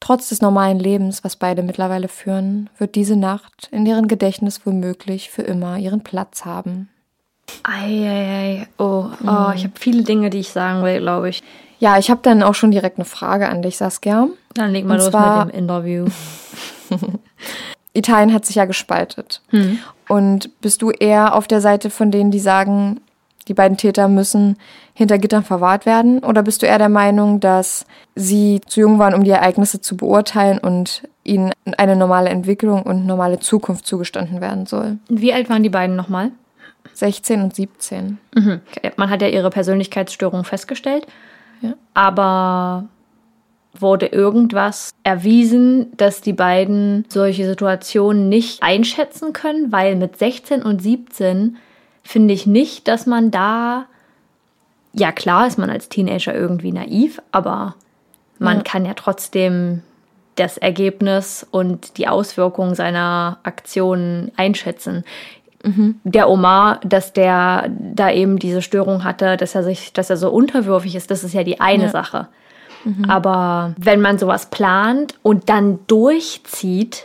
Trotz 0.01 0.29
des 0.29 0.41
normalen 0.41 0.79
Lebens, 0.79 1.25
was 1.25 1.37
beide 1.37 1.63
mittlerweile 1.63 2.09
führen, 2.09 2.71
wird 2.79 2.95
diese 2.95 3.17
Nacht 3.17 3.69
in 3.73 3.85
deren 3.85 4.07
Gedächtnis 4.09 4.65
womöglich 4.65 5.31
für 5.31 5.43
immer 5.43 5.77
ihren 5.77 6.03
Platz 6.03 6.45
haben. 6.45 6.89
Eieiei. 7.65 8.69
Oh, 8.79 9.07
oh 9.27 9.51
ich 9.55 9.65
habe 9.65 9.73
viele 9.79 10.03
Dinge, 10.03 10.31
die 10.31 10.39
ich 10.39 10.51
sagen 10.51 10.85
will, 10.85 11.01
glaube 11.01 11.31
ich. 11.31 11.43
Ja, 11.81 11.99
ich 11.99 12.11
habe 12.11 12.21
dann 12.23 12.43
auch 12.43 12.55
schon 12.55 12.71
direkt 12.71 12.99
eine 12.99 13.05
Frage 13.05 13.49
an 13.49 13.63
dich, 13.63 13.77
Saskia. 13.77 14.29
Dann 14.55 14.73
leg 14.73 14.85
mal 14.85 14.95
Und 14.95 14.99
los 15.01 15.11
zwar- 15.11 15.47
mit 15.47 15.55
dem 15.55 15.59
Interview. 15.61 16.07
Italien 17.93 18.33
hat 18.33 18.45
sich 18.47 18.57
ja 18.57 18.65
gespaltet. 18.65 19.43
Und 20.09 20.61
bist 20.61 20.83
du 20.83 20.91
eher 20.91 21.35
auf 21.35 21.49
der 21.49 21.61
Seite 21.61 21.91
von 21.91 22.11
denen, 22.11 22.31
die 22.31 22.39
sagen, 22.39 23.01
die 23.49 23.55
beiden 23.55 23.77
Täter 23.77 24.09
müssen 24.09 24.57
hinter 24.99 25.19
Gittern 25.19 25.45
verwahrt 25.45 25.87
werden? 25.87 26.19
Oder 26.25 26.43
bist 26.43 26.61
du 26.61 26.67
eher 26.67 26.79
der 26.79 26.89
Meinung, 26.89 27.39
dass 27.39 27.87
sie 28.17 28.61
zu 28.67 28.81
jung 28.81 28.99
waren, 28.99 29.15
um 29.15 29.23
die 29.23 29.31
Ereignisse 29.31 29.81
zu 29.81 29.97
beurteilen 29.97 30.59
und 30.59 31.05
ihnen 31.23 31.53
eine 31.77 31.95
normale 31.95 32.31
Entwicklung 32.31 32.83
und 32.83 33.07
normale 33.07 33.39
Zukunft 33.39 33.87
zugestanden 33.87 34.41
werden 34.41 34.67
soll? 34.67 34.99
Wie 35.09 35.33
alt 35.33 35.49
waren 35.49 35.63
die 35.63 35.69
beiden 35.69 35.95
nochmal? 35.95 36.33
16 36.95 37.43
und 37.43 37.55
17. 37.55 38.19
Okay, 38.37 38.91
Man 38.97 39.09
hat 39.09 39.23
ja 39.23 39.29
ihre 39.29 39.51
Persönlichkeitsstörung 39.51 40.43
festgestellt. 40.43 41.07
Ja. 41.61 41.75
Aber 41.95 42.89
wurde 43.79 44.07
irgendwas 44.07 44.91
erwiesen, 45.05 45.97
dass 45.97 46.23
die 46.23 46.33
beiden 46.33 47.05
solche 47.09 47.47
Situationen 47.47 48.29
nicht 48.29 48.65
einschätzen 48.65 49.33
können? 49.33 49.71
Weil 49.71 49.95
mit 49.95 50.19
16 50.19 50.63
und 50.63 50.83
17 50.83 51.57
finde 52.03 52.35
ich 52.35 52.49
nicht, 52.49 52.89
dass 52.89 53.07
man 53.07 53.31
da. 53.31 53.87
Ja, 54.93 55.13
klar 55.13 55.47
ist 55.47 55.59
man 55.59 55.71
als 55.71 55.89
Teenager 55.89 56.35
irgendwie 56.35 56.73
naiv, 56.73 57.21
aber 57.33 57.75
man 58.39 58.63
kann 58.65 58.87
ja 58.87 58.95
trotzdem 58.95 59.83
das 60.37 60.59
Ergebnis 60.59 61.47
und 61.51 61.99
die 61.99 62.07
Auswirkungen 62.07 62.75
seiner 62.75 63.39
Aktionen 63.43 64.31
einschätzen. 64.37 65.05
Der 66.05 66.31
Omar, 66.31 66.81
dass 66.85 67.13
der 67.13 67.69
da 67.69 68.11
eben 68.11 68.39
diese 68.39 68.63
Störung 68.63 69.03
hatte, 69.03 69.37
dass 69.37 69.55
er 69.55 69.65
sich, 69.65 69.93
dass 69.93 70.09
er 70.09 70.17
so 70.17 70.31
unterwürfig 70.31 70.95
ist, 70.95 71.11
das 71.11 71.25
ist 71.25 71.35
ja 71.35 71.43
die 71.43 71.61
eine 71.61 71.89
Sache. 71.91 72.29
Aber 73.09 73.75
wenn 73.77 74.01
man 74.01 74.19
sowas 74.19 74.47
plant 74.47 75.15
und 75.23 75.49
dann 75.49 75.81
durchzieht, 75.89 77.05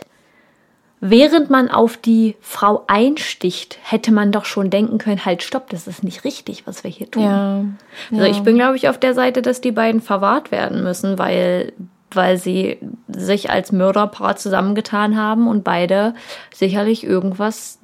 während 1.06 1.50
man 1.50 1.70
auf 1.70 1.98
die 1.98 2.34
Frau 2.40 2.84
einsticht, 2.86 3.78
hätte 3.82 4.10
man 4.10 4.32
doch 4.32 4.46
schon 4.46 4.70
denken 4.70 4.96
können, 4.96 5.22
halt 5.22 5.42
stopp, 5.42 5.68
das 5.68 5.86
ist 5.86 6.02
nicht 6.02 6.24
richtig, 6.24 6.66
was 6.66 6.82
wir 6.82 6.90
hier 6.90 7.10
tun. 7.10 7.22
Ja. 7.22 7.64
Also 8.10 8.24
ich 8.24 8.40
bin, 8.40 8.56
glaube 8.56 8.76
ich, 8.76 8.88
auf 8.88 8.98
der 8.98 9.12
Seite, 9.12 9.42
dass 9.42 9.60
die 9.60 9.70
beiden 9.70 10.00
verwahrt 10.00 10.50
werden 10.50 10.82
müssen, 10.82 11.18
weil, 11.18 11.74
weil 12.10 12.38
sie 12.38 12.78
sich 13.06 13.50
als 13.50 13.70
Mörderpaar 13.70 14.36
zusammengetan 14.36 15.14
haben 15.14 15.46
und 15.46 15.62
beide 15.62 16.14
sicherlich 16.54 17.04
irgendwas 17.04 17.78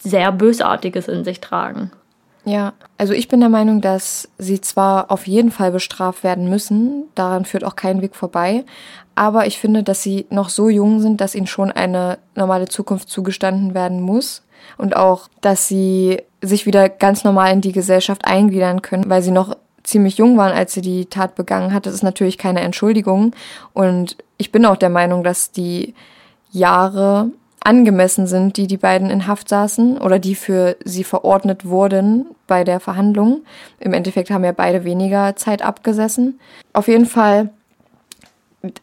sehr 0.00 0.32
Bösartiges 0.32 1.06
in 1.06 1.22
sich 1.22 1.40
tragen. 1.40 1.92
Ja, 2.48 2.72
also 2.96 3.12
ich 3.12 3.28
bin 3.28 3.40
der 3.40 3.50
Meinung, 3.50 3.82
dass 3.82 4.26
sie 4.38 4.58
zwar 4.62 5.10
auf 5.10 5.26
jeden 5.26 5.50
Fall 5.50 5.70
bestraft 5.70 6.24
werden 6.24 6.48
müssen, 6.48 7.04
daran 7.14 7.44
führt 7.44 7.62
auch 7.62 7.76
kein 7.76 8.00
Weg 8.00 8.16
vorbei, 8.16 8.64
aber 9.14 9.46
ich 9.46 9.58
finde, 9.58 9.82
dass 9.82 10.02
sie 10.02 10.24
noch 10.30 10.48
so 10.48 10.70
jung 10.70 11.00
sind, 11.00 11.20
dass 11.20 11.34
ihnen 11.34 11.46
schon 11.46 11.70
eine 11.70 12.16
normale 12.34 12.66
Zukunft 12.66 13.10
zugestanden 13.10 13.74
werden 13.74 14.00
muss 14.00 14.44
und 14.78 14.96
auch, 14.96 15.28
dass 15.42 15.68
sie 15.68 16.22
sich 16.40 16.64
wieder 16.64 16.88
ganz 16.88 17.22
normal 17.22 17.52
in 17.52 17.60
die 17.60 17.72
Gesellschaft 17.72 18.24
eingliedern 18.24 18.80
können, 18.80 19.10
weil 19.10 19.20
sie 19.20 19.30
noch 19.30 19.54
ziemlich 19.82 20.16
jung 20.16 20.38
waren, 20.38 20.56
als 20.56 20.72
sie 20.72 20.80
die 20.80 21.04
Tat 21.04 21.34
begangen 21.34 21.74
hat. 21.74 21.84
Das 21.84 21.92
ist 21.92 22.02
natürlich 22.02 22.38
keine 22.38 22.60
Entschuldigung 22.60 23.34
und 23.74 24.16
ich 24.38 24.52
bin 24.52 24.64
auch 24.64 24.76
der 24.76 24.88
Meinung, 24.88 25.22
dass 25.22 25.52
die 25.52 25.94
Jahre 26.50 27.30
angemessen 27.68 28.26
sind, 28.26 28.56
die 28.56 28.66
die 28.66 28.78
beiden 28.78 29.10
in 29.10 29.26
Haft 29.26 29.50
saßen 29.50 29.98
oder 29.98 30.18
die 30.18 30.34
für 30.34 30.78
sie 30.84 31.04
verordnet 31.04 31.66
wurden 31.66 32.24
bei 32.46 32.64
der 32.64 32.80
Verhandlung. 32.80 33.42
Im 33.78 33.92
Endeffekt 33.92 34.30
haben 34.30 34.42
ja 34.42 34.52
beide 34.52 34.84
weniger 34.84 35.36
Zeit 35.36 35.60
abgesessen. 35.60 36.40
Auf 36.72 36.88
jeden 36.88 37.04
Fall, 37.04 37.50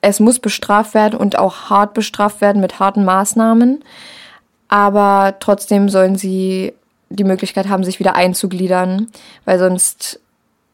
es 0.02 0.20
muss 0.20 0.38
bestraft 0.38 0.94
werden 0.94 1.18
und 1.18 1.36
auch 1.36 1.72
hart 1.72 1.96
bestraft 1.96 2.42
werden 2.42 2.62
mit 2.62 2.80
harten 2.80 3.04
Maßnahmen. 3.06 3.84
Aber 4.68 5.34
trotzdem 5.40 5.90
sollen 5.90 6.16
sie 6.16 6.74
die 7.10 7.24
Möglichkeit 7.24 7.68
haben, 7.68 7.84
sich 7.84 8.00
wieder 8.00 8.16
einzugliedern, 8.16 9.08
weil 9.46 9.58
sonst, 9.58 10.20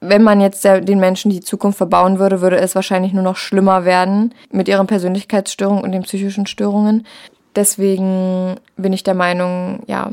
wenn 0.01 0.21
man 0.21 0.41
jetzt 0.41 0.65
den 0.65 0.99
Menschen 0.99 1.31
die 1.31 1.39
Zukunft 1.39 1.77
verbauen 1.77 2.19
würde, 2.19 2.41
würde 2.41 2.57
es 2.57 2.75
wahrscheinlich 2.75 3.13
nur 3.13 3.23
noch 3.23 3.37
schlimmer 3.37 3.85
werden 3.85 4.33
mit 4.51 4.67
ihren 4.67 4.87
Persönlichkeitsstörungen 4.87 5.81
und 5.81 5.93
den 5.93 6.03
psychischen 6.03 6.45
Störungen. 6.45 7.05
Deswegen 7.55 8.55
bin 8.77 8.93
ich 8.93 9.03
der 9.03 9.13
Meinung, 9.13 9.83
ja, 9.87 10.11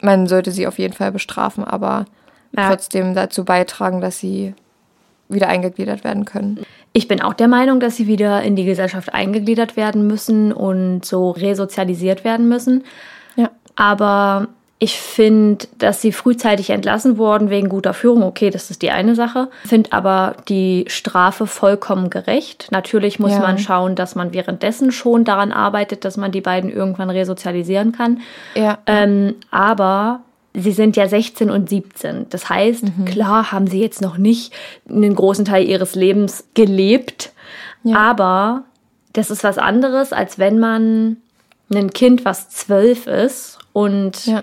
man 0.00 0.26
sollte 0.26 0.50
sie 0.52 0.66
auf 0.66 0.78
jeden 0.78 0.94
Fall 0.94 1.12
bestrafen, 1.12 1.64
aber 1.64 2.04
Ja. 2.56 2.68
trotzdem 2.68 3.14
dazu 3.14 3.44
beitragen, 3.44 4.00
dass 4.00 4.18
sie 4.18 4.54
wieder 5.28 5.48
eingegliedert 5.48 6.04
werden 6.04 6.24
können. 6.24 6.60
Ich 6.92 7.08
bin 7.08 7.20
auch 7.20 7.34
der 7.34 7.48
Meinung, 7.48 7.80
dass 7.80 7.96
sie 7.96 8.06
wieder 8.06 8.42
in 8.42 8.54
die 8.56 8.64
Gesellschaft 8.64 9.12
eingegliedert 9.12 9.76
werden 9.76 10.06
müssen 10.06 10.52
und 10.52 11.04
so 11.04 11.30
resozialisiert 11.30 12.22
werden 12.24 12.48
müssen. 12.48 12.84
Ja. 13.34 13.50
Aber 13.74 14.48
ich 14.78 14.98
finde, 15.00 15.66
dass 15.78 16.02
sie 16.02 16.12
frühzeitig 16.12 16.68
entlassen 16.70 17.16
wurden 17.16 17.48
wegen 17.48 17.68
guter 17.70 17.94
Führung. 17.94 18.22
Okay, 18.22 18.50
das 18.50 18.70
ist 18.70 18.82
die 18.82 18.90
eine 18.90 19.14
Sache. 19.14 19.48
Finde 19.64 19.90
aber 19.92 20.36
die 20.48 20.84
Strafe 20.88 21.46
vollkommen 21.46 22.10
gerecht. 22.10 22.68
Natürlich 22.70 23.18
muss 23.18 23.32
Ja. 23.32 23.40
man 23.40 23.58
schauen, 23.58 23.94
dass 23.94 24.14
man 24.16 24.34
währenddessen 24.34 24.92
schon 24.92 25.24
daran 25.24 25.50
arbeitet, 25.52 26.04
dass 26.04 26.18
man 26.18 26.30
die 26.30 26.42
beiden 26.42 26.70
irgendwann 26.70 27.08
resozialisieren 27.08 27.92
kann. 27.92 28.20
Ja. 28.54 28.76
Ähm, 28.86 29.36
aber 29.50 30.20
sie 30.52 30.72
sind 30.72 30.94
ja 30.96 31.08
16 31.08 31.48
und 31.50 31.70
17. 31.70 32.26
Das 32.28 32.50
heißt, 32.50 32.84
klar 33.06 33.52
haben 33.52 33.66
sie 33.68 33.80
jetzt 33.80 34.02
noch 34.02 34.18
nicht 34.18 34.52
einen 34.90 35.14
großen 35.14 35.46
Teil 35.46 35.66
ihres 35.66 35.94
Lebens 35.94 36.44
gelebt, 36.52 37.32
aber 37.94 38.64
das 39.14 39.30
ist 39.30 39.44
was 39.44 39.56
anderes, 39.58 40.12
als 40.12 40.38
wenn 40.38 40.58
man 40.58 41.16
ein 41.72 41.90
Kind, 41.92 42.24
was 42.24 42.50
zwölf 42.50 43.06
ist 43.06 43.58
und 43.72 44.26
Ja. 44.26 44.42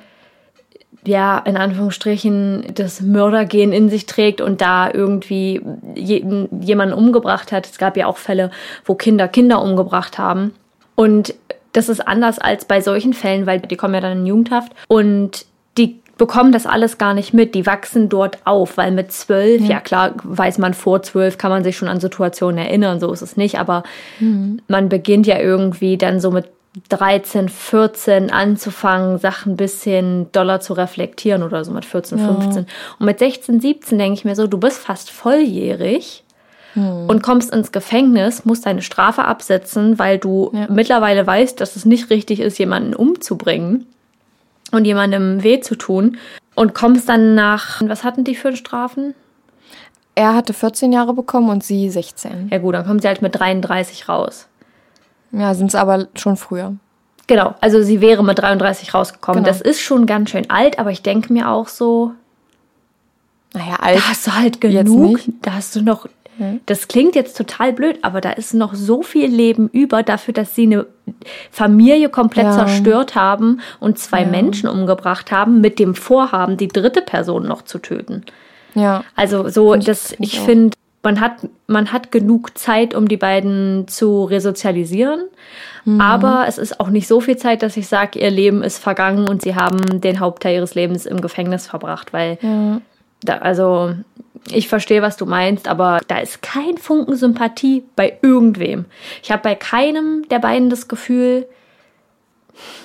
Ja, 1.06 1.38
in 1.40 1.58
Anführungsstrichen 1.58 2.66
das 2.76 3.02
Mördergehen 3.02 3.74
in 3.74 3.90
sich 3.90 4.06
trägt 4.06 4.42
und 4.42 4.62
da 4.62 4.90
irgendwie 4.92 5.62
je, 5.96 6.26
jemanden 6.62 6.94
umgebracht 6.94 7.52
hat. 7.52 7.66
Es 7.66 7.78
gab 7.78 7.98
ja 7.98 8.08
auch 8.08 8.18
Fälle, 8.18 8.52
wo 8.86 8.96
Kinder 8.96 9.28
Kinder 9.28 9.62
umgebracht 9.62 10.18
haben. 10.18 10.54
Und 10.96 11.34
das 11.74 11.90
ist 11.90 12.08
anders 12.08 12.40
als 12.40 12.66
bei 12.66 12.82
solchen 12.82 13.14
Fällen, 13.14 13.46
weil 13.46 13.60
die 13.60 13.76
kommen 13.76 13.96
ja 13.96 14.02
dann 14.02 14.20
in 14.20 14.26
Jugendhaft 14.26 14.72
und 14.88 15.46
die 15.78 16.00
bekommen 16.18 16.52
das 16.52 16.68
alles 16.68 17.00
gar 17.00 17.14
nicht 17.16 17.34
mit. 17.34 17.56
Die 17.56 17.66
wachsen 17.66 18.08
dort 18.08 18.38
auf, 18.46 18.78
weil 18.78 18.92
mit 18.92 19.12
zwölf, 19.12 19.62
ja. 19.64 19.80
klar, 19.80 20.14
weiß 20.24 20.60
man 20.60 20.76
vor 20.76 21.02
zwölf, 21.02 21.38
kann 21.40 21.50
man 21.50 21.64
sich 21.64 21.76
schon 21.76 21.88
an 21.88 22.00
Situationen 22.00 22.60
erinnern, 22.60 23.00
so 23.00 23.12
ist 23.12 23.24
es 23.24 23.36
nicht, 23.36 23.60
aber 23.60 23.84
man 24.68 24.90
beginnt 24.90 25.26
ja 25.26 25.40
irgendwie 25.40 25.98
dann 25.98 26.20
so 26.20 26.30
mit 26.30 26.46
13, 26.90 27.50
14 27.50 28.32
anzufangen, 28.32 29.20
Sachen 29.20 29.54
ein 29.54 29.58
bisschen 29.58 30.32
doller 30.32 30.60
zu 30.60 30.74
reflektieren 30.74 31.44
oder 31.44 31.64
so 31.64 31.72
mit 31.72 31.86
14, 31.86 32.18
15. 32.18 32.66
Und 33.00 33.06
mit 33.06 33.20
16, 33.20 33.62
17 33.62 33.98
denke 34.00 34.14
ich 34.16 34.26
mir 34.26 34.36
so, 34.36 34.48
du 34.48 34.58
bist 34.58 34.80
fast 34.80 35.12
volljährig 35.12 36.24
und 36.76 37.22
kommst 37.22 37.54
ins 37.54 37.72
Gefängnis, 37.72 38.46
musst 38.46 38.66
deine 38.66 38.82
Strafe 38.82 39.26
absetzen, 39.26 40.00
weil 40.00 40.18
du 40.18 40.50
Ja. 40.54 40.66
mittlerweile 40.72 41.26
weißt, 41.28 41.62
dass 41.62 41.76
es 41.76 41.86
nicht 41.86 42.10
richtig 42.10 42.40
ist, 42.40 42.58
jemanden 42.58 42.96
umzubringen 42.96 43.86
und 44.72 44.86
jemandem 44.86 45.44
weh 45.44 45.60
zu 45.60 45.76
tun 45.76 46.18
und 46.56 46.74
kommst 46.74 47.08
dann 47.10 47.36
nach, 47.36 47.80
was 47.86 48.04
hatten 48.04 48.24
die 48.24 48.34
für 48.36 48.56
Strafen? 48.56 49.14
Er 50.16 50.34
hatte 50.36 50.54
14 50.54 50.92
Jahre 50.92 51.14
bekommen 51.14 51.50
und 51.50 51.64
sie 51.64 51.92
16. 51.92 52.50
Ja 52.52 52.58
gut, 52.58 52.74
dann 52.74 52.86
kommt 52.88 53.04
sie 53.04 53.08
halt 53.08 53.22
mit 53.22 53.36
33 53.40 54.10
raus. 54.10 54.48
Ja, 55.34 55.54
sind 55.54 55.68
es 55.68 55.76
aber 55.76 56.08
schon 56.16 56.38
früher. 56.38 56.76
Genau, 57.28 57.56
also 57.62 57.82
sie 57.82 58.00
wäre 58.02 58.24
mit 58.24 58.40
33 58.40 58.94
rausgekommen. 58.94 59.44
Genau. 59.44 59.48
Das 59.52 59.62
ist 59.62 59.82
schon 59.82 60.06
ganz 60.06 60.30
schön 60.30 60.50
alt, 60.50 60.78
aber 60.80 60.92
ich 60.92 61.02
denke 61.02 61.32
mir 61.34 61.50
auch 61.50 61.68
so, 61.68 62.12
Naja, 63.54 63.76
alt. 63.82 63.98
da 63.98 64.10
hast 64.10 64.28
du 64.28 64.32
halt 64.36 64.62
genug. 64.62 65.20
Da 65.42 65.54
hast 65.54 65.76
du 65.76 65.82
noch. 65.82 66.08
Das 66.66 66.88
klingt 66.88 67.14
jetzt 67.16 67.38
total 67.38 67.74
blöd, 67.74 68.00
aber 68.02 68.20
da 68.20 68.32
ist 68.32 68.56
noch 68.56 68.74
so 68.74 69.04
viel 69.04 69.28
Leben 69.28 69.70
über 69.70 70.02
dafür, 70.02 70.34
dass 70.34 70.56
sie 70.56 70.64
eine 70.64 70.88
Familie 71.52 72.10
komplett 72.10 72.46
Ja. 72.48 72.54
zerstört 72.66 73.14
haben 73.14 73.60
und 73.80 74.00
zwei 74.00 74.26
Menschen 74.26 74.68
umgebracht 74.68 75.32
haben, 75.32 75.62
mit 75.62 75.78
dem 75.78 75.94
Vorhaben, 75.94 76.58
die 76.58 76.68
dritte 76.68 77.02
Person 77.04 77.44
noch 77.48 77.62
zu 77.62 77.78
töten. 77.78 78.24
Ja. 78.74 79.04
Also 79.16 79.48
so, 79.50 79.76
ich- 79.76 79.86
das, 79.86 80.16
ich 80.18 80.40
finde, 80.40 80.76
man 81.04 81.20
hat, 81.20 81.34
man 81.68 81.92
hat 81.92 82.12
genug 82.12 82.58
Zeit, 82.58 82.96
um 82.96 83.08
die 83.08 83.18
beiden 83.18 83.88
zu 83.88 84.24
resozialisieren. 84.24 85.26
Mhm. 85.86 86.00
Aber 86.00 86.46
es 86.48 86.58
ist 86.58 86.80
auch 86.80 86.88
nicht 86.90 87.08
so 87.08 87.20
viel 87.20 87.36
Zeit, 87.38 87.62
dass 87.62 87.76
ich 87.76 87.88
sage, 87.88 88.20
ihr 88.20 88.32
Leben 88.32 88.64
ist 88.64 88.78
vergangen 88.80 89.28
und 89.28 89.42
sie 89.42 89.56
haben 89.56 90.00
den 90.02 90.20
Hauptteil 90.22 90.56
ihres 90.56 90.76
Lebens 90.76 91.06
im 91.06 91.20
Gefängnis 91.22 91.68
verbracht, 91.68 92.14
weil 92.14 92.38
Ja. 92.42 92.80
da, 93.22 93.38
also 93.40 93.94
ich 94.50 94.68
verstehe, 94.70 95.02
was 95.02 95.18
du 95.18 95.26
meinst, 95.26 95.68
aber 95.68 96.00
da 96.08 96.20
ist 96.20 96.42
kein 96.42 96.78
Funken 96.78 97.16
Sympathie 97.16 97.84
bei 97.96 98.18
irgendwem. 98.22 98.86
Ich 99.22 99.32
habe 99.32 99.42
bei 99.44 99.56
keinem 99.56 100.26
der 100.30 100.40
beiden 100.40 100.70
das 100.70 100.88
Gefühl, 100.88 101.46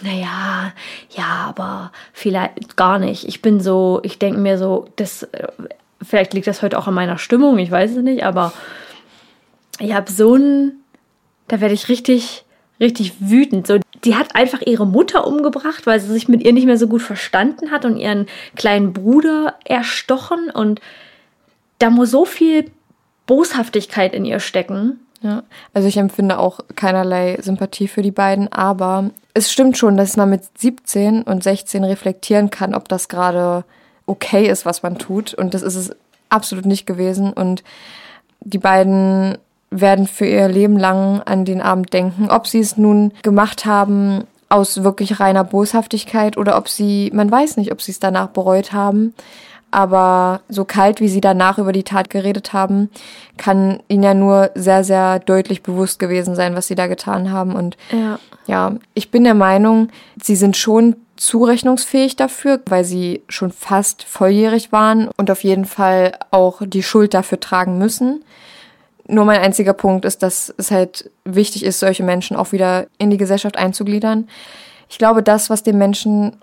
naja, 0.02 0.72
ja, 1.10 1.46
aber 1.48 1.92
vielleicht 2.12 2.76
gar 2.76 2.98
nicht. 2.98 3.28
Ich 3.28 3.42
bin 3.42 3.60
so, 3.60 4.00
ich 4.02 4.18
denke 4.18 4.40
mir 4.40 4.56
so, 4.58 4.86
das, 4.96 5.24
äh, 5.24 5.46
vielleicht 6.02 6.34
liegt 6.34 6.46
das 6.46 6.62
heute 6.62 6.78
auch 6.78 6.86
an 6.86 6.94
meiner 6.94 7.18
Stimmung, 7.18 7.58
ich 7.58 7.70
weiß 7.70 7.92
es 7.92 8.02
nicht, 8.02 8.24
aber 8.24 8.52
ich 9.78 9.94
habe 9.94 10.10
so 10.10 10.34
ein, 10.34 10.72
da 11.48 11.60
werde 11.60 11.74
ich 11.74 11.88
richtig, 11.88 12.44
richtig 12.80 13.14
wütend. 13.20 13.66
So, 13.66 13.78
die 14.04 14.16
hat 14.16 14.34
einfach 14.34 14.60
ihre 14.64 14.86
Mutter 14.86 15.26
umgebracht, 15.26 15.86
weil 15.86 16.00
sie 16.00 16.12
sich 16.12 16.28
mit 16.28 16.42
ihr 16.42 16.52
nicht 16.52 16.66
mehr 16.66 16.78
so 16.78 16.88
gut 16.88 17.02
verstanden 17.02 17.70
hat 17.70 17.84
und 17.84 17.96
ihren 17.96 18.26
kleinen 18.56 18.92
Bruder 18.92 19.54
erstochen 19.64 20.50
und 20.50 20.80
da 21.78 21.90
muss 21.90 22.10
so 22.10 22.24
viel 22.24 22.70
Boshaftigkeit 23.26 24.14
in 24.14 24.24
ihr 24.24 24.40
stecken. 24.40 25.00
Ja, 25.20 25.42
also 25.74 25.88
ich 25.88 25.96
empfinde 25.96 26.38
auch 26.38 26.60
keinerlei 26.76 27.38
Sympathie 27.40 27.88
für 27.88 28.02
die 28.02 28.12
beiden, 28.12 28.52
aber 28.52 29.10
es 29.34 29.50
stimmt 29.50 29.76
schon, 29.76 29.96
dass 29.96 30.16
man 30.16 30.30
mit 30.30 30.42
17 30.58 31.22
und 31.22 31.42
16 31.42 31.82
reflektieren 31.82 32.50
kann, 32.50 32.74
ob 32.74 32.88
das 32.88 33.08
gerade 33.08 33.64
okay 34.08 34.48
ist, 34.48 34.66
was 34.66 34.82
man 34.82 34.98
tut. 34.98 35.34
Und 35.34 35.54
das 35.54 35.62
ist 35.62 35.74
es 35.74 35.90
absolut 36.28 36.66
nicht 36.66 36.86
gewesen. 36.86 37.32
Und 37.32 37.62
die 38.40 38.58
beiden 38.58 39.38
werden 39.70 40.06
für 40.06 40.26
ihr 40.26 40.48
Leben 40.48 40.78
lang 40.78 41.20
an 41.22 41.44
den 41.44 41.60
Abend 41.60 41.92
denken, 41.92 42.30
ob 42.30 42.46
sie 42.46 42.60
es 42.60 42.76
nun 42.76 43.12
gemacht 43.22 43.66
haben 43.66 44.24
aus 44.48 44.82
wirklich 44.82 45.20
reiner 45.20 45.44
Boshaftigkeit 45.44 46.38
oder 46.38 46.56
ob 46.56 46.68
sie, 46.68 47.10
man 47.12 47.30
weiß 47.30 47.58
nicht, 47.58 47.70
ob 47.70 47.82
sie 47.82 47.92
es 47.92 48.00
danach 48.00 48.28
bereut 48.28 48.72
haben. 48.72 49.14
Aber 49.70 50.40
so 50.48 50.64
kalt, 50.64 51.00
wie 51.00 51.08
sie 51.08 51.20
danach 51.20 51.58
über 51.58 51.72
die 51.72 51.82
Tat 51.82 52.08
geredet 52.08 52.52
haben, 52.52 52.88
kann 53.36 53.80
ihnen 53.88 54.02
ja 54.02 54.14
nur 54.14 54.50
sehr, 54.54 54.82
sehr 54.82 55.18
deutlich 55.18 55.62
bewusst 55.62 55.98
gewesen 55.98 56.34
sein, 56.34 56.54
was 56.54 56.68
sie 56.68 56.74
da 56.74 56.86
getan 56.86 57.30
haben. 57.30 57.54
Und 57.54 57.76
Ja. 57.92 58.18
ja, 58.46 58.72
ich 58.94 59.10
bin 59.10 59.24
der 59.24 59.34
Meinung, 59.34 59.88
sie 60.22 60.36
sind 60.36 60.56
schon 60.56 60.96
zurechnungsfähig 61.16 62.16
dafür, 62.16 62.60
weil 62.66 62.84
sie 62.84 63.22
schon 63.28 63.50
fast 63.50 64.04
volljährig 64.04 64.72
waren 64.72 65.08
und 65.16 65.30
auf 65.30 65.44
jeden 65.44 65.64
Fall 65.64 66.12
auch 66.30 66.62
die 66.64 66.82
Schuld 66.82 67.12
dafür 67.12 67.40
tragen 67.40 67.76
müssen. 67.76 68.24
Nur 69.06 69.24
mein 69.24 69.40
einziger 69.40 69.72
Punkt 69.72 70.04
ist, 70.04 70.22
dass 70.22 70.54
es 70.56 70.70
halt 70.70 71.10
wichtig 71.24 71.64
ist, 71.64 71.80
solche 71.80 72.04
Menschen 72.04 72.36
auch 72.36 72.52
wieder 72.52 72.86
in 72.98 73.10
die 73.10 73.16
Gesellschaft 73.16 73.56
einzugliedern. 73.56 74.28
Ich 74.88 74.98
glaube, 74.98 75.22
das, 75.22 75.50
was 75.50 75.62
den 75.62 75.78
Menschen 75.78 76.36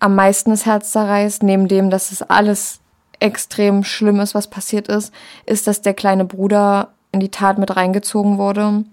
am 0.00 0.14
meisten 0.14 0.50
das 0.50 0.66
Herz 0.66 0.92
zerreißt, 0.92 1.42
neben 1.42 1.68
dem, 1.68 1.90
dass 1.90 2.10
es 2.10 2.22
alles 2.22 2.80
extrem 3.20 3.84
schlimm 3.84 4.18
ist, 4.18 4.34
was 4.34 4.48
passiert 4.48 4.88
ist, 4.88 5.12
ist, 5.46 5.66
dass 5.66 5.82
der 5.82 5.94
kleine 5.94 6.24
Bruder 6.24 6.88
in 7.12 7.20
die 7.20 7.30
Tat 7.30 7.58
mit 7.58 7.76
reingezogen 7.76 8.38
wurde 8.38 8.84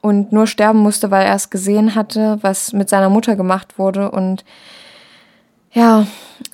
und 0.00 0.32
nur 0.32 0.46
sterben 0.46 0.80
musste, 0.80 1.10
weil 1.10 1.26
er 1.26 1.34
es 1.34 1.50
gesehen 1.50 1.94
hatte, 1.94 2.38
was 2.40 2.72
mit 2.72 2.88
seiner 2.88 3.10
Mutter 3.10 3.36
gemacht 3.36 3.78
wurde. 3.78 4.10
Und 4.10 4.44
ja, 5.72 6.06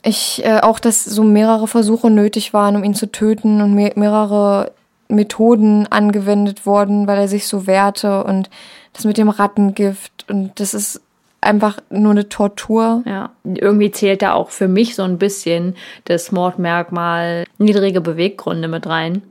ich 0.03 0.45
äh, 0.45 0.61
auch, 0.61 0.81
dass 0.81 1.05
so 1.05 1.23
mehrere 1.23 1.69
Versuche 1.69 2.11
nötig 2.11 2.53
waren, 2.53 2.77
um 2.77 2.85
ihn 2.85 2.95
zu 2.95 3.11
töten 3.11 3.61
und 3.61 3.75
me 3.75 3.93
mehrere 3.95 4.73
Methoden 5.09 5.87
angewendet 5.89 6.67
wurden, 6.67 7.07
weil 7.07 7.19
er 7.19 7.29
sich 7.29 7.47
so 7.47 7.67
wehrte 7.67 8.25
und 8.25 8.51
das 8.93 9.05
mit 9.05 9.19
dem 9.19 9.29
Rattengift 9.29 10.27
und 10.29 10.59
das 10.61 10.75
ist 10.75 11.01
einfach 11.41 11.79
nur 11.91 12.13
eine 12.13 12.29
Tortur. 12.29 13.03
Ja, 13.07 13.31
irgendwie 13.45 13.91
zählt 13.91 14.23
da 14.23 14.33
auch 14.33 14.51
für 14.51 14.69
mich 14.69 14.95
so 14.95 15.03
ein 15.03 15.19
bisschen 15.19 15.77
das 16.05 16.33
Mordmerkmal 16.33 17.45
niedrige 17.59 18.01
Beweggründe 18.01 18.69
mit 18.69 18.87
rein, 18.87 19.23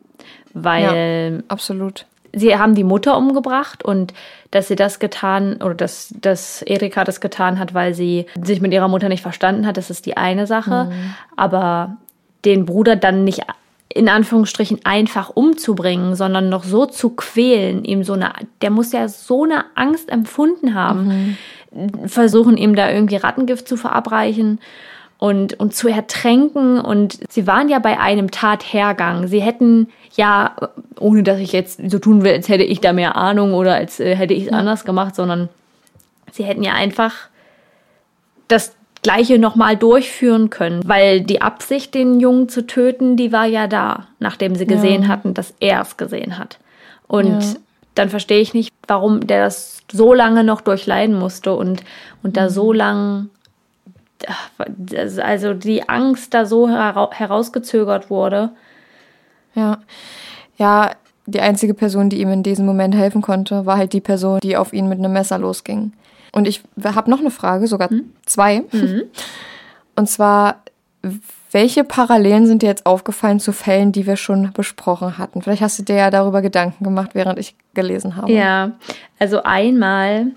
weil 0.54 1.44
Absolut. 1.48 2.06
sie 2.34 2.58
haben 2.58 2.76
die 2.76 2.84
Mutter 2.84 3.18
umgebracht 3.18 3.84
und 3.84 4.14
dass 4.52 4.68
sie 4.68 4.76
das 4.76 5.00
getan 5.00 5.58
oder 5.58 5.76
dass, 5.76 6.14
dass 6.20 6.62
Erika 6.64 7.04
das 7.04 7.22
getan 7.22 7.60
hat, 7.60 7.74
weil 7.74 7.94
sie 7.94 8.26
sich 8.42 8.62
mit 8.62 8.74
ihrer 8.74 8.88
Mutter 8.88 9.10
nicht 9.10 9.22
verstanden 9.22 9.68
hat, 9.68 9.78
das 9.78 9.90
ist 9.90 10.06
die 10.06 10.18
eine 10.18 10.48
Sache. 10.48 10.92
Aber 11.36 11.98
den 12.46 12.66
Bruder 12.66 12.96
dann 12.96 13.24
nicht 13.24 13.44
in 13.92 14.08
Anführungsstrichen 14.08 14.82
einfach 14.84 15.32
umzubringen, 15.34 16.16
sondern 16.16 16.50
noch 16.50 16.64
so 16.64 16.86
zu 16.86 17.10
quälen, 17.10 17.84
ihm 17.84 18.04
so 18.04 18.14
eine, 18.14 18.34
der 18.62 18.70
muss 18.70 18.92
ja 18.92 19.08
so 19.08 19.44
eine 19.44 19.66
Angst 19.76 20.10
empfunden 20.10 20.76
haben, 20.76 21.38
versuchen 22.06 22.58
ihm 22.58 22.76
da 22.76 22.90
irgendwie 22.90 23.18
Rattengift 23.18 23.68
zu 23.68 23.78
verabreichen 23.78 24.60
und, 25.18 25.60
und 25.60 25.76
zu 25.76 25.88
ertränken. 25.88 26.80
Und 26.80 27.20
sie 27.30 27.46
waren 27.46 27.70
ja 27.70 27.80
bei 27.80 28.00
einem 28.00 28.32
Tathergang. 28.32 29.28
Sie 29.28 29.42
hätten 29.42 29.90
ja, 30.16 30.56
ohne 31.00 31.24
dass 31.24 31.40
ich 31.40 31.52
jetzt 31.52 31.80
so 31.90 32.00
tun 32.00 32.24
will, 32.24 32.34
als 32.34 32.50
hätte 32.50 32.64
ich 32.64 32.82
da 32.82 32.94
mehr 32.94 33.16
Ahnung 33.16 33.54
oder 33.54 33.76
als 33.76 34.00
äh, 34.00 34.16
hätte 34.16 34.34
ich 34.34 34.48
es 34.48 34.54
anders 34.54 34.86
gemacht, 34.86 35.16
sondern 35.16 35.50
sie 36.32 36.44
hätten 36.44 36.64
ja 36.64 36.74
einfach 36.74 37.14
das 38.48 38.74
Gleiche 39.02 39.40
nochmal 39.40 39.78
durchführen 39.78 40.50
können, 40.50 40.82
weil 40.86 41.22
die 41.22 41.42
Absicht, 41.42 41.94
den 41.94 42.20
Jungen 42.20 42.50
zu 42.50 42.68
töten, 42.68 43.16
die 43.16 43.32
war 43.32 43.46
ja 43.46 43.68
da, 43.68 44.08
nachdem 44.20 44.56
sie 44.56 44.66
gesehen 44.66 45.08
hatten, 45.08 45.34
dass 45.34 45.54
er 45.60 45.82
es 45.82 45.96
gesehen 45.96 46.38
hat. 46.38 46.60
Und 47.08 47.42
Ja. 47.42 47.60
Dann 48.00 48.10
verstehe 48.10 48.40
ich 48.40 48.54
nicht, 48.54 48.74
warum 48.88 49.28
der 49.28 49.44
das 49.44 49.80
so 49.92 50.14
lange 50.14 50.46
noch 50.46 50.62
durchleiden 50.62 51.20
musste 51.20 51.54
und, 51.54 51.84
und 52.24 52.38
da 52.38 52.50
so 52.50 52.72
lang, 52.72 53.30
also 55.22 55.54
die 55.54 55.90
Angst 55.90 56.34
da 56.34 56.46
so 56.46 56.70
hera 56.70 57.12
herausgezögert 57.12 58.10
wurde. 58.10 58.52
Ja. 59.54 59.80
Ja, 60.58 60.92
die 61.26 61.42
einzige 61.42 61.74
Person, 61.74 62.10
die 62.10 62.22
ihm 62.22 62.32
in 62.32 62.44
diesem 62.44 62.66
Moment 62.66 62.96
helfen 62.96 63.22
konnte, 63.22 63.66
war 63.66 63.78
halt 63.78 63.92
die 63.92 64.02
Person, 64.02 64.40
die 64.42 64.56
auf 64.56 64.72
ihn 64.72 64.88
mit 64.88 65.00
einem 65.00 65.12
Messer 65.12 65.38
losging. 65.38 65.92
Und 66.32 66.48
ich 66.48 66.62
habe 66.82 67.10
noch 67.10 67.20
eine 67.20 67.32
Frage, 67.32 67.68
sogar 67.68 67.90
zwei. 68.26 68.64
Und 69.96 70.10
zwar, 70.10 70.64
welche 71.52 71.84
Parallelen 71.84 72.46
sind 72.46 72.62
dir 72.62 72.68
jetzt 72.68 72.86
aufgefallen 72.86 73.40
zu 73.40 73.52
Fällen, 73.52 73.92
die 73.92 74.06
wir 74.06 74.18
schon 74.18 74.52
besprochen 74.54 75.18
hatten? 75.18 75.42
Vielleicht 75.42 75.62
hast 75.62 75.80
du 75.80 75.84
dir 75.84 75.96
ja 75.96 76.10
darüber 76.12 76.42
Gedanken 76.42 76.84
gemacht, 76.84 77.12
während 77.14 77.40
ich 77.40 77.56
gelesen 77.74 78.16
habe. 78.16 78.32
Ja, 78.32 78.72
also 79.18 79.44
einmal, 79.44 80.28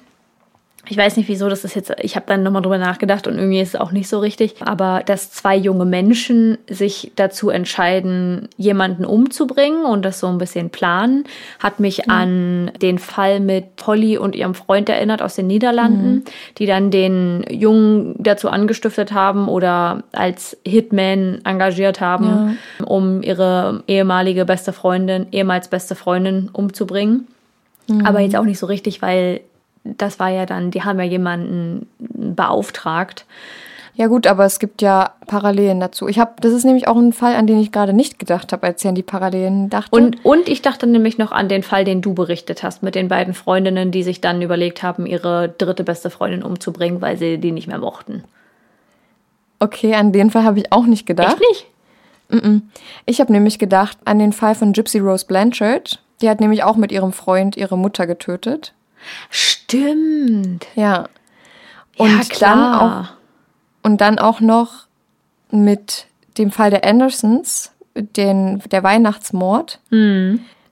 ich 0.88 0.96
weiß 0.96 1.16
nicht 1.16 1.28
wieso, 1.28 1.48
das 1.48 1.64
ist 1.64 1.76
jetzt, 1.76 1.92
ich 2.00 2.16
habe 2.16 2.26
dann 2.26 2.42
nochmal 2.42 2.60
drüber 2.60 2.78
nachgedacht 2.78 3.28
und 3.28 3.36
irgendwie 3.38 3.60
ist 3.60 3.74
es 3.74 3.80
auch 3.80 3.92
nicht 3.92 4.08
so 4.08 4.18
richtig, 4.18 4.56
aber 4.64 5.02
dass 5.06 5.30
zwei 5.30 5.56
junge 5.56 5.84
Menschen 5.84 6.58
sich 6.68 7.12
dazu 7.14 7.50
entscheiden, 7.50 8.48
jemanden 8.56 9.04
umzubringen 9.04 9.84
und 9.84 10.04
das 10.04 10.18
so 10.18 10.26
ein 10.26 10.38
bisschen 10.38 10.70
planen, 10.70 11.24
hat 11.60 11.78
mich 11.78 12.10
an 12.10 12.72
den 12.82 12.98
Fall 12.98 13.38
mit 13.38 13.76
Polly 13.76 14.18
und 14.18 14.34
ihrem 14.34 14.54
Freund 14.54 14.88
erinnert 14.88 15.22
aus 15.22 15.36
den 15.36 15.46
Niederlanden, 15.46 16.24
die 16.58 16.66
dann 16.66 16.90
den 16.90 17.44
Jungen 17.48 18.16
dazu 18.18 18.48
angestiftet 18.48 19.12
haben 19.12 19.46
oder 19.48 20.02
als 20.10 20.56
Hitman 20.66 21.42
engagiert 21.44 22.00
haben, 22.00 22.58
um 22.84 23.22
ihre 23.22 23.84
ehemalige 23.86 24.44
beste 24.44 24.72
Freundin, 24.72 25.26
ehemals 25.30 25.68
beste 25.68 25.94
Freundin 25.94 26.50
umzubringen. 26.52 27.28
Aber 28.04 28.20
jetzt 28.20 28.36
auch 28.36 28.44
nicht 28.44 28.58
so 28.58 28.66
richtig, 28.66 29.00
weil 29.02 29.42
das 29.84 30.18
war 30.18 30.28
ja 30.28 30.46
dann, 30.46 30.70
die 30.70 30.82
haben 30.82 30.98
ja 30.98 31.04
jemanden 31.04 31.88
beauftragt. 31.98 33.26
Ja 33.94 34.06
gut, 34.06 34.26
aber 34.26 34.46
es 34.46 34.58
gibt 34.58 34.80
ja 34.80 35.12
Parallelen 35.26 35.78
dazu. 35.78 36.08
Ich 36.08 36.18
habe, 36.18 36.32
das 36.40 36.52
ist 36.52 36.64
nämlich 36.64 36.88
auch 36.88 36.96
ein 36.96 37.12
Fall, 37.12 37.34
an 37.34 37.46
den 37.46 37.60
ich 37.60 37.72
gerade 37.72 37.92
nicht 37.92 38.18
gedacht 38.18 38.52
habe, 38.52 38.66
als 38.66 38.82
ich 38.82 38.88
an 38.88 38.94
die 38.94 39.02
Parallelen 39.02 39.68
dachte. 39.68 39.94
Und, 39.94 40.24
und 40.24 40.48
ich 40.48 40.62
dachte 40.62 40.86
nämlich 40.86 41.18
noch 41.18 41.30
an 41.30 41.50
den 41.50 41.62
Fall, 41.62 41.84
den 41.84 42.00
du 42.00 42.14
berichtet 42.14 42.62
hast, 42.62 42.82
mit 42.82 42.94
den 42.94 43.08
beiden 43.08 43.34
Freundinnen, 43.34 43.90
die 43.90 44.02
sich 44.02 44.22
dann 44.22 44.40
überlegt 44.40 44.82
haben, 44.82 45.04
ihre 45.04 45.50
dritte 45.50 45.84
beste 45.84 46.08
Freundin 46.08 46.42
umzubringen, 46.42 47.02
weil 47.02 47.18
sie 47.18 47.36
die 47.36 47.52
nicht 47.52 47.68
mehr 47.68 47.78
mochten. 47.78 48.24
okay, 49.60 49.94
an 49.94 50.12
den 50.12 50.30
Fall 50.30 50.44
habe 50.44 50.58
ich 50.58 50.72
auch 50.72 50.86
nicht 50.86 51.06
gedacht. 51.06 51.38
Echt 51.38 51.50
nicht? 51.50 51.66
Ich 53.04 53.20
habe 53.20 53.30
nämlich 53.30 53.58
gedacht 53.58 53.98
an 54.06 54.18
den 54.18 54.32
Fall 54.32 54.54
von 54.54 54.72
Gypsy 54.72 55.00
Rose 55.00 55.26
Blanchard. 55.26 56.00
Die 56.22 56.30
hat 56.30 56.40
nämlich 56.40 56.64
auch 56.64 56.76
mit 56.76 56.90
ihrem 56.90 57.12
Freund 57.12 57.58
ihre 57.58 57.76
Mutter 57.76 58.06
getötet. 58.06 58.72
Stimmt. 59.30 60.66
Ja. 60.74 61.08
Und 61.96 62.10
ja, 62.10 62.16
dann 62.16 62.28
klar. 62.28 63.16
Und 63.82 64.00
dann 64.00 64.18
auch 64.18 64.40
noch 64.40 64.86
mit 65.50 66.06
dem 66.38 66.50
Fall 66.50 66.70
der 66.70 66.84
Andersons, 66.84 67.72
den, 67.94 68.60
der 68.70 68.82
Weihnachtsmord, 68.82 69.80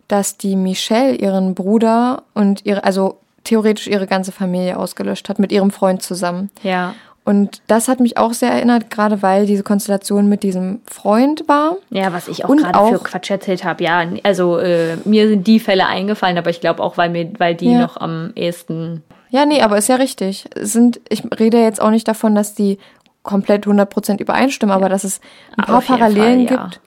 dass 0.09 0.37
die 0.37 0.57
Michelle 0.57 1.14
ihren 1.14 1.55
Bruder 1.55 2.22
und 2.35 2.64
ihre, 2.64 2.85
also 2.85 3.18
theoretisch 3.45 3.87
ihre 3.87 4.07
ganze 4.07 4.33
Familie 4.33 4.78
ausgelöscht 4.78 5.28
hat, 5.28 5.39
mit 5.39 5.53
ihrem 5.53 5.70
Freund 5.70 6.03
zusammen. 6.03 6.51
Ja. 6.62 6.95
Und 7.31 7.62
das 7.68 7.87
hat 7.87 8.01
mich 8.01 8.18
auch 8.18 8.33
sehr 8.33 8.51
erinnert, 8.51 8.91
gerade 8.91 9.22
weil 9.22 9.47
diese 9.47 9.62
Konstellation 9.62 10.28
mit 10.28 10.43
diesem 10.43 10.81
Freund 10.85 11.45
war. 11.47 11.76
Ja, 11.91 12.12
was 12.12 12.26
ich 12.26 12.45
auch 12.45 12.49
gerade 12.57 12.99
für 12.99 13.03
Quatsch 13.05 13.31
erzählt 13.31 13.64
habe. 13.64 13.85
Ja, 13.85 14.05
also 14.24 14.59
äh, 14.59 14.97
mir 15.05 15.28
sind 15.28 15.47
die 15.47 15.61
Fälle 15.61 15.87
eingefallen, 15.87 16.37
aber 16.37 16.51
ich 16.51 16.61
glaube 16.61 16.83
auch, 16.83 16.99
weil 16.99 17.09
mir, 17.11 17.31
weil 17.39 17.55
die 17.55 17.70
Ja. 17.70 17.83
noch 17.83 17.97
am 17.97 18.33
ehesten. 18.35 19.05
Ja, 19.31 19.47
nee, 19.47 19.62
aber 19.62 19.78
ist 19.78 19.89
ja 19.89 19.95
richtig. 19.95 20.47
Es 20.57 20.72
Sind, 20.72 21.01
ich 21.09 21.22
rede 21.39 21.62
jetzt 21.62 21.81
auch 21.81 21.91
nicht 21.91 22.09
davon, 22.09 22.35
dass 22.35 22.55
die 22.55 22.78
komplett 23.22 23.64
100% 23.66 24.20
übereinstimmen, 24.20 24.74
aber 24.74 24.89
dass 24.89 25.05
es 25.05 25.20
ein 25.57 25.64
paar 25.64 25.83
Parallelen 25.83 26.49
Fall, 26.49 26.57
ja. 26.57 26.64
gibt, 26.64 26.81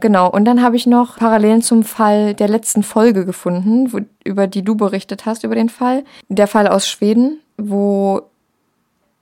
Genau, 0.00 0.30
und 0.30 0.44
dann 0.44 0.62
habe 0.62 0.76
ich 0.76 0.86
noch 0.86 1.16
Parallelen 1.16 1.62
zum 1.62 1.82
Fall 1.82 2.34
der 2.34 2.48
letzten 2.48 2.82
Folge 2.82 3.24
gefunden, 3.24 3.92
wo, 3.92 4.00
über 4.24 4.46
die 4.46 4.62
du 4.62 4.76
berichtet 4.76 5.26
hast, 5.26 5.42
über 5.44 5.54
den 5.56 5.68
Fall. 5.68 6.04
Der 6.28 6.46
Fall 6.46 6.68
aus 6.68 6.88
Schweden, 6.88 7.40
wo 7.56 8.22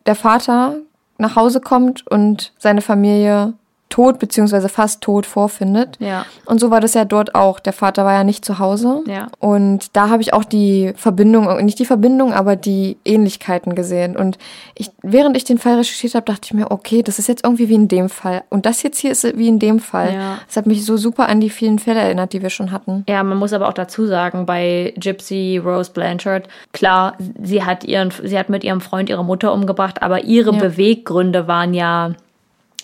der 0.07 0.15
Vater 0.15 0.77
nach 1.19 1.37
Hause 1.37 1.61
kommt 1.61 2.07
und 2.07 2.53
seine 2.59 2.83
Familie 2.83 3.55
tot 3.89 4.18
beziehungsweise 4.18 4.68
fast 4.68 5.01
tot 5.01 5.26
vorfindet. 5.26 5.97
Ja. 6.01 6.26
Und 6.45 6.61
so 6.61 6.70
war 6.70 6.80
das 6.80 6.95
ja 6.95 7.05
dort 7.05 7.34
auch. 7.34 7.61
Der 7.61 7.72
Vater 7.72 8.05
war 8.05 8.12
ja 8.12 8.24
nicht 8.24 8.45
zu 8.45 8.59
Hause. 8.59 9.03
Ja. 9.07 9.28
Und 9.39 9.97
da 9.97 10.09
habe 10.09 10.22
ich 10.22 10.32
auch 10.32 10.45
die 10.45 10.93
Verbindung, 10.97 11.64
nicht 11.64 11.78
die 11.78 11.84
Verbindung, 11.84 12.32
aber 12.32 12.57
die 12.57 12.97
Ähnlichkeiten 13.05 13.74
gesehen. 13.74 14.16
Und 14.16 14.39
ich, 14.74 14.91
während 15.03 15.37
ich 15.37 15.45
den 15.45 15.59
Fall 15.59 15.76
recherchiert 15.76 16.14
habe, 16.14 16.26
dachte 16.26 16.43
ich 16.45 16.55
mir, 16.55 16.70
okay, 16.70 17.03
das 17.03 17.18
ist 17.18 17.28
jetzt 17.28 17.45
irgendwie 17.45 17.68
wie 17.68 17.74
in 17.74 17.89
dem 17.89 18.09
Fall. 18.09 18.43
Und 18.51 18.66
das 18.66 18.82
jetzt 18.82 18.99
hier 18.99 19.12
ist 19.12 19.24
wie 19.37 19.49
in 19.49 19.59
dem 19.59 19.78
Fall. 19.78 20.14
Ja. 20.14 20.39
Das 20.47 20.57
hat 20.57 20.66
mich 20.66 20.84
so 20.84 20.97
super 20.97 21.28
an 21.28 21.41
die 21.41 21.51
vielen 21.51 21.78
Fälle 21.78 22.01
erinnert, 22.01 22.32
die 22.32 22.43
wir 22.43 22.51
schon 22.51 22.72
hatten. 22.72 23.05
Ja, 23.09 23.22
man 23.22 23.39
muss 23.39 23.53
aber 23.53 23.68
auch 23.68 23.72
dazu 23.74 24.07
sagen, 24.07 24.47
bei 24.47 24.95
Gypsy 24.99 25.61
Rose 25.64 25.91
Blanchard, 25.93 26.49
klar, 26.72 27.16
sie 27.43 27.64
hat 27.64 27.84
ihren, 27.84 28.12
sie 28.22 28.39
hat 28.39 28.49
mit 28.49 28.64
ihrem 28.64 28.80
Freund 28.80 29.09
ihre 29.09 29.24
Mutter 29.24 29.53
umgebracht, 29.53 30.03
aber 30.03 30.24
ihre 30.24 30.53
Ja. 30.53 30.59
Beweggründe 30.59 31.47
waren 31.47 31.72
ja 31.72 32.12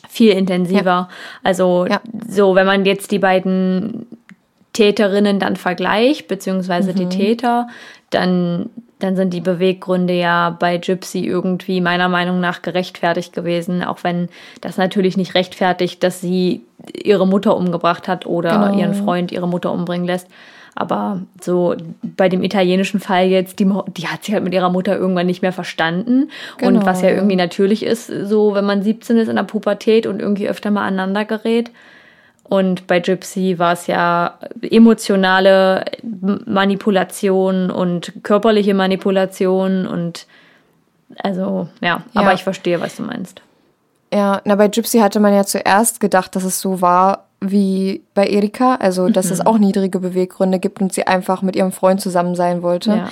viel 0.08 0.32
intensiver. 0.32 1.08
Also 1.42 1.86
Ja. 1.88 2.00
so, 2.28 2.54
wenn 2.54 2.66
man 2.66 2.84
jetzt 2.84 3.10
die 3.10 3.18
beiden 3.18 4.06
Täterinnen 4.72 5.38
dann 5.38 5.56
vergleicht, 5.56 6.28
beziehungsweise 6.28 6.92
Mhm. 6.92 6.96
die 6.96 7.08
Täter, 7.08 7.68
dann, 8.10 8.70
dann 9.00 9.16
sind 9.16 9.34
die 9.34 9.40
Beweggründe 9.40 10.14
ja 10.14 10.50
bei 10.58 10.78
Gypsy 10.78 11.20
irgendwie 11.26 11.80
meiner 11.80 12.08
Meinung 12.08 12.40
nach 12.40 12.62
gerechtfertigt 12.62 13.32
gewesen, 13.34 13.82
auch 13.84 13.98
wenn 14.02 14.28
das 14.60 14.76
natürlich 14.78 15.16
nicht 15.16 15.34
rechtfertigt, 15.34 16.02
dass 16.02 16.20
sie 16.20 16.62
ihre 17.02 17.26
Mutter 17.26 17.56
umgebracht 17.56 18.08
hat 18.08 18.26
oder 18.26 18.50
Genau. 18.68 18.78
ihren 18.78 18.94
Freund 18.94 19.30
ihre 19.32 19.48
Mutter 19.48 19.72
umbringen 19.72 20.06
lässt. 20.06 20.28
Aber 20.74 21.20
so 21.40 21.74
bei 22.02 22.28
dem 22.30 22.42
italienischen 22.42 22.98
Fall 22.98 23.26
jetzt, 23.26 23.58
die, 23.58 23.70
die 23.96 24.08
hat 24.08 24.24
sich 24.24 24.32
halt 24.34 24.42
mit 24.44 24.54
ihrer 24.54 24.70
Mutter 24.70 24.96
irgendwann 24.96 25.26
nicht 25.26 25.42
mehr 25.42 25.52
verstanden. 25.52 26.22
und 26.22 26.58
Genau, 26.58 26.86
was 26.86 27.02
ja 27.02 27.10
ja. 27.10 27.16
irgendwie 27.16 27.36
natürlich 27.36 27.82
ist, 27.84 28.06
so 28.06 28.54
wenn 28.54 28.64
man 28.64 28.82
17 28.82 29.18
ist 29.18 29.28
in 29.28 29.36
der 29.36 29.42
Pubertät 29.42 30.06
und 30.06 30.20
irgendwie 30.20 30.48
öfter 30.48 30.70
mal 30.70 30.86
aneinander 30.86 31.24
gerät. 31.26 31.70
Und 32.44 32.86
bei 32.86 33.00
Gypsy 33.00 33.58
war 33.58 33.72
es 33.72 33.86
ja 33.86 34.38
emotionale 34.62 35.84
Manipulation 36.02 37.70
und 37.70 38.12
körperliche 38.22 38.74
Manipulation 38.74 39.86
und 39.86 40.26
also 41.18 41.68
ja, 41.80 42.02
Ja. 42.12 42.20
aber 42.20 42.32
ich 42.34 42.42
verstehe, 42.44 42.80
was 42.80 42.96
du 42.96 43.02
meinst. 43.02 43.42
Ja, 44.12 44.40
na, 44.44 44.56
bei 44.56 44.68
Gypsy 44.68 44.98
hatte 44.98 45.20
man 45.20 45.34
ja 45.34 45.44
zuerst 45.44 46.00
gedacht, 46.00 46.36
dass 46.36 46.44
es 46.44 46.60
so 46.60 46.80
war 46.80 47.26
wie 47.42 48.02
bei 48.14 48.26
Erika, 48.26 48.76
also 48.76 49.08
dass 49.08 49.26
Mhm. 49.26 49.32
es 49.32 49.46
auch 49.46 49.58
niedrige 49.58 49.98
Beweggründe 49.98 50.58
gibt 50.58 50.80
und 50.80 50.92
sie 50.92 51.06
einfach 51.06 51.42
mit 51.42 51.56
ihrem 51.56 51.72
Freund 51.72 52.00
zusammen 52.00 52.34
sein 52.34 52.62
wollte. 52.62 52.90
Ja. 52.90 53.08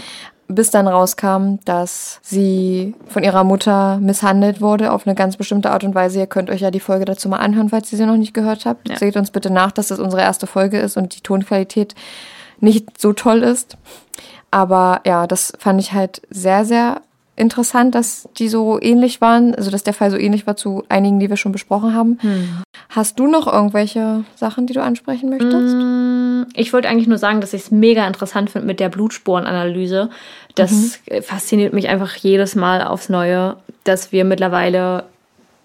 Bis 0.48 0.70
dann 0.70 0.88
rauskam, 0.88 1.58
dass 1.64 2.18
sie 2.22 2.94
von 3.06 3.22
ihrer 3.22 3.44
Mutter 3.44 3.98
misshandelt 3.98 4.60
wurde 4.60 4.90
auf 4.92 5.06
eine 5.06 5.14
ganz 5.14 5.36
bestimmte 5.36 5.70
Art 5.70 5.84
und 5.84 5.94
Weise. 5.94 6.18
Ihr 6.18 6.26
könnt 6.26 6.50
euch 6.50 6.60
ja 6.60 6.72
die 6.72 6.80
Folge 6.80 7.04
dazu 7.04 7.28
mal 7.28 7.36
anhören, 7.38 7.68
falls 7.68 7.92
ihr 7.92 7.98
sie 7.98 8.06
noch 8.06 8.16
nicht 8.16 8.34
gehört 8.34 8.66
habt. 8.66 8.88
Ja. 8.88 8.96
Seht 8.98 9.16
uns 9.16 9.30
bitte 9.30 9.50
nach, 9.52 9.70
dass 9.70 9.88
das 9.88 10.00
unsere 10.00 10.22
erste 10.22 10.48
Folge 10.48 10.80
ist 10.80 10.96
und 10.96 11.14
die 11.14 11.20
Tonqualität 11.20 11.94
nicht 12.58 13.00
so 13.00 13.12
toll 13.12 13.44
ist. 13.44 13.76
Aber 14.50 15.00
ja, 15.06 15.28
das 15.28 15.52
fand 15.58 15.80
ich 15.80 15.92
halt 15.92 16.22
sehr, 16.30 16.64
sehr 16.64 17.00
interessant, 17.40 17.94
dass 17.94 18.28
die 18.38 18.48
so 18.48 18.78
ähnlich 18.80 19.20
waren, 19.20 19.54
also 19.54 19.70
dass 19.70 19.82
der 19.82 19.94
Fall 19.94 20.10
so 20.10 20.16
ähnlich 20.16 20.46
war 20.46 20.56
zu 20.56 20.84
einigen, 20.88 21.18
die 21.18 21.30
wir 21.30 21.36
schon 21.36 21.52
besprochen 21.52 21.94
haben. 21.94 22.18
Hast 22.88 23.18
du 23.18 23.26
noch 23.26 23.52
irgendwelche 23.52 24.24
Sachen, 24.36 24.66
die 24.66 24.74
du 24.74 24.82
ansprechen 24.82 25.30
möchtest? 25.30 25.74
Ich 26.54 26.72
wollte 26.72 26.88
eigentlich 26.88 27.08
nur 27.08 27.18
sagen, 27.18 27.40
dass 27.40 27.52
ich 27.52 27.62
es 27.62 27.70
mega 27.70 28.06
interessant 28.06 28.50
finde 28.50 28.66
mit 28.66 28.80
der 28.80 28.88
Blutspurenanalyse. 28.88 30.10
Das 30.54 31.00
äh, 31.06 31.22
fasziniert 31.22 31.72
mich 31.72 31.88
einfach 31.88 32.14
jedes 32.16 32.54
Mal 32.54 32.82
aufs 32.82 33.08
Neue, 33.08 33.56
dass 33.84 34.12
wir 34.12 34.24
mittlerweile 34.24 35.04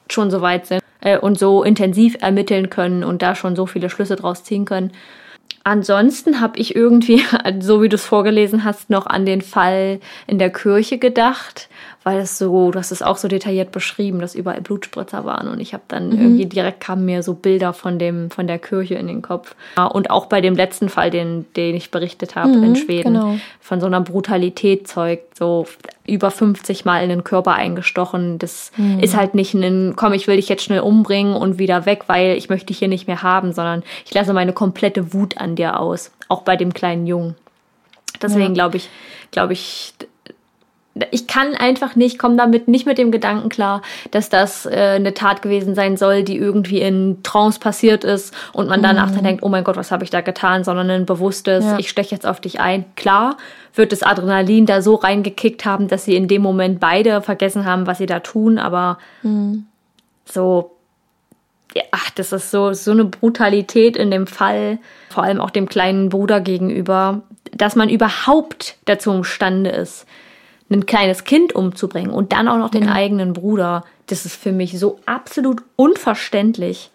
schon 0.09 0.29
so 0.29 0.41
weit 0.41 0.67
sind 0.67 0.81
äh, 1.01 1.17
und 1.17 1.39
so 1.39 1.63
intensiv 1.63 2.17
ermitteln 2.21 2.69
können 2.69 3.03
und 3.03 3.21
da 3.21 3.35
schon 3.35 3.55
so 3.55 3.65
viele 3.65 3.89
Schlüsse 3.89 4.15
draus 4.15 4.43
ziehen 4.43 4.65
können. 4.65 4.91
Ansonsten 5.67 6.41
habe 6.41 6.59
ich 6.59 6.75
irgendwie, 6.75 7.23
so 7.59 7.81
wie 7.81 7.89
du 7.89 7.95
es 7.95 8.05
vorgelesen 8.05 8.63
hast, 8.63 8.91
noch 8.91 9.07
an 9.07 9.25
den 9.25 9.41
Fall 9.41 9.99
in 10.27 10.37
der 10.37 10.51
Kirche 10.51 10.99
gedacht, 10.99 11.69
weil 12.05 12.19
es 12.19 12.37
so, 12.37 12.69
du 12.69 12.77
hast 12.77 12.91
es 12.91 13.01
auch 13.01 13.17
so 13.17 13.27
detailliert 13.27 13.71
beschrieben, 13.71 14.19
dass 14.19 14.35
überall 14.35 14.61
Blutspritzer 14.61 15.25
waren 15.25 15.47
und 15.47 15.59
ich 15.59 15.73
habe 15.73 15.83
dann 15.87 16.11
irgendwie 16.11 16.45
direkt 16.45 16.79
kamen 16.79 17.03
mir 17.03 17.23
so 17.23 17.33
Bilder 17.33 17.73
von 17.73 17.97
dem 17.97 18.29
von 18.29 18.45
der 18.45 18.59
Kirche 18.59 18.93
in 18.93 19.07
den 19.07 19.23
Kopf. 19.23 19.55
Ja, 19.75 19.87
Und 19.87 20.11
auch 20.11 20.27
bei 20.27 20.39
dem 20.39 20.55
letzten 20.55 20.89
Fall, 20.89 21.09
den 21.09 21.47
den 21.55 21.75
ich 21.75 21.89
berichtet 21.89 22.35
habe 22.35 22.53
in 22.53 22.75
Schweden, 22.75 23.15
genau. 23.15 23.37
von 23.59 23.81
so 23.81 23.87
einer 23.87 24.01
Brutalität 24.01 24.87
zeugt, 24.87 25.35
so 25.35 25.65
über 26.05 26.29
50 26.29 26.85
Mal 26.85 27.01
in 27.01 27.09
den 27.09 27.23
Körper 27.23 27.53
eingestochen. 27.53 28.37
Das 28.37 28.71
ist 29.01 29.17
halt 29.17 29.33
nicht 29.33 29.55
ein, 29.55 29.95
komm, 29.95 30.13
ich 30.13 30.27
will 30.27 30.35
dich 30.35 30.47
jetzt 30.47 30.63
schnell 30.63 30.81
umbringen 30.81 31.35
und 31.35 31.57
wieder 31.57 31.87
weg, 31.87 32.03
weil 32.05 32.37
ich 32.37 32.49
möchte 32.49 32.67
dich 32.67 32.77
hier 32.77 32.87
nicht 32.87 33.07
mehr 33.07 33.23
haben, 33.23 33.51
sondern 33.51 33.81
ich 34.05 34.13
lasse 34.13 34.31
meine 34.33 34.53
komplette 34.53 35.11
Wut 35.11 35.39
an 35.39 35.55
dir 35.55 35.79
aus. 35.79 36.11
Auch 36.27 36.43
bei 36.43 36.55
dem 36.55 36.71
kleinen 36.71 37.07
Jungen. 37.07 37.33
Deswegen 38.21 38.53
glaube 38.53 38.77
ich, 38.77 38.89
glaube 39.31 39.53
ich, 39.53 39.93
ich 41.11 41.27
kann 41.27 41.55
einfach 41.55 41.97
nicht, 41.97 42.17
komme 42.17 42.37
damit 42.37 42.69
nicht 42.69 42.85
mit 42.85 42.97
dem 42.97 43.11
Gedanken 43.11 43.49
klar, 43.49 43.81
dass 44.11 44.29
das 44.29 44.65
äh, 44.65 44.93
eine 44.95 45.13
Tat 45.13 45.41
gewesen 45.41 45.75
sein 45.75 45.97
soll, 45.97 46.23
die 46.23 46.37
irgendwie 46.37 46.79
in 46.79 47.21
Trance 47.21 47.59
passiert 47.59 48.05
ist 48.05 48.33
und 48.53 48.69
man 48.69 48.81
danach 48.81 49.11
dann 49.11 49.23
denkt, 49.25 49.43
oh 49.43 49.49
mein 49.49 49.65
Gott, 49.65 49.75
was 49.75 49.91
habe 49.91 50.05
ich 50.05 50.09
da 50.09 50.21
getan, 50.21 50.63
sondern 50.63 50.89
ein 50.89 51.05
bewusstes, 51.05 51.65
Ja. 51.65 51.77
ich 51.79 51.89
steche 51.89 52.15
jetzt 52.15 52.25
auf 52.25 52.39
dich 52.39 52.61
ein. 52.61 52.85
Klar 52.95 53.35
wird 53.73 53.91
das 53.91 54.03
Adrenalin 54.03 54.65
da 54.65 54.81
so 54.81 54.95
reingekickt 54.95 55.65
haben, 55.65 55.89
dass 55.89 56.05
sie 56.05 56.15
in 56.15 56.29
dem 56.29 56.41
Moment 56.41 56.79
beide 56.79 57.21
vergessen 57.21 57.65
haben, 57.65 57.87
was 57.87 57.97
sie 57.97 58.05
da 58.05 58.21
tun, 58.21 58.57
aber 58.57 58.97
so, 60.23 60.71
ja, 61.75 61.83
ach, 61.91 62.09
das 62.11 62.31
ist 62.31 62.51
so, 62.51 62.71
so 62.71 62.91
eine 62.91 63.03
Brutalität 63.03 63.97
in 63.97 64.11
dem 64.11 64.27
Fall, 64.27 64.77
vor 65.09 65.23
allem 65.23 65.41
auch 65.41 65.49
dem 65.49 65.67
kleinen 65.67 66.07
Bruder 66.07 66.39
gegenüber, 66.39 67.23
dass 67.51 67.75
man 67.75 67.89
überhaupt 67.89 68.77
dazu 68.85 69.11
imstande 69.11 69.71
ist, 69.71 70.05
ein 70.69 70.85
kleines 70.85 71.23
Kind 71.23 71.53
umzubringen 71.53 72.11
und 72.11 72.31
dann 72.31 72.47
auch 72.47 72.57
noch 72.57 72.69
den 72.69 72.89
eigenen 72.89 73.33
Bruder. 73.33 73.83
Das 74.07 74.25
ist 74.25 74.35
für 74.35 74.51
mich 74.51 74.79
so 74.79 74.99
absolut 75.05 75.61
unverständlich. 75.75 76.91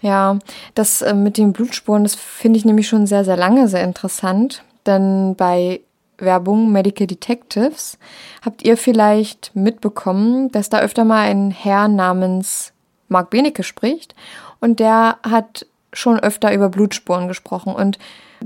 Ja, 0.00 0.38
das 0.74 1.02
äh, 1.02 1.14
mit 1.14 1.38
den 1.38 1.52
Blutspuren, 1.52 2.02
das 2.02 2.14
finde 2.14 2.58
ich 2.58 2.64
nämlich 2.64 2.88
schon 2.88 3.06
sehr, 3.06 3.24
sehr 3.24 3.36
lange 3.36 3.68
sehr 3.68 3.84
interessant. 3.84 4.62
Denn 4.84 5.36
bei 5.36 5.80
Werbung 6.18 6.72
Medical 6.72 7.06
Detectives 7.06 7.98
habt 8.44 8.64
ihr 8.64 8.76
vielleicht 8.76 9.52
mitbekommen, 9.54 10.50
dass 10.50 10.68
da 10.68 10.80
öfter 10.80 11.04
mal 11.04 11.28
ein 11.28 11.50
Herr 11.50 11.88
namens 11.88 12.72
Mark 13.08 13.30
Benecke 13.30 13.62
spricht. 13.62 14.14
Und 14.60 14.80
der 14.80 15.18
hat 15.22 15.66
schon 15.92 16.18
öfter 16.18 16.52
über 16.52 16.68
Blutspuren 16.68 17.28
gesprochen. 17.28 17.74
Und 17.74 17.98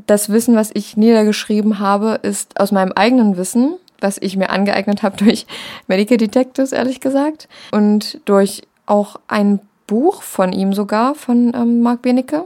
das 0.07 0.31
Wissen, 0.31 0.57
was 0.57 0.71
ich 0.75 0.97
niedergeschrieben 0.97 1.79
habe, 1.79 2.21
ist 2.23 2.59
aus 2.61 2.73
meinem 2.73 2.93
eigenen 2.93 3.37
Wissen, 3.37 3.77
was 4.01 4.19
ich 4.19 4.37
mir 4.37 4.51
angeeignet 4.51 5.03
habe 5.03 5.17
durch 5.25 5.47
Medical 5.87 6.17
Detectives, 6.17 6.73
ehrlich 6.73 7.01
gesagt. 7.01 7.49
Und 7.73 8.21
durch 8.25 8.63
auch 8.87 9.17
ein 9.29 9.61
Buch 9.87 10.23
von 10.23 10.53
ihm 10.53 10.73
sogar, 10.73 11.15
von 11.15 11.53
ähm, 11.55 11.81
Mark 11.83 12.03
Benecke. 12.03 12.45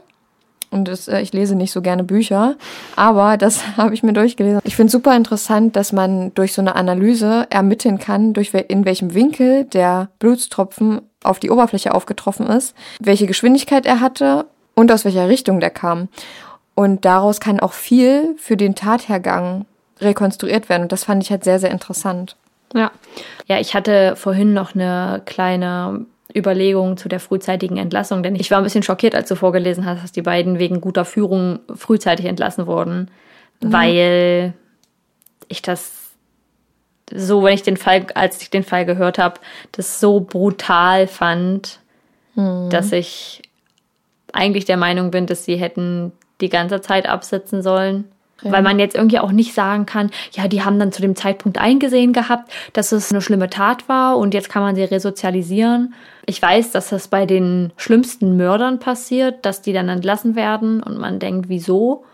Und 0.71 0.87
das, 0.87 1.09
äh, 1.09 1.21
ich 1.21 1.33
lese 1.33 1.57
nicht 1.57 1.73
so 1.73 1.83
gerne 1.83 2.05
Bücher, 2.05 2.57
aber 2.97 3.37
das 3.39 3.77
habe 3.77 3.95
ich 3.95 4.03
mir 4.03 4.13
durchgelesen. 4.13 4.61
Ich 4.65 4.77
finde 4.77 4.91
super 4.91 5.17
interessant, 5.17 5.77
dass 5.77 5.93
man 5.93 6.33
durch 6.35 6.53
so 6.53 6.63
eine 6.63 6.77
Analyse 6.77 7.47
ermitteln 7.51 7.99
kann, 7.99 8.33
durch 8.33 8.53
wel 8.53 8.65
in 8.69 8.85
welchem 8.85 9.15
Winkel 9.15 9.65
der 9.65 10.09
Blutstropfen 10.19 11.03
auf 11.23 11.39
die 11.39 11.51
Oberfläche 11.51 11.95
aufgetroffen 11.95 12.47
ist, 12.47 12.75
welche 13.01 13.27
Geschwindigkeit 13.27 13.85
er 13.85 14.01
hatte 14.01 14.47
und 14.75 14.91
aus 14.93 15.05
welcher 15.05 15.29
Richtung 15.29 15.61
der 15.61 15.71
kam. 15.71 16.09
Und 16.81 17.05
daraus 17.05 17.41
kann 17.41 17.61
auch 17.61 17.75
viel 17.75 18.35
für 18.39 18.57
den 18.57 18.75
Tathergang 18.75 19.67
rekonstruiert 20.01 20.71
werden. 20.71 20.85
Und 20.85 20.93
das 20.93 21.05
fand 21.05 21.23
ich 21.23 21.31
halt 21.31 21.45
sehr, 21.45 21.59
sehr 21.59 21.71
interessant. 21.71 22.37
Ja. 22.73 22.91
Ja, 23.47 23.61
ich 23.61 23.75
hatte 23.75 24.17
vorhin 24.17 24.55
noch 24.55 24.75
eine 24.75 25.21
kleine 25.27 26.07
Überlegung 26.35 26.97
zu 26.97 27.11
der 27.11 27.21
frühzeitigen 27.21 27.77
Entlassung, 27.77 28.23
denn 28.23 28.35
ich 28.35 28.51
war 28.51 28.57
ein 28.57 28.65
bisschen 28.65 28.83
schockiert, 28.83 29.15
als 29.15 29.29
du 29.29 29.35
vorgelesen 29.35 29.85
hast, 29.85 30.03
dass 30.03 30.13
die 30.13 30.23
beiden 30.23 30.59
wegen 30.59 30.81
guter 30.81 31.05
Führung 31.05 31.59
frühzeitig 31.75 32.25
entlassen 32.25 32.67
wurden, 32.67 33.11
weil 33.61 34.55
ich 35.49 35.61
das 35.61 35.93
so, 37.13 37.43
wenn 37.43 37.53
ich 37.53 37.63
den 37.63 37.77
Fall, 37.77 38.07
als 38.15 38.41
ich 38.41 38.49
den 38.49 38.65
Fall 38.65 38.87
gehört 38.87 39.19
habe, 39.19 39.39
das 39.73 40.01
so 40.01 40.21
brutal 40.21 41.09
fand, 41.09 41.79
dass 42.37 42.91
ich 42.93 43.43
eigentlich 44.33 44.65
der 44.65 44.79
Meinung 44.79 45.11
bin, 45.11 45.27
dass 45.27 45.45
sie 45.45 45.57
hätten 45.57 46.13
die 46.41 46.49
ganze 46.49 46.81
Zeit 46.81 47.09
absitzen 47.09 47.63
sollen. 47.63 48.05
Weil 48.43 48.63
man 48.63 48.79
jetzt 48.79 48.95
irgendwie 48.95 49.19
auch 49.19 49.33
nicht 49.33 49.53
sagen 49.53 49.85
kann, 49.85 50.11
ja, 50.33 50.49
die 50.49 50.63
haben 50.63 50.79
dann 50.79 50.93
zu 50.93 51.03
dem 51.03 51.15
Zeitpunkt 51.15 51.59
eingesehen 51.59 52.13
gehabt, 52.13 52.51
dass 52.73 52.93
es 52.93 53.11
eine 53.11 53.21
schlimme 53.21 53.51
Tat 53.51 53.89
war 53.89 54.17
und 54.17 54.33
jetzt 54.33 54.49
kann 54.49 54.63
man 54.63 54.75
sie 54.75 54.85
resozialisieren. 54.85 55.95
Ich 56.25 56.41
weiß, 56.41 56.71
dass 56.71 56.89
das 56.89 57.09
bei 57.09 57.27
den 57.27 57.73
schlimmsten 57.77 58.37
Mördern 58.37 58.79
passiert, 58.79 59.45
dass 59.45 59.63
die 59.63 59.73
dann 59.73 59.89
entlassen 59.89 60.37
werden 60.37 60.83
und 60.83 60.99
man 60.99 61.19
denkt, 61.19 61.49
wieso? 61.49 62.05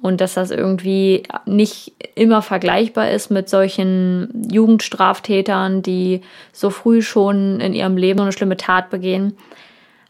Und 0.00 0.20
dass 0.20 0.34
das 0.34 0.50
irgendwie 0.50 1.22
nicht 1.46 1.94
immer 2.14 2.42
vergleichbar 2.42 3.10
ist 3.10 3.30
mit 3.30 3.48
solchen 3.48 4.46
Jugendstraftätern, 4.50 5.82
die 5.82 6.20
so 6.52 6.70
früh 6.70 7.02
schon 7.02 7.60
in 7.60 7.72
ihrem 7.72 7.96
Leben 7.96 8.18
so 8.18 8.22
eine 8.24 8.32
schlimme 8.32 8.56
Tat 8.58 8.90
begehen. 8.90 9.36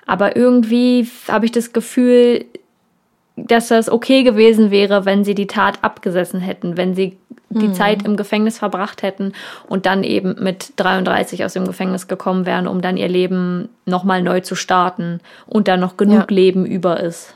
Aber 0.04 0.36
irgendwie 0.36 1.08
habe 1.28 1.44
ich 1.46 1.52
das 1.52 1.72
Gefühl, 1.72 2.44
dass 3.37 3.68
das 3.68 3.91
okay 3.91 4.22
gewesen 4.22 4.70
wäre, 4.70 5.05
wenn 5.05 5.24
sie 5.24 5.34
die 5.34 5.47
Tat 5.47 5.78
abgesessen 5.82 6.41
hätten, 6.41 6.76
wenn 6.76 6.95
sie 6.95 7.18
die 7.51 7.72
Zeit 7.72 8.03
im 8.03 8.16
Gefängnis 8.16 8.59
verbracht 8.59 9.03
hätten 9.03 9.32
und 9.68 9.87
dann 9.87 10.03
eben 10.03 10.34
mit 10.43 10.72
33 10.76 11.45
aus 11.45 11.53
dem 11.53 11.64
Gefängnis 11.64 12.09
gekommen 12.09 12.45
wären, 12.45 12.66
um 12.66 12.82
dann 12.82 12.97
ihr 12.97 13.09
Leben 13.09 13.68
nochmal 13.84 14.20
neu 14.20 14.41
zu 14.41 14.57
starten 14.57 15.20
und 15.47 15.68
dann 15.68 15.80
noch 15.80 15.97
genug 15.97 16.30
Ja. 16.30 16.34
Leben 16.34 16.66
über 16.66 17.01
ist. 17.01 17.34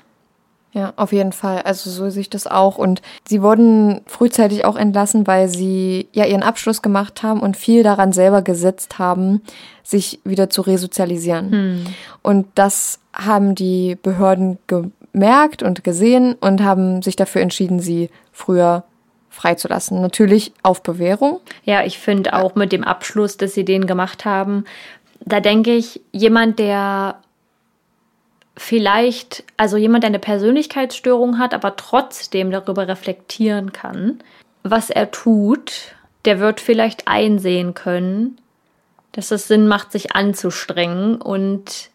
Ja, 0.73 0.93
auf 0.97 1.13
jeden 1.13 1.33
Fall. 1.33 1.63
Also 1.63 1.91
so 1.91 2.09
sehe 2.11 2.21
ich 2.21 2.31
das 2.31 2.47
auch. 2.47 2.79
Und 2.79 3.03
sie 3.29 3.43
wurden 3.43 4.03
frühzeitig 4.07 4.65
auch 4.65 4.77
entlassen, 4.77 5.27
weil 5.27 5.49
sie 5.49 6.09
ja 6.13 6.27
ihren 6.27 6.45
Abschluss 6.45 6.81
gemacht 6.81 7.23
haben 7.25 7.41
und 7.41 7.57
viel 7.57 7.83
daran 7.83 8.13
selber 8.13 8.43
gesetzt 8.43 8.99
haben, 8.99 9.43
sich 9.83 10.21
wieder 10.25 10.49
zu 10.49 10.63
resozialisieren. 10.63 11.87
Und 12.23 12.47
das 12.55 13.01
haben 13.13 13.57
die 13.57 13.97
Behörden 14.01 14.59
gemerkt 15.13 15.63
und 15.63 15.85
gesehen 15.85 16.35
und 16.41 16.63
haben 16.63 17.03
sich 17.03 17.17
dafür 17.17 17.43
entschieden, 17.43 17.81
sie 17.81 18.11
früher 18.33 18.85
freizulassen. 19.29 20.01
Natürlich 20.01 20.53
auf 20.63 20.83
Bewährung. 20.83 21.41
Ja, 21.65 21.85
ich 21.85 21.99
finde 21.99 22.35
auch 22.35 22.55
mit 22.55 22.73
dem 22.73 22.85
Abschluss, 22.85 23.37
dass 23.37 23.55
sie 23.55 23.65
den 23.65 23.87
gemacht 23.87 24.25
haben, 24.25 24.65
da 25.23 25.41
denke 25.41 25.75
ich, 25.75 26.01
jemand, 26.13 26.59
der 26.59 27.21
vielleicht, 28.57 29.45
also 29.57 29.77
jemand, 29.77 30.05
der 30.05 30.09
eine 30.09 30.19
Persönlichkeitsstörung 30.19 31.39
hat, 31.39 31.55
aber 31.55 31.77
trotzdem 31.77 32.51
darüber 32.51 32.89
reflektieren 32.89 33.73
kann, 33.73 34.21
was 34.63 34.91
er 34.91 35.11
tut, 35.11 35.95
der 36.25 36.41
wird 36.41 36.61
vielleicht 36.61 37.07
einsehen 37.09 37.75
können, 37.75 38.39
dass 39.13 39.31
es 39.31 39.49
Sinn 39.49 39.67
macht, 39.67 39.93
sich 39.93 40.15
anzustrengen 40.15 41.21
und 41.21 41.90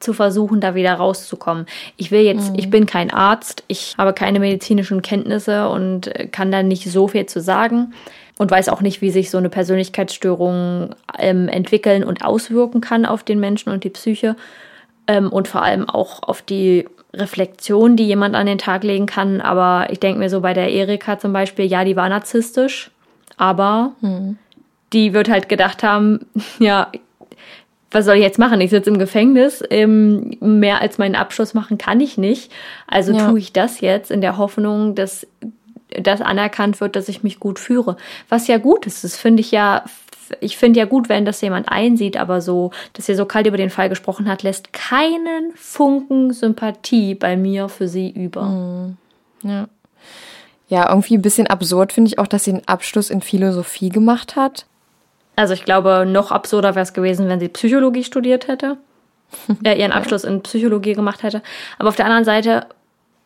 zu 0.00 0.14
versuchen, 0.14 0.60
da 0.60 0.74
wieder 0.74 0.94
rauszukommen. 0.94 1.66
Ich 1.96 2.10
will 2.10 2.22
jetzt, 2.22 2.52
ich 2.56 2.70
bin 2.70 2.86
kein 2.86 3.10
Arzt, 3.10 3.64
ich 3.68 3.94
habe 3.98 4.14
keine 4.14 4.40
medizinischen 4.40 5.02
Kenntnisse 5.02 5.68
und 5.68 6.08
äh, 6.08 6.26
kann 6.26 6.50
da 6.50 6.62
nicht 6.62 6.90
so 6.90 7.06
viel 7.06 7.26
zu 7.26 7.40
sagen 7.40 7.92
und 8.38 8.50
weiß 8.50 8.70
auch 8.70 8.80
nicht, 8.80 9.02
wie 9.02 9.10
sich 9.10 9.30
so 9.30 9.36
eine 9.36 9.50
Persönlichkeitsstörung 9.50 10.94
ähm, 11.18 11.48
entwickeln 11.48 12.02
und 12.02 12.24
auswirken 12.24 12.80
kann 12.80 13.04
auf 13.04 13.22
den 13.22 13.38
Menschen 13.38 13.70
und 13.70 13.84
die 13.84 13.90
Psyche 13.90 14.36
ähm, 15.06 15.28
und 15.30 15.46
vor 15.46 15.62
allem 15.62 15.88
auch 15.88 16.22
auf 16.22 16.40
die 16.40 16.88
Reflexion, 17.12 17.96
die 17.96 18.06
jemand 18.06 18.34
an 18.34 18.46
den 18.46 18.58
Tag 18.58 18.84
legen 18.84 19.06
kann. 19.06 19.42
Aber 19.42 19.88
ich 19.90 20.00
denke 20.00 20.18
mir 20.18 20.30
so 20.30 20.40
bei 20.40 20.54
der 20.54 20.70
Erika 20.70 21.18
zum 21.18 21.34
Beispiel, 21.34 21.66
ja, 21.66 21.84
die 21.84 21.96
war 21.96 22.08
narzisstisch, 22.08 22.90
aber 23.36 23.92
die 24.92 25.12
wird 25.12 25.28
halt 25.28 25.48
gedacht 25.48 25.82
haben, 25.82 26.26
ja, 26.58 26.90
was 27.90 28.04
soll 28.04 28.16
ich 28.16 28.22
jetzt 28.22 28.38
machen? 28.38 28.60
Ich 28.60 28.70
sitze 28.70 28.90
im 28.90 28.98
Gefängnis, 28.98 29.64
ähm, 29.70 30.36
mehr 30.40 30.80
als 30.80 30.98
meinen 30.98 31.16
Abschluss 31.16 31.54
machen 31.54 31.76
kann 31.78 32.00
ich 32.00 32.18
nicht. 32.18 32.52
Also 32.86 33.12
Ja. 33.12 33.28
tue 33.28 33.38
ich 33.38 33.52
das 33.52 33.80
jetzt 33.80 34.10
in 34.10 34.20
der 34.20 34.36
Hoffnung, 34.36 34.94
dass 34.94 35.26
das 36.00 36.20
anerkannt 36.20 36.80
wird, 36.80 36.94
dass 36.94 37.08
ich 37.08 37.22
mich 37.24 37.40
gut 37.40 37.58
führe. 37.58 37.96
Was 38.28 38.46
ja 38.46 38.58
gut 38.58 38.86
ist, 38.86 39.02
das 39.02 39.16
finde 39.16 39.40
ich 39.40 39.50
ja, 39.50 39.84
ich 40.40 40.56
finde 40.56 40.78
ja 40.78 40.84
gut, 40.86 41.08
wenn 41.08 41.24
das 41.24 41.40
jemand 41.40 41.68
einsieht, 41.68 42.16
aber 42.16 42.40
so, 42.40 42.70
dass 42.92 43.08
ihr 43.08 43.16
so 43.16 43.24
kalt 43.24 43.48
über 43.48 43.56
den 43.56 43.70
Fall 43.70 43.88
gesprochen 43.88 44.28
hat, 44.28 44.44
lässt 44.44 44.72
keinen 44.72 45.52
Funken 45.56 46.32
Sympathie 46.32 47.16
bei 47.16 47.36
mir 47.36 47.68
für 47.68 47.88
sie 47.88 48.08
über. 48.08 48.92
Ja. 49.42 49.66
Ja, 50.68 50.88
irgendwie 50.88 51.16
ein 51.16 51.22
bisschen 51.22 51.48
absurd 51.48 51.92
finde 51.92 52.06
ich 52.06 52.20
auch, 52.20 52.28
dass 52.28 52.44
sie 52.44 52.52
einen 52.52 52.68
Abschluss 52.68 53.10
in 53.10 53.22
Philosophie 53.22 53.88
gemacht 53.88 54.36
hat. 54.36 54.66
Also 55.40 55.54
ich 55.54 55.64
glaube, 55.64 56.04
noch 56.06 56.32
absurder 56.32 56.74
wäre 56.74 56.82
es 56.82 56.92
gewesen, 56.92 57.26
wenn 57.30 57.40
sie 57.40 57.48
Psychologie 57.48 58.04
studiert 58.04 58.46
hätte, 58.46 58.76
äh, 59.64 59.80
ihren 59.80 59.90
Abschluss 59.90 60.24
in 60.24 60.42
Psychologie 60.42 60.92
gemacht 60.92 61.22
hätte. 61.22 61.40
Aber 61.78 61.88
auf 61.88 61.96
der 61.96 62.04
anderen 62.04 62.26
Seite, 62.26 62.66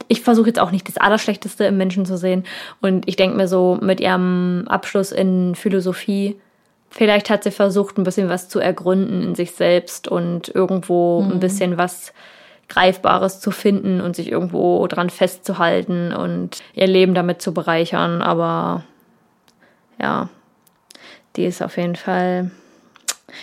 ich 0.07 0.21
versuche 0.21 0.47
jetzt 0.47 0.61
auch 0.61 0.71
nicht 0.71 0.87
das 0.87 0.97
Allerschlechteste 0.97 1.65
im 1.65 1.77
Menschen 1.77 2.07
zu 2.07 2.17
sehen. 2.17 2.45
Und 2.81 3.09
ich 3.09 3.17
denke 3.17 3.37
mir 3.37 3.49
so, 3.49 3.79
mit 3.83 4.01
ihrem 4.01 4.65
Abschluss 4.69 5.11
in 5.11 5.57
Philosophie, 5.57 6.37
vielleicht 6.89 7.31
hat 7.31 7.43
sie 7.43 7.51
versucht, 7.51 7.99
ein 7.99 8.05
bisschen 8.05 8.29
was 8.29 8.49
zu 8.49 8.61
ergründen 8.61 9.25
in 9.25 9.35
sich 9.35 9.51
selbst 9.51 10.07
und 10.07 10.55
irgendwo 10.55 11.21
ein 11.21 11.41
bisschen 11.41 11.79
was 11.79 12.13
Greifbares 12.69 13.41
zu 13.41 13.51
finden 13.51 14.01
und 14.01 14.15
sich 14.15 14.31
irgendwo 14.31 14.87
dran 14.87 15.11
festzuhalten 15.11 16.13
und 16.13 16.63
ihr 16.75 16.87
Leben 16.87 17.15
damit 17.15 17.43
zu 17.43 17.53
bereichern. 17.53 18.23
Aber 18.23 18.85
ja, 20.01 20.29
die 21.37 21.45
ist 21.45 21.63
auf 21.63 21.77
jeden 21.77 21.97
Fall. 21.97 22.51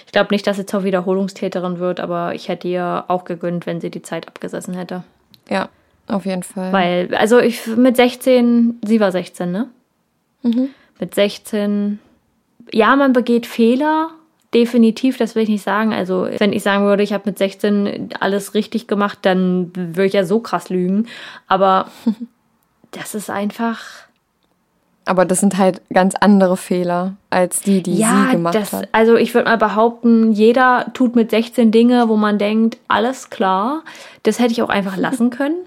Ich 0.06 0.12
glaube 0.12 0.34
nicht, 0.34 0.48
dass 0.48 0.58
sie 0.58 0.66
zur 0.66 0.84
Wiederholungstäterin 0.84 1.80
wird, 1.80 2.00
aber 2.00 2.34
ich 2.34 2.48
hätte 2.48 2.68
ihr 2.68 3.06
auch 3.08 3.26
gegönnt, 3.26 3.66
wenn 3.66 3.82
sie 3.82 3.90
die 3.90 4.02
Zeit 4.02 4.28
abgesessen 4.28 4.74
hätte. 4.74 5.04
Ja, 5.50 5.70
auf 6.08 6.26
jeden 6.26 6.44
Fall. 6.44 6.72
Weil, 6.72 7.16
also 7.16 7.40
ich 7.40 7.68
mit 7.68 7.96
16, 7.96 8.80
sie 8.86 9.00
war 9.00 9.12
16, 9.12 9.52
ne? 9.52 9.70
Mit 11.00 11.16
16, 11.16 12.00
ja, 12.72 12.96
man 12.96 13.14
begeht 13.14 13.46
Fehler, 13.46 14.12
definitiv, 14.54 15.18
das 15.18 15.36
will 15.36 15.44
ich 15.44 15.50
nicht 15.50 15.64
sagen. 15.64 15.94
Also, 15.94 16.28
wenn 16.38 16.54
ich 16.54 16.64
sagen 16.64 16.86
würde, 16.86 17.04
ich 17.04 17.14
habe 17.14 17.24
mit 17.26 17.38
16 17.38 18.10
alles 18.20 18.54
richtig 18.54 18.88
gemacht, 18.88 19.20
dann 19.24 19.72
würde 19.76 20.06
ich 20.06 20.14
ja 20.14 20.26
so 20.26 20.40
krass 20.40 20.70
lügen. 20.70 21.08
Aber 21.48 21.90
das 22.92 23.16
ist 23.16 23.30
einfach. 23.30 23.80
Aber 25.06 25.26
das 25.26 25.40
sind 25.40 25.58
halt 25.58 25.82
ganz 25.92 26.14
andere 26.16 26.58
Fehler 26.58 27.16
als 27.30 27.62
die, 27.62 27.82
die 27.82 27.98
ja, 27.98 28.28
sie 28.28 28.32
gemacht 28.34 28.56
das, 28.56 28.72
hat. 28.72 28.90
also 28.92 29.16
ich 29.16 29.34
würde 29.34 29.50
mal 29.50 29.58
behaupten, 29.58 30.32
jeder 30.32 30.86
tut 30.94 31.16
mit 31.16 31.32
16 31.32 31.72
Dinge, 31.72 32.08
wo 32.08 32.18
man 32.18 32.38
denkt, 32.38 32.78
alles 32.88 33.32
klar, 33.32 33.84
das 34.24 34.40
hätte 34.40 34.52
ich 34.52 34.62
auch 34.62 34.70
einfach 34.70 34.98
lassen 34.98 35.30
können. 35.32 35.58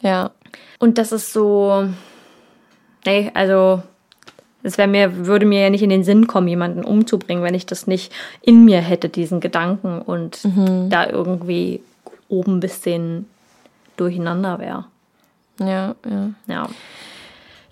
Ja, 0.00 0.30
Und 0.78 0.98
das 0.98 1.12
ist 1.12 1.32
so, 1.32 1.88
nee, 3.06 3.30
also 3.34 3.82
es 4.62 4.78
wäre 4.78 4.88
mir, 4.88 5.26
würde 5.26 5.44
mir 5.44 5.60
ja 5.60 5.70
nicht 5.70 5.82
in 5.82 5.90
den 5.90 6.04
Sinn 6.04 6.26
kommen, 6.26 6.48
jemanden 6.48 6.84
umzubringen, 6.84 7.44
wenn 7.44 7.54
ich 7.54 7.66
das 7.66 7.86
nicht 7.86 8.12
in 8.40 8.64
mir 8.64 8.80
hätte, 8.80 9.10
diesen 9.10 9.40
Gedanken 9.40 10.00
und 10.00 10.40
da 10.88 11.08
irgendwie 11.08 11.82
oben 12.28 12.56
ein 12.56 12.60
bisschen 12.60 13.28
durcheinander 13.96 14.58
wäre. 14.58 14.84
ja, 15.60 15.94
ja. 16.08 16.30
Ja. 16.46 16.68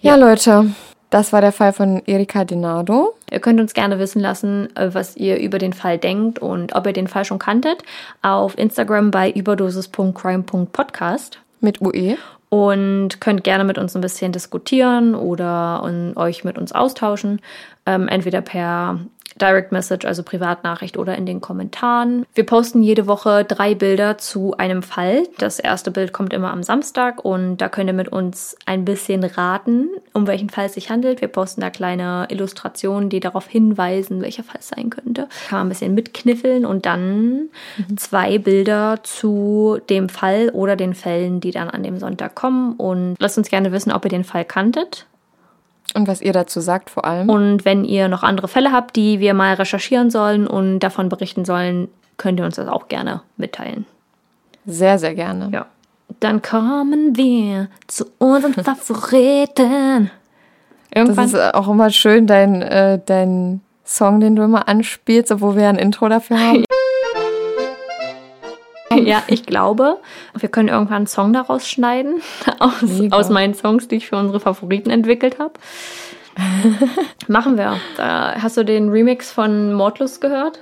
Ja, 0.02 0.16
Leute, 0.16 0.66
das 1.10 1.32
war 1.32 1.40
der 1.40 1.52
Fall 1.52 1.72
von 1.72 2.02
Erika 2.06 2.44
Denardo. 2.44 3.14
Ihr 3.30 3.38
könnt 3.38 3.60
uns 3.60 3.72
gerne 3.72 4.00
wissen 4.00 4.20
lassen, 4.20 4.68
äh, 4.74 4.92
was 4.92 5.16
ihr 5.16 5.38
über 5.38 5.58
den 5.58 5.72
Fall 5.72 5.96
denkt 5.96 6.40
und 6.40 6.74
ob 6.74 6.88
ihr 6.88 6.92
den 6.92 7.06
Fall 7.06 7.24
schon 7.24 7.38
kanntet. 7.38 7.84
Auf 8.20 8.58
Instagram 8.58 9.12
bei 9.12 9.30
überdosis.crime.podcast. 9.30 11.38
Mit. 11.60 11.80
UE. 11.80 12.16
und 12.48 13.20
könnt 13.20 13.44
gerne 13.44 13.62
mit 13.62 13.78
uns 13.78 13.94
ein 13.94 14.02
bisschen 14.02 14.32
diskutieren 14.32 15.14
oder 15.14 15.88
euch 16.16 16.42
mit 16.42 16.58
uns 16.58 16.72
austauschen. 16.72 17.40
Ähm, 17.86 18.08
entweder 18.08 18.40
per 18.40 18.98
Direct 19.42 19.72
Message, 19.72 20.06
also 20.06 20.22
Privatnachricht 20.22 20.96
oder 20.96 21.16
in 21.16 21.26
den 21.26 21.40
Kommentaren. 21.40 22.24
Wir 22.32 22.46
posten 22.46 22.82
jede 22.82 23.08
Woche 23.08 23.44
drei 23.44 23.74
Bilder 23.74 24.16
zu 24.16 24.56
einem 24.56 24.84
Fall. 24.84 25.24
Das 25.38 25.58
erste 25.58 25.90
Bild 25.90 26.12
kommt 26.12 26.32
immer 26.32 26.52
am 26.52 26.62
Samstag 26.62 27.24
und 27.24 27.56
da 27.56 27.68
könnt 27.68 27.90
ihr 27.90 27.94
mit 27.94 28.08
uns 28.08 28.56
ein 28.66 28.84
bisschen 28.84 29.24
raten, 29.24 29.88
um 30.12 30.28
welchen 30.28 30.48
Fall 30.48 30.66
es 30.66 30.74
sich 30.74 30.90
handelt. 30.90 31.20
Wir 31.20 31.28
posten 31.28 31.60
da 31.60 31.70
kleine 31.70 32.28
Illustrationen, 32.30 33.08
die 33.08 33.18
darauf 33.18 33.48
hinweisen, 33.48 34.22
welcher 34.22 34.44
Fall 34.44 34.60
es 34.60 34.68
sein 34.68 34.90
könnte. 34.90 35.28
Kann 35.48 35.58
man 35.58 35.66
ein 35.66 35.70
bisschen 35.70 35.94
mitkniffeln 35.94 36.64
und 36.64 36.86
dann 36.86 37.48
zwei 37.96 38.38
Bilder 38.38 39.00
zu 39.02 39.78
dem 39.90 40.08
Fall 40.08 40.50
oder 40.50 40.76
den 40.76 40.94
Fällen, 40.94 41.40
die 41.40 41.50
dann 41.50 41.68
an 41.68 41.82
dem 41.82 41.98
Sonntag 41.98 42.36
kommen. 42.36 42.74
Und 42.74 43.16
lasst 43.18 43.38
uns 43.38 43.50
gerne 43.50 43.72
wissen, 43.72 43.90
ob 43.90 44.04
ihr 44.04 44.10
den 44.10 44.24
Fall 44.24 44.44
kanntet. 44.44 45.06
Und 45.94 46.08
was 46.08 46.22
ihr 46.22 46.32
dazu 46.32 46.60
sagt 46.60 46.90
vor 46.90 47.04
allem. 47.04 47.28
Und 47.28 47.64
wenn 47.64 47.84
ihr 47.84 48.08
noch 48.08 48.22
andere 48.22 48.48
Fälle 48.48 48.72
habt, 48.72 48.96
die 48.96 49.20
wir 49.20 49.34
mal 49.34 49.54
recherchieren 49.54 50.10
sollen 50.10 50.46
und 50.46 50.80
davon 50.80 51.08
berichten 51.08 51.44
sollen, 51.44 51.88
könnt 52.16 52.38
ihr 52.40 52.46
uns 52.46 52.56
das 52.56 52.68
auch 52.68 52.88
gerne 52.88 53.22
mitteilen. 53.36 53.84
Sehr, 54.64 54.98
sehr 54.98 55.14
gerne. 55.14 55.50
Ja. 55.52 55.66
Dann 56.20 56.40
kommen 56.40 57.16
wir 57.16 57.68
zu 57.86 58.06
unseren 58.18 58.54
Favoriten. 58.64 60.10
Das 60.90 60.98
Irgendwann. 60.98 61.24
ist 61.26 61.54
auch 61.54 61.68
immer 61.68 61.90
schön, 61.90 62.26
dein, 62.26 62.62
äh, 62.62 63.00
dein 63.04 63.60
Song, 63.84 64.20
den 64.20 64.36
du 64.36 64.42
immer 64.42 64.68
anspielst, 64.68 65.32
obwohl 65.32 65.56
wir 65.56 65.68
ein 65.68 65.76
Intro 65.76 66.08
dafür 66.08 66.38
haben. 66.46 66.64
Ja, 69.06 69.22
ich 69.26 69.44
glaube, 69.46 69.98
wir 70.34 70.48
können 70.48 70.68
irgendwann 70.68 70.96
einen 70.96 71.06
Song 71.06 71.32
daraus 71.32 71.68
schneiden. 71.68 72.22
Aus, 72.58 72.82
Mega. 72.82 73.16
aus 73.16 73.28
meinen 73.28 73.54
Songs, 73.54 73.88
die 73.88 73.96
ich 73.96 74.06
für 74.08 74.16
unsere 74.16 74.40
Favoriten 74.40 74.90
entwickelt 74.90 75.38
habe. 75.38 75.54
Machen 77.28 77.58
wir. 77.58 77.78
Da, 77.96 78.34
hast 78.40 78.56
du 78.56 78.64
den 78.64 78.88
Remix 78.88 79.30
von 79.30 79.72
Mordlust 79.74 80.20
gehört? 80.20 80.58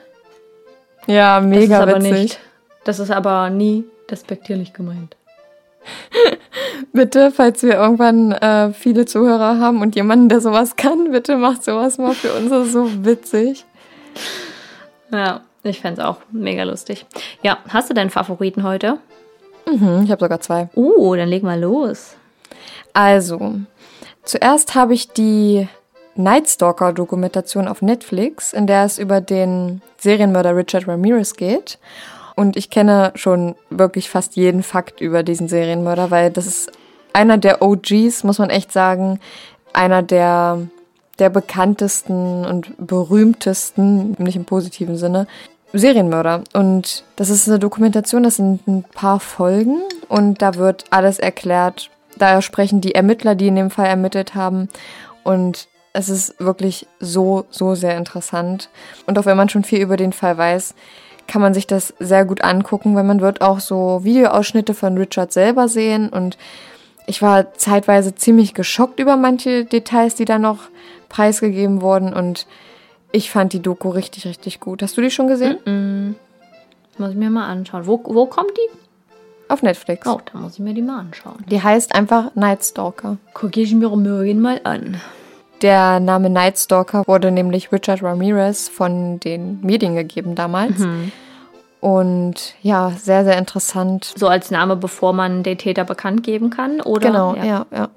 Ja, 1.07 1.41
mega 1.41 1.87
das 1.87 1.97
witzig. 1.97 2.13
nicht. 2.13 2.41
Das 2.85 2.99
ist 2.99 3.11
aber 3.11 3.51
nie 3.51 3.85
despektierlich 4.11 4.73
gemeint. 4.73 5.17
Bitte, 6.93 7.31
falls 7.31 7.63
wir 7.63 7.75
irgendwann 7.75 8.33
äh, 8.33 8.73
viele 8.73 9.07
Zuhörer 9.07 9.59
haben 9.59 9.81
und 9.81 9.95
jemanden, 9.95 10.29
der 10.29 10.41
sowas 10.41 10.77
kann, 10.77 11.13
bitte 11.13 11.37
macht 11.37 11.65
sowas 11.65 11.99
mal 11.99 12.15
für 12.15 12.33
uns. 12.35 12.51
Das 12.51 12.67
ist 12.67 12.73
so 12.73 13.05
witzig. 13.05 13.65
Ja, 15.13 15.43
ich 15.63 15.81
fände 15.81 16.01
es 16.01 16.07
auch 16.07 16.19
mega 16.31 16.63
lustig. 16.65 17.07
Ja, 17.43 17.59
hast 17.69 17.91
du 17.91 17.95
deinen 17.95 18.11
Favoriten 18.11 18.63
heute? 18.63 18.99
Mhm, 19.67 20.03
ich 20.05 20.11
habe 20.11 20.21
sogar 20.21 20.41
zwei. 20.41 20.69
Uh, 20.75 21.15
dann 21.15 21.29
leg 21.29 21.43
mal 21.43 21.61
los. 21.61 22.17
Also, 22.93 23.55
zuerst 24.25 24.75
habe 24.75 24.95
ich 24.95 25.09
die 25.09 25.69
Night 26.15 26.49
Stalker-Dokumentation 26.49 27.69
auf 27.69 27.83
Netflix, 27.83 28.53
in 28.53 28.67
der 28.67 28.85
es 28.85 28.99
über 28.99 29.21
den 29.21 29.81
Serienmörder 29.99 30.57
Richard 30.57 30.89
Ramirez 30.89 31.35
geht. 31.35 31.79
Und 32.37 32.57
ich 32.57 32.71
kenne 32.71 33.13
schon 33.15 33.55
wirklich 33.69 34.09
fast 34.09 34.37
jeden 34.37 34.63
Fakt 34.63 35.01
über 35.01 35.23
diesen 35.23 35.49
Serienmörder, 35.49 36.11
weil 36.11 36.31
das 36.31 36.47
ist 36.47 36.73
einer 37.13 37.39
der 37.39 37.63
OGs, 37.63 38.25
muss 38.25 38.39
man 38.39 38.51
echt 38.51 38.73
sagen. 38.73 39.21
Einer 39.73 40.03
der, 40.03 40.67
der 41.19 41.31
bekanntesten 41.31 42.45
und 42.45 42.75
berühmtesten, 42.79 44.17
nicht 44.19 44.37
im 44.37 44.45
positiven 44.45 44.97
Sinne, 44.97 45.27
Serienmörder. 45.73 46.45
Und 46.53 47.05
das 47.17 47.31
ist 47.31 47.49
eine 47.49 47.59
Dokumentation, 47.59 48.23
das 48.23 48.37
sind 48.37 48.67
ein 48.67 48.85
paar 48.85 49.21
Folgen 49.21 49.81
und 50.09 50.43
da 50.43 50.55
wird 50.57 50.85
alles 50.91 51.19
erklärt. 51.19 51.91
Da 52.19 52.43
sprechen 52.43 52.81
die 52.81 52.95
Ermittler, 52.95 53.35
die 53.35 53.49
in 53.49 53.57
dem 53.57 53.71
Fall 53.71 53.87
ermittelt 53.87 54.35
haben. 54.35 54.69
Und 55.25 55.69
es 55.93 56.09
ist 56.09 56.39
wirklich 56.39 56.87
so, 56.99 57.47
so 57.51 57.75
sehr 57.75 57.97
interessant. 57.97 58.69
Und 59.07 59.19
auch 59.19 59.27
wenn 59.27 59.37
man 59.37 59.49
schon 59.49 59.65
viel 59.65 59.81
über 59.81 59.97
den 59.97 60.13
Fall 60.13 60.37
weiß, 60.37 60.75
kann 61.27 61.43
man 61.43 61.55
sich 61.55 61.67
das 61.67 61.95
sehr 61.99 62.25
gut 62.25 62.43
angucken, 62.43 62.97
weil 62.97 63.05
man 63.05 63.21
wird 63.21 63.41
auch 63.41 63.61
so 63.61 64.01
Videoausschnitte 64.03 64.75
von 64.75 64.99
Richard 64.99 65.33
selber 65.33 65.69
sehen. 65.69 66.09
Und 66.09 66.37
ich 67.07 67.23
war 67.23 67.55
zeitweise 67.55 68.15
ziemlich 68.15 68.55
geschockt 68.55 68.99
über 69.01 69.17
manche 69.17 69.65
Details, 69.65 70.15
die 70.17 70.25
da 70.25 70.39
noch 70.39 70.59
preisgegeben 71.09 71.83
wurden. 71.83 72.13
Und 72.13 72.47
ich 73.13 73.31
fand 73.31 73.53
die 73.53 73.61
Doku 73.61 73.89
richtig, 73.89 74.27
richtig 74.27 74.61
gut. 74.61 74.83
Hast 74.83 74.97
du 74.97 75.01
die 75.01 75.11
schon 75.11 75.29
gesehen? 75.29 76.17
Muss 76.99 77.11
ich 77.11 77.17
mir 77.17 77.31
mal 77.31 77.47
anschauen. 77.47 77.87
Wo, 77.87 78.01
wo 78.05 78.27
kommt 78.27 78.53
die? 78.57 78.79
Auf 79.49 79.63
Netflix. 79.63 80.07
Oh, 80.07 80.21
da 80.33 80.39
muss 80.39 80.55
ich 80.55 80.61
mir 80.61 80.75
die 80.75 80.83
mal 80.83 81.01
anschauen. 81.01 81.45
Die 81.51 81.61
heißt 81.61 81.95
einfach 81.95 82.35
Night 82.37 82.65
Stalker. 82.65 83.17
Gucke 83.35 83.61
ich 83.61 83.75
mir 83.75 83.89
morgen 83.89 84.41
mal 84.41 84.61
an. 84.65 85.01
Der 85.63 85.99
Name 86.01 86.31
Night 86.31 86.59
Stalker 86.59 87.03
wurde 87.07 87.31
nämlich 87.31 87.73
Richard 87.73 88.03
Ramirez 88.03 88.69
von 88.69 89.19
den 89.21 89.61
Medien 89.61 89.95
gegeben 89.95 90.35
damals. 90.35 90.81
Und 91.81 92.55
ja, 92.63 92.91
sehr, 92.91 93.25
sehr 93.25 93.39
interessant. 93.39 94.13
So 94.17 94.29
als 94.29 94.51
Name, 94.51 94.77
bevor 94.77 95.13
man 95.13 95.43
den 95.43 95.59
Täter 95.59 95.85
bekannt 95.85 96.23
geben 96.23 96.51
kann, 96.51 96.81
oder? 96.81 97.09
Genau, 97.09 97.35
ja. 97.35 97.45
ja, 97.45 97.67
ja. 97.73 97.89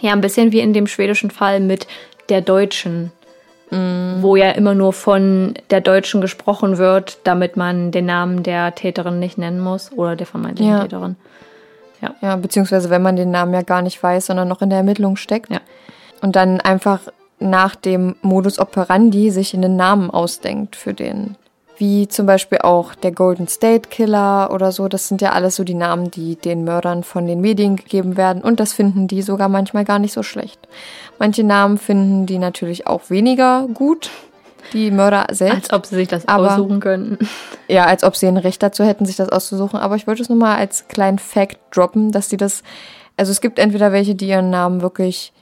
Ja, 0.00 0.12
ein 0.12 0.20
bisschen 0.20 0.52
wie 0.52 0.60
in 0.60 0.72
dem 0.72 0.86
schwedischen 0.86 1.30
Fall 1.30 1.60
mit 1.60 1.86
der 2.28 2.40
Deutschen, 2.40 3.10
Mhm. 3.70 4.18
wo 4.20 4.36
ja 4.36 4.50
immer 4.50 4.74
nur 4.74 4.92
von 4.92 5.54
der 5.70 5.80
Deutschen 5.80 6.20
gesprochen 6.20 6.78
wird, 6.78 7.18
damit 7.24 7.56
man 7.56 7.90
den 7.90 8.06
Namen 8.06 8.42
der 8.42 8.74
Täterin 8.74 9.18
nicht 9.18 9.38
nennen 9.38 9.60
muss 9.60 9.90
oder 9.92 10.16
der 10.16 10.26
vermeintlichen 10.26 10.72
Ja. 10.72 10.82
Täterin. 10.82 11.16
Ja, 12.20 12.36
beziehungsweise 12.36 12.90
wenn 12.90 13.00
man 13.00 13.16
den 13.16 13.30
Namen 13.30 13.54
ja 13.54 13.62
gar 13.62 13.80
nicht 13.80 14.02
weiß, 14.02 14.26
sondern 14.26 14.46
noch 14.46 14.60
in 14.60 14.68
der 14.68 14.78
Ermittlung 14.78 15.16
steckt. 15.16 15.50
Ja. 15.50 15.60
Und 16.20 16.36
dann 16.36 16.60
einfach 16.60 17.00
nach 17.40 17.74
dem 17.76 18.16
Modus 18.20 18.58
operandi 18.58 19.30
sich 19.30 19.54
einen 19.54 19.76
Namen 19.76 20.10
ausdenkt 20.10 20.76
für 20.76 20.92
den. 20.92 21.36
Wie 21.76 22.06
zum 22.06 22.26
Beispiel 22.26 22.58
auch 22.58 22.94
der 22.94 23.10
Golden 23.12 23.48
State 23.48 23.88
Killer 23.88 24.50
oder 24.52 24.70
so. 24.70 24.86
Das 24.88 25.08
sind 25.08 25.20
ja 25.20 25.32
alles 25.32 25.56
so 25.56 25.64
die 25.64 25.74
Namen, 25.74 26.10
die 26.10 26.36
den 26.36 26.62
Mördern 26.64 27.02
von 27.02 27.26
den 27.26 27.40
Medien 27.40 27.74
gegeben 27.76 28.16
werden. 28.16 28.42
Und 28.42 28.60
das 28.60 28.72
finden 28.72 29.08
die 29.08 29.22
sogar 29.22 29.48
manchmal 29.48 29.84
gar 29.84 29.98
nicht 29.98 30.12
so 30.12 30.22
schlecht. 30.22 30.60
Manche 31.18 31.42
Namen 31.42 31.78
finden 31.78 32.26
die 32.26 32.38
natürlich 32.38 32.86
auch 32.86 33.10
weniger 33.10 33.66
gut. 33.74 34.10
Die 34.72 34.90
Mörder 34.90 35.26
selbst. 35.32 35.54
Als 35.56 35.72
ob 35.72 35.86
sie 35.86 35.96
sich 35.96 36.08
das 36.08 36.26
Aber- 36.28 36.52
aussuchen 36.52 36.80
könnten. 36.80 37.18
Ja, 37.66 37.86
als 37.86 38.04
ob 38.04 38.14
sie 38.14 38.26
ein 38.26 38.36
Recht 38.36 38.62
dazu 38.62 38.84
hätten, 38.84 39.06
sich 39.06 39.16
das 39.16 39.30
auszusuchen. 39.30 39.80
Aber 39.80 39.96
ich 39.96 40.06
wollte 40.06 40.20
es 40.22 40.28
nur 40.28 40.36
mal 40.38 40.56
als 40.56 40.86
kleinen 40.88 41.18
Fact 41.18 41.56
droppen, 41.74 42.12
dass 42.12 42.28
sie 42.28 42.36
das. 42.36 42.62
Also 43.16 43.32
es 43.32 43.40
gibt 43.40 43.58
entweder 43.58 43.90
welche, 43.90 44.14
die 44.14 44.28
ihren 44.28 44.50
Namen 44.50 44.82
wirklich 44.82 45.32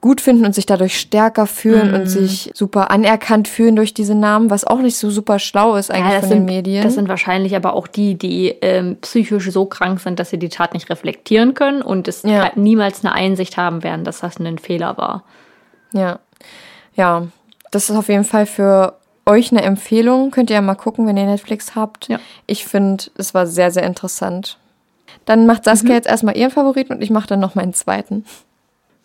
gut 0.00 0.20
finden 0.20 0.44
und 0.46 0.54
sich 0.54 0.66
dadurch 0.66 1.00
stärker 1.00 1.46
fühlen 1.46 1.88
Mhm. 1.88 1.94
und 1.94 2.06
sich 2.06 2.50
super 2.54 2.92
anerkannt 2.92 3.48
fühlen 3.48 3.74
durch 3.74 3.92
diese 3.92 4.14
Namen, 4.14 4.48
was 4.48 4.64
auch 4.64 4.78
nicht 4.78 4.96
so 4.96 5.10
super 5.10 5.40
schlau 5.40 5.74
ist 5.74 5.90
eigentlich 5.90 6.12
Ja, 6.14 6.20
von 6.20 6.28
den 6.28 6.38
sind, 6.38 6.44
Medien. 6.44 6.82
das 6.84 6.94
sind 6.94 7.08
wahrscheinlich 7.08 7.56
aber 7.56 7.72
auch 7.72 7.88
die, 7.88 8.14
die 8.14 8.50
ähm, 8.62 8.98
psychisch 9.00 9.50
so 9.50 9.66
krank 9.66 9.98
sind, 9.98 10.20
dass 10.20 10.30
sie 10.30 10.38
die 10.38 10.48
Tat 10.48 10.74
nicht 10.74 10.88
reflektieren 10.90 11.54
können 11.54 11.82
und 11.82 12.06
es 12.06 12.22
Ja. 12.22 12.42
halt 12.44 12.56
niemals 12.56 13.04
eine 13.04 13.12
Einsicht 13.14 13.56
haben 13.56 13.82
werden, 13.82 14.04
dass 14.04 14.20
das 14.20 14.38
ein 14.38 14.58
Fehler 14.58 14.96
war. 14.96 15.24
Ja. 15.92 16.20
Ja, 16.94 17.26
das 17.72 17.90
ist 17.90 17.96
auf 17.96 18.08
jeden 18.08 18.24
Fall 18.24 18.46
für 18.46 18.94
euch 19.26 19.50
eine 19.50 19.62
Empfehlung. 19.62 20.30
Könnt 20.30 20.50
ihr 20.50 20.54
ja 20.56 20.62
mal 20.62 20.76
gucken, 20.76 21.06
wenn 21.08 21.16
ihr 21.16 21.26
Netflix 21.26 21.74
habt. 21.74 22.06
Ja. 22.08 22.20
Ich 22.46 22.64
finde, 22.64 23.04
es 23.16 23.34
war 23.34 23.48
sehr, 23.48 23.72
sehr 23.72 23.82
interessant. 23.82 24.58
Dann 25.24 25.46
macht 25.46 25.64
Saskia 25.64 25.88
Mhm. 25.90 25.94
jetzt 25.96 26.06
erstmal 26.06 26.36
ihren 26.36 26.50
Favoriten 26.52 26.92
und 26.92 27.02
ich 27.02 27.10
mache 27.10 27.26
dann 27.26 27.40
noch 27.40 27.56
meinen 27.56 27.74
zweiten. 27.74 28.24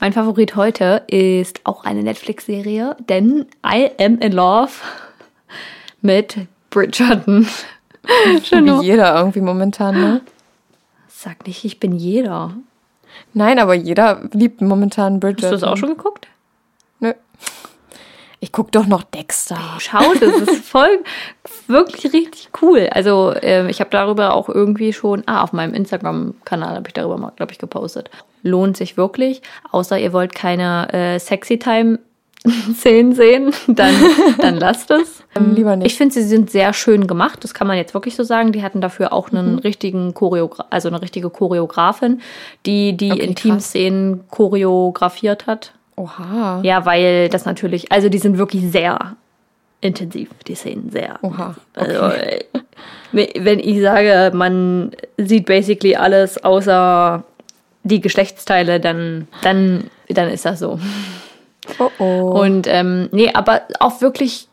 Mein 0.01 0.13
Favorit 0.13 0.55
heute 0.55 1.03
ist 1.07 1.59
auch 1.65 1.83
eine 1.83 2.03
Netflix-Serie, 2.03 2.95
denn 3.09 3.47
I 3.65 3.89
Am 3.99 4.17
in 4.19 4.31
Love 4.31 4.71
mit 6.01 6.37
Bridgerton. 6.69 7.45
Schon 8.45 8.65
Wie 8.65 8.85
jeder 8.85 9.17
irgendwie 9.17 9.41
momentan, 9.41 9.99
ne? 9.99 10.21
Sag 11.09 11.45
nicht, 11.45 11.65
ich 11.65 11.81
bin 11.81 11.97
jeder. 11.97 12.53
Nein, 13.33 13.59
aber 13.59 13.73
jeder 13.73 14.21
liebt 14.31 14.61
momentan 14.61 15.19
Bridget. 15.19 15.43
Hast 15.43 15.51
du 15.51 15.55
das 15.57 15.63
auch 15.63 15.75
schon 15.75 15.89
geguckt? 15.89 16.29
Ich 18.41 18.51
guck 18.53 18.71
doch 18.71 18.85
noch 18.85 19.03
Dexter. 19.03 19.59
Schaut, 19.79 20.21
es 20.21 20.41
ist 20.47 20.63
voll, 20.65 20.99
wirklich 21.67 22.13
richtig 22.13 22.49
cool. 22.61 22.87
Also 22.91 23.33
ähm, 23.41 23.67
ich 23.67 23.81
habe 23.81 23.89
darüber 23.89 24.33
auch 24.33 24.47
irgendwie 24.47 24.93
schon, 24.93 25.23
ah, 25.25 25.43
auf 25.43 25.51
meinem 25.51 25.73
Instagram-Kanal 25.73 26.75
habe 26.75 26.87
ich 26.87 26.93
darüber 26.93 27.17
mal, 27.17 27.33
glaube 27.35 27.51
ich, 27.51 27.57
gepostet. 27.57 28.09
Lohnt 28.41 28.77
sich 28.77 28.95
wirklich, 28.95 29.41
außer 29.71 29.99
ihr 29.99 30.13
wollt 30.13 30.33
keine 30.33 30.87
äh, 30.93 31.19
Sexy-Time-Szenen 31.19 31.99
sehen, 33.13 33.53
dann, 33.67 33.93
dann 34.39 34.55
lasst 34.57 34.91
es. 34.91 35.17
Ähm, 35.35 35.53
lieber 35.53 35.75
nicht. 35.75 35.85
Ich 35.91 35.95
finde, 35.95 36.11
sie 36.15 36.23
sind 36.23 36.49
sehr 36.49 36.73
schön 36.73 37.05
gemacht, 37.05 37.43
das 37.43 37.53
kann 37.53 37.67
man 37.67 37.77
jetzt 37.77 37.93
wirklich 37.93 38.15
so 38.15 38.23
sagen. 38.23 38.51
Die 38.51 38.63
hatten 38.63 38.81
dafür 38.81 39.13
auch 39.13 39.29
einen 39.29 39.51
Mhm. 39.53 39.59
richtigen 39.59 40.15
Choreogra 40.15 40.65
also 40.71 40.87
eine 40.87 41.03
richtige 41.03 41.29
Choreografin, 41.29 42.21
die 42.65 42.97
die 42.97 43.11
Okay, 43.11 43.25
Intimszenen 43.25 44.23
choreografiert 44.31 45.45
hat. 45.45 45.73
Oha. 45.99 46.61
Ja, 46.63 46.85
weil 46.85 47.27
das 47.27 47.43
natürlich, 47.43 47.91
also 47.91 48.07
die 48.07 48.19
sind 48.19 48.37
wirklich 48.37 48.63
sehr 48.71 49.17
intensiv, 49.81 50.29
die 50.47 50.55
Szenen 50.55 50.91
sehr. 50.91 51.19
Oha. 51.21 51.55
Also, 51.75 52.05
äh, 52.05 52.45
wenn 53.11 53.59
ich 53.59 53.81
sage, 53.81 54.31
man 54.33 54.91
sieht 55.17 55.45
basically 55.45 55.97
alles 55.97 56.41
außer 56.41 57.23
die 57.83 57.99
Geschlechtsteile, 57.99 58.79
dann, 58.79 59.27
dann, 59.41 59.89
dann 60.07 60.29
ist 60.29 60.45
das 60.45 60.59
so. 60.59 60.79
Oh 61.79 61.91
oh. 61.99 62.41
Und 62.41 62.65
ähm, 62.67 63.09
nee, 63.11 63.31
aber 63.33 63.63
auch 63.79 64.01
wirklich, 64.01 64.47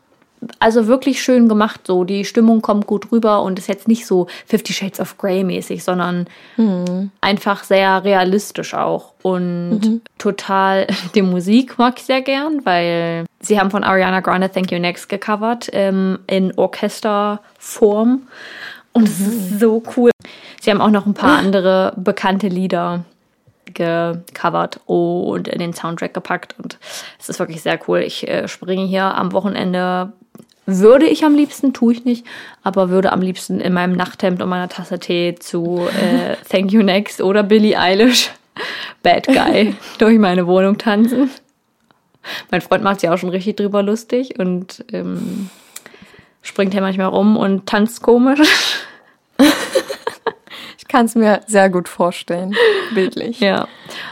also 0.59 0.87
wirklich 0.87 1.21
schön 1.21 1.47
gemacht 1.47 1.81
so. 1.85 2.03
Die 2.03 2.25
Stimmung 2.25 2.61
kommt 2.61 2.87
gut 2.87 3.11
rüber 3.11 3.41
und 3.43 3.59
ist 3.59 3.67
jetzt 3.67 3.87
nicht 3.87 4.05
so 4.05 4.27
Fifty 4.45 4.73
Shades 4.73 4.99
of 4.99 5.17
Grey 5.17 5.43
mäßig, 5.43 5.83
sondern 5.83 6.27
einfach 7.21 7.63
sehr 7.63 8.03
realistisch 8.03 8.73
auch. 8.73 9.13
Und 9.23 10.01
total, 10.17 10.87
die 11.15 11.21
Musik 11.21 11.77
mag 11.77 11.95
ich 11.97 12.05
sehr 12.05 12.21
gern, 12.21 12.61
weil 12.65 13.25
sie 13.39 13.59
haben 13.59 13.71
von 13.71 13.83
Ariana 13.83 14.19
Grande 14.19 14.49
Thank 14.51 14.71
You 14.71 14.79
Next 14.79 15.09
gecovert 15.09 15.69
ähm, 15.73 16.19
in 16.27 16.57
Orchesterform. 16.57 18.23
Und 18.93 19.07
es 19.07 19.19
ist 19.19 19.59
so 19.59 19.83
cool. 19.95 20.11
Sie 20.59 20.71
haben 20.71 20.81
auch 20.81 20.89
noch 20.89 21.05
ein 21.05 21.13
paar 21.13 21.37
andere 21.37 21.93
bekannte 21.97 22.47
Lieder 22.47 23.03
gecovert 23.77 24.79
und 24.85 25.47
in 25.47 25.59
den 25.59 25.73
Soundtrack 25.73 26.13
gepackt 26.13 26.55
und 26.61 26.79
es 27.19 27.29
ist 27.29 27.39
wirklich 27.39 27.61
sehr 27.61 27.79
cool. 27.87 27.99
Ich 27.99 28.27
äh, 28.27 28.47
springe 28.47 28.85
hier 28.85 29.03
am 29.03 29.31
Wochenende, 29.31 30.11
würde 30.65 31.05
ich 31.05 31.23
am 31.23 31.35
liebsten, 31.35 31.73
tue 31.73 31.93
ich 31.93 32.05
nicht, 32.05 32.25
aber 32.63 32.89
würde 32.89 33.13
am 33.13 33.21
liebsten 33.21 33.61
in 33.61 33.71
meinem 33.71 33.93
Nachthemd 33.93 34.41
und 34.41 34.49
meiner 34.49 34.67
Tasse 34.67 34.99
Tee 34.99 35.35
zu 35.35 35.87
äh, 35.87 36.35
Thank 36.49 36.71
You 36.71 36.81
Next 36.81 37.21
oder 37.21 37.43
Billie 37.43 37.79
Eilish 37.79 38.31
Bad 39.03 39.27
Guy 39.27 39.75
durch 39.99 40.17
meine 40.17 40.47
Wohnung 40.47 40.77
tanzen. 40.77 41.29
Mein 42.51 42.61
Freund 42.61 42.83
macht 42.83 42.99
sich 42.99 43.09
auch 43.09 43.17
schon 43.17 43.29
richtig 43.29 43.57
drüber 43.57 43.83
lustig 43.83 44.37
und 44.39 44.83
ähm, 44.91 45.49
springt 46.41 46.73
hier 46.73 46.81
manchmal 46.81 47.07
rum 47.07 47.37
und 47.37 47.67
tanzt 47.67 48.01
komisch. 48.01 48.41
Ich 50.87 50.93
kann 50.93 51.05
es 51.05 51.15
mir 51.15 51.41
sehr 51.47 51.69
gut 51.69 51.89
vorstellen, 51.89 52.55
bildlich. 52.93 53.41
Ja. 53.41 53.67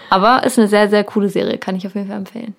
Aber 0.09 0.43
ist 0.43 0.59
eine 0.59 0.67
sehr, 0.67 0.89
sehr 0.89 1.05
coole 1.05 1.29
Serie, 1.29 1.57
kann 1.57 1.77
ich 1.77 1.87
auf 1.87 1.95
jeden 1.95 2.07
Fall 2.07 2.17
empfehlen. 2.17 2.53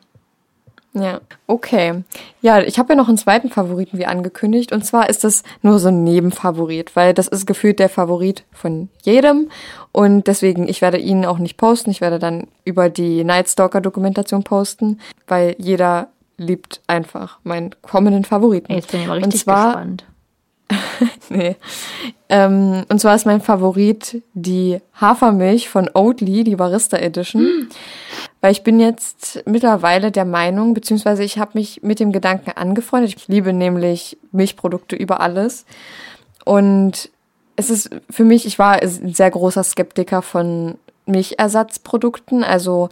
Ja, 0.95 1.21
okay. 1.47 2.03
Ja, 2.41 2.61
ich 2.61 2.79
habe 2.79 2.95
ja 2.95 2.97
noch 2.97 3.09
einen 3.09 3.19
zweiten 3.19 3.51
Favoriten 3.51 3.99
wie 3.99 4.07
angekündigt. 4.07 4.73
Und 4.73 4.87
zwar 4.87 5.11
ist 5.11 5.25
das 5.25 5.43
nur 5.61 5.79
so 5.79 5.89
ein 5.89 6.03
Nebenfavorit, 6.05 6.97
weil 6.97 7.13
das 7.13 7.29
ist 7.29 7.45
gefühlt 7.45 7.79
der 7.79 7.91
Favorit 7.91 8.45
von 8.51 8.89
jedem. 9.03 9.51
Und 9.93 10.27
deswegen, 10.27 10.67
ich 10.67 10.81
werde 10.81 10.97
ihn 10.97 11.27
auch 11.27 11.37
nicht 11.37 11.59
posten. 11.59 11.91
Ich 11.91 12.01
werde 12.01 12.19
dann 12.19 12.47
über 12.65 12.89
die 12.89 13.25
Nightstalker-Dokumentation 13.25 14.43
posten, 14.43 14.99
weil 15.27 15.55
jeder 15.59 16.09
liebt 16.39 16.81
einfach 16.87 17.41
meinen 17.45 17.75
kommenden 17.83 18.25
Favoriten. 18.25 18.73
Jetzt 18.73 18.91
bin 18.91 19.03
ich 19.03 19.07
mal 19.07 19.19
richtig 19.19 19.35
und 19.35 19.39
zwar, 19.39 19.67
gespannt. 19.67 20.05
nee. 21.29 21.57
Ähm, 22.29 22.85
und 22.89 23.01
zwar 23.01 23.15
ist 23.15 23.27
mein 23.27 23.41
Favorit 23.41 24.23
die 24.35 24.81
Hafermilch 25.01 25.69
von 25.69 25.91
Oatly, 25.95 26.45
die 26.45 26.57
Barista 26.57 26.97
Edition. 26.97 27.69
Weil 28.41 28.53
ich 28.53 28.63
bin 28.63 28.81
jetzt 28.81 29.43
mittlerweile 29.47 30.11
der 30.11 30.25
Meinung, 30.25 30.75
beziehungsweise 30.75 31.25
ich 31.25 31.39
habe 31.39 31.53
mich 31.55 31.83
mit 31.83 32.01
dem 32.01 32.13
Gedanken 32.13 32.51
angefreundet. 32.51 33.15
Ich 33.17 33.29
liebe 33.29 33.53
nämlich 33.53 34.19
Milchprodukte 34.33 34.97
über 34.97 35.21
alles. 35.21 35.67
Und 36.45 37.11
es 37.57 37.71
ist 37.71 37.91
für 38.11 38.25
mich, 38.25 38.47
ich 38.47 38.59
war 38.59 38.83
ein 38.83 39.15
sehr 39.15 39.31
großer 39.31 39.65
Skeptiker 39.65 40.23
von 40.23 40.77
Milchersatzprodukten, 41.07 42.45
also 42.45 42.89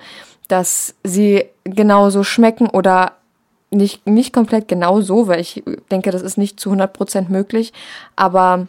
dass 0.48 0.94
sie 1.02 1.44
genauso 1.64 2.22
schmecken 2.22 2.68
oder 2.68 3.12
nicht, 3.70 4.06
nicht 4.06 4.32
komplett 4.32 4.68
genau 4.68 5.00
so, 5.00 5.26
weil 5.26 5.40
ich 5.40 5.62
denke, 5.90 6.10
das 6.10 6.22
ist 6.22 6.38
nicht 6.38 6.60
zu 6.60 6.70
100% 6.70 7.28
möglich, 7.28 7.72
aber 8.16 8.68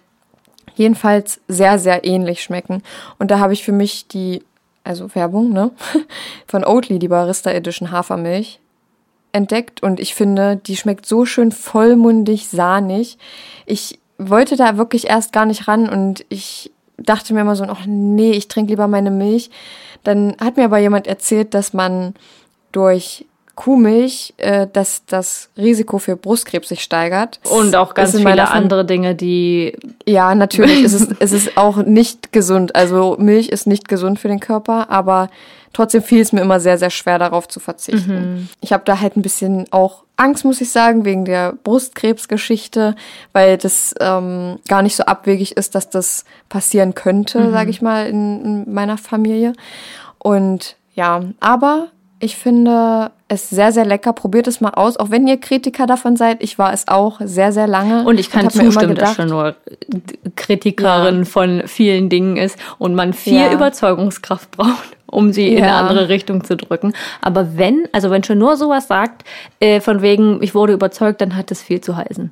jedenfalls 0.76 1.40
sehr, 1.48 1.80
sehr 1.80 2.06
ähnlich 2.06 2.44
schmecken. 2.44 2.82
Und 3.20 3.32
da 3.32 3.40
habe 3.40 3.54
ich 3.54 3.64
für 3.64 3.72
mich 3.72 4.08
die, 4.08 4.44
also 4.84 5.14
Werbung, 5.16 5.52
ne, 5.52 5.72
von 6.48 6.64
Oatly, 6.64 7.00
die 7.00 7.08
Barista 7.08 7.52
Edition 7.52 7.92
Hafermilch, 7.92 8.60
entdeckt 9.32 9.84
und 9.84 10.00
ich 10.00 10.16
finde, 10.16 10.56
die 10.56 10.78
schmeckt 10.78 11.06
so 11.06 11.26
schön 11.26 11.52
vollmundig, 11.52 12.48
sahnig. 12.48 13.18
Ich 13.66 14.00
wollte 14.18 14.56
da 14.56 14.78
wirklich 14.78 15.08
erst 15.08 15.34
gar 15.34 15.46
nicht 15.46 15.68
ran 15.68 15.90
und 15.90 16.26
ich 16.30 16.72
dachte 16.98 17.34
mir 17.34 17.42
immer 17.42 17.58
so, 17.58 17.66
ach 17.66 17.86
nee, 17.86 18.32
ich 18.32 18.48
trinke 18.48 18.72
lieber 18.72 18.88
meine 18.88 19.12
Milch. 19.12 19.50
Dann 20.04 20.38
hat 20.40 20.56
mir 20.56 20.64
aber 20.64 20.78
jemand 20.78 21.06
erzählt, 21.06 21.54
dass 21.54 21.74
man 21.74 22.14
durch 22.72 23.26
Kuhmilch, 23.56 24.34
äh, 24.38 24.68
dass 24.72 25.06
das 25.06 25.50
Risiko 25.58 25.98
für 25.98 26.16
Brustkrebs 26.16 26.70
sich 26.70 26.82
steigert. 26.82 27.40
Und 27.50 27.76
auch 27.76 27.94
ganz 27.94 28.16
viele 28.16 28.50
andere 28.50 28.86
Dinge, 28.86 29.16
die. 29.16 29.78
Ja, 30.06 30.36
natürlich. 30.36 30.84
es, 30.84 30.94
ist, 30.94 31.12
es 31.20 31.32
ist 31.32 31.58
auch 31.58 31.78
nicht 31.78 32.32
gesund. 32.32 32.76
Also 32.76 33.16
Milch 33.20 33.50
ist 33.50 33.66
nicht 33.66 33.88
gesund 33.88 34.20
für 34.20 34.28
den 34.28 34.40
Körper, 34.40 34.90
aber 34.90 35.30
trotzdem 35.74 36.02
fiel 36.02 36.22
es 36.22 36.34
mir 36.34 36.42
immer 36.42 36.60
sehr, 36.60 36.78
sehr 36.78 36.90
schwer, 36.90 37.20
darauf 37.20 37.48
zu 37.48 37.60
verzichten. 37.60 38.50
Ich 38.62 38.74
habe 38.74 38.84
da 38.86 39.00
halt 39.00 39.18
ein 39.18 39.22
bisschen 39.22 39.66
auch 39.72 40.04
Angst, 40.18 40.46
muss 40.46 40.62
ich 40.62 40.72
sagen, 40.72 41.04
wegen 41.04 41.26
der 41.26 41.54
Brustkrebsgeschichte, 41.54 42.96
weil 43.34 43.58
das 43.58 43.94
ähm, 44.00 44.60
gar 44.68 44.82
nicht 44.82 44.96
so 44.96 45.04
abwegig 45.04 45.58
ist, 45.58 45.76
dass 45.76 45.90
das 45.90 46.24
passieren 46.48 46.96
könnte, 46.96 47.52
sage 47.52 47.70
ich 47.70 47.82
mal, 47.82 48.08
in, 48.08 48.66
in 48.66 48.74
meiner 48.74 48.98
Familie. 48.98 49.54
Und 50.18 50.78
ja, 50.94 51.22
aber 51.42 51.90
ich 52.20 52.38
finde 52.38 53.12
es 53.28 53.50
sehr, 53.50 53.72
sehr 53.72 53.86
lecker. 53.86 54.14
Probiert 54.14 54.48
es 54.48 54.62
mal 54.62 54.70
aus, 54.72 54.98
auch 54.98 55.10
wenn 55.12 55.28
ihr 55.28 55.38
Kritiker 55.38 55.86
davon 55.86 56.16
seid. 56.16 56.42
Ich 56.42 56.58
war 56.58 56.72
es 56.74 56.88
auch 56.88 57.20
sehr, 57.24 57.52
sehr 57.52 57.68
lange. 57.68 58.06
Und 58.06 58.20
ich 58.20 58.30
kann 58.32 58.42
immer 58.42 58.52
zustimmen, 58.52 58.96
dass 58.96 59.18
nur 59.18 59.56
Kritikerin 60.36 61.26
von 61.26 61.64
vielen 61.68 62.10
Dingen 62.10 62.38
ist 62.38 62.58
und 62.78 62.96
man 62.96 63.14
viel 63.14 63.34
Ja. 63.42 63.52
Überzeugungskraft 63.54 64.52
braucht, 64.58 64.96
um 65.08 65.34
sie 65.34 65.50
in 65.54 65.58
eine 65.64 65.68
Ja. 65.68 65.80
andere 65.80 66.10
Richtung 66.10 66.44
zu 66.44 66.56
drücken. 66.56 66.94
Aber 67.22 67.58
wenn, 67.58 67.88
also 67.92 68.10
wenn 68.12 68.24
schon 68.24 68.38
nur 68.38 68.58
sowas 68.58 68.88
sagt, 68.88 69.24
äh, 69.60 69.80
von 69.82 70.02
wegen, 70.02 70.42
ich 70.42 70.56
wurde 70.56 70.74
überzeugt, 70.74 71.22
dann 71.22 71.36
hat 71.36 71.52
es 71.52 71.62
viel 71.62 71.82
zu 71.82 71.96
heißen. 71.98 72.32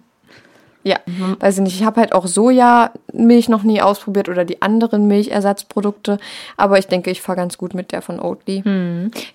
Ja, 0.84 0.97
weiß 1.39 1.57
ich 1.57 1.63
nicht. 1.63 1.75
Ich 1.79 1.86
habe 1.86 2.01
halt 2.01 2.13
auch 2.13 2.27
Sojamilch 2.27 3.47
noch 3.47 3.63
nie 3.63 3.81
ausprobiert 3.81 4.27
oder 4.27 4.43
die 4.43 4.61
anderen 4.61 5.07
Milchersatzprodukte. 5.07 6.17
Aber 6.57 6.77
ich 6.77 6.88
denke, 6.88 7.09
ich 7.09 7.21
fahre 7.21 7.38
ganz 7.38 7.57
gut 7.57 7.73
mit 7.73 7.91
der 7.93 8.01
von 8.01 8.19
Oatly. 8.19 8.63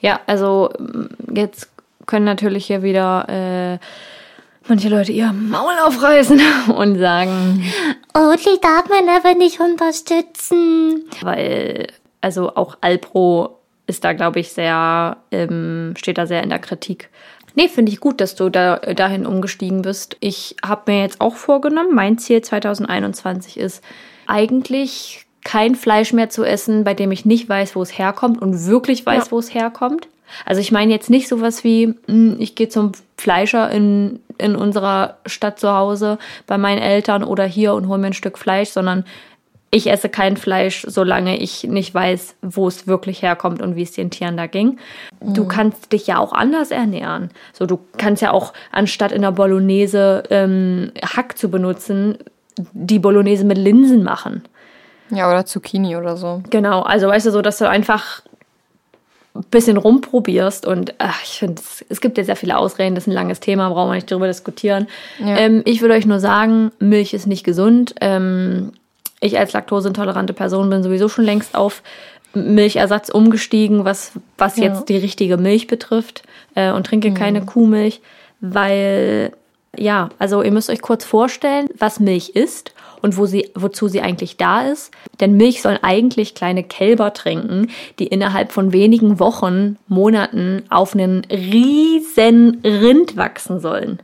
Ja, 0.01 0.21
also 0.27 0.71
m, 0.79 1.09
jetzt 1.33 1.71
können 2.07 2.25
natürlich 2.27 2.67
hier 2.67 2.83
wieder 2.83 3.27
äh, 3.29 3.79
manche 4.69 4.89
Leute 4.91 5.13
ihr 5.13 5.33
Maul 5.33 5.73
aufreißen 5.87 6.41
und 6.77 6.99
sagen, 6.99 7.65
Oatly 8.15 8.59
darf 8.61 8.89
man 8.91 9.09
aber 9.09 9.35
nicht 9.35 9.59
unterstützen. 9.61 11.05
weil 11.23 11.87
also 12.21 12.55
auch 12.57 12.77
Alpro 12.81 13.59
ist 13.87 14.05
da, 14.05 14.13
glaube 14.13 14.41
ich, 14.41 14.53
sehr, 14.53 15.17
ähm, 15.31 15.95
steht 15.97 16.19
da 16.19 16.27
sehr 16.27 16.43
in 16.43 16.51
der 16.51 16.59
Kritik. 16.59 17.09
Nee, 17.59 17.67
finde 17.67 17.91
ich 17.91 17.99
gut, 17.99 18.21
dass 18.21 18.37
du 18.37 18.51
da 18.51 18.77
dahin 18.77 19.27
umgestiegen 19.27 19.83
bist. 19.83 20.17
Ich 20.21 20.55
habe 20.65 20.93
mir 20.93 21.01
jetzt 21.01 21.21
auch 21.21 21.35
vorgenommen, 21.35 21.93
mein 21.93 22.17
Ziel 22.17 22.41
2021 22.41 23.59
ist 23.59 23.83
eigentlich 24.29 25.27
kein 25.43 25.75
Fleisch 25.75 26.13
mehr 26.13 26.31
zu 26.31 26.45
essen, 26.45 26.85
bei 26.85 26.95
dem 26.95 27.11
ich 27.11 27.25
nicht 27.25 27.49
weiß, 27.49 27.75
wo 27.75 27.83
es 27.83 27.99
herkommt 27.99 28.41
und 28.41 28.67
wirklich 28.67 29.05
weiß, 29.05 29.25
Ja. 29.25 29.31
wo 29.33 29.41
es 29.41 29.53
herkommt. 29.53 30.07
Also 30.47 30.61
ich 30.61 30.71
meine 30.71 30.93
jetzt 30.93 31.11
nicht 31.11 31.27
sowas 31.27 31.65
wie, 31.65 31.97
hm, 32.07 32.37
ich 32.39 32.55
gehe 32.55 32.69
zum 32.69 32.93
Fleischer 33.17 33.69
in, 33.73 34.21
in 34.39 34.55
unserer 34.55 35.17
Stadt 35.27 35.59
zu 35.59 35.73
Hause 35.75 36.19
bei 36.47 36.59
meinen 36.59 36.79
Eltern 36.81 37.25
oder 37.25 37.45
hier 37.45 37.75
und 37.75 37.89
hole 37.89 37.99
mir 37.99 38.07
ein 38.07 38.13
Stück 38.13 38.39
Fleisch, 38.39 38.69
sondern 38.69 39.05
ich 39.71 39.91
esse 39.91 40.09
kein 40.09 40.37
Fleisch, 40.37 40.85
solange 40.89 41.39
ich 41.39 41.65
nicht 41.65 41.95
weiß, 41.95 42.37
wo 42.41 42.69
es 42.69 42.87
wirklich 42.87 43.23
herkommt 43.23 43.61
und 43.61 43.77
wie 43.77 43.83
es 43.83 43.93
den 43.93 44.11
Tieren 44.11 44.37
da 44.37 44.47
ging. 44.47 44.79
Du 45.21 45.47
kannst 45.47 45.93
dich 45.93 46.07
ja 46.07 46.19
auch 46.19 46.33
anders 46.33 46.71
ernähren. 46.71 47.31
So, 47.53 47.67
du 47.67 47.79
kannst 47.99 48.23
ja 48.23 48.31
auch 48.31 48.55
anstatt 48.73 49.13
in 49.13 49.23
der 49.23 49.33
Bolognese 49.33 50.23
ähm, 50.31 50.93
Hack 51.03 51.37
zu 51.37 51.51
benutzen, 51.51 52.19
die 52.73 52.99
Bolognese 52.99 53.45
mit 53.45 53.59
Linsen 53.59 54.03
machen. 54.03 54.43
Ja, 55.11 55.31
oder 55.31 55.45
Zucchini 55.45 55.97
oder 55.97 56.17
so. 56.17 56.43
Genau, 56.51 56.83
also 56.83 57.09
weißt 57.09 57.27
du 57.27 57.31
so, 57.31 57.43
dass 57.43 57.59
du 57.59 57.69
einfach 57.69 58.23
ein 59.35 59.45
bisschen 59.51 59.77
rumprobierst 59.77 60.67
und 60.67 60.95
ach, 60.99 61.23
ich 61.23 61.39
finde, 61.39 61.63
es, 61.89 62.01
gibt 62.01 62.19
ja 62.19 62.25
sehr 62.25 62.37
viele 62.37 62.57
Ausreden, 62.57 62.95
das 62.95 63.05
ist 63.05 63.09
ein 63.09 63.15
langes 63.15 63.41
Thema, 63.41 63.69
brauchen 63.69 63.91
wir 63.91 63.95
nicht 63.95 64.11
darüber 64.11 64.27
diskutieren. 64.27 64.89
Ja. 65.19 65.37
Ähm, 65.37 65.63
ich 65.65 65.81
würde 65.81 65.95
euch 65.95 66.07
nur 66.07 66.21
sagen, 66.21 66.73
Milch 66.79 67.15
ist 67.15 67.27
nicht 67.27 67.45
gesund. 67.45 67.95
Ähm, 68.01 68.73
ich 69.21 69.39
als 69.39 69.53
laktoseintolerante 69.53 70.33
Person 70.33 70.71
bin 70.71 70.83
sowieso 70.83 71.09
schon 71.09 71.25
längst 71.25 71.55
auf 71.55 71.83
Milchersatz 72.35 73.09
umgestiegen, 73.09 73.85
was, 73.85 74.13
was 74.37 74.57
Ja. 74.57 74.65
jetzt 74.65 74.89
die 74.89 74.97
richtige 74.97 75.37
Milch 75.37 75.67
betrifft 75.67 76.23
äh, 76.55 76.73
und 76.73 76.87
trinke 76.87 77.13
keine 77.13 77.45
Kuhmilch, 77.45 78.01
weil 78.41 79.33
ja, 79.77 80.09
also 80.19 80.43
ihr 80.43 80.51
müsst 80.51 80.71
euch 80.71 80.81
kurz 80.83 81.05
vorstellen, 81.05 81.69
was 81.79 82.01
Milch 82.01 82.31
ist 82.31 82.73
und 83.03 83.17
wo 83.17 83.27
sie, 83.27 83.51
wozu 83.55 83.87
sie 83.89 84.01
eigentlich 84.01 84.37
da 84.37 84.63
ist. 84.63 84.91
Denn 85.21 85.37
Milch 85.37 85.63
sollen 85.63 85.79
eigentlich 85.83 86.35
kleine 86.35 86.65
Kälber 86.65 87.13
trinken, 87.13 87.71
die 87.99 88.07
innerhalb 88.07 88.51
von 88.53 88.73
wenigen 88.73 89.21
Wochen, 89.21 89.77
Monaten 89.87 90.63
auf 90.71 90.95
einen 90.95 91.25
riesen 91.31 92.61
Rind 92.65 93.17
wachsen 93.17 93.61
sollen. 93.61 94.01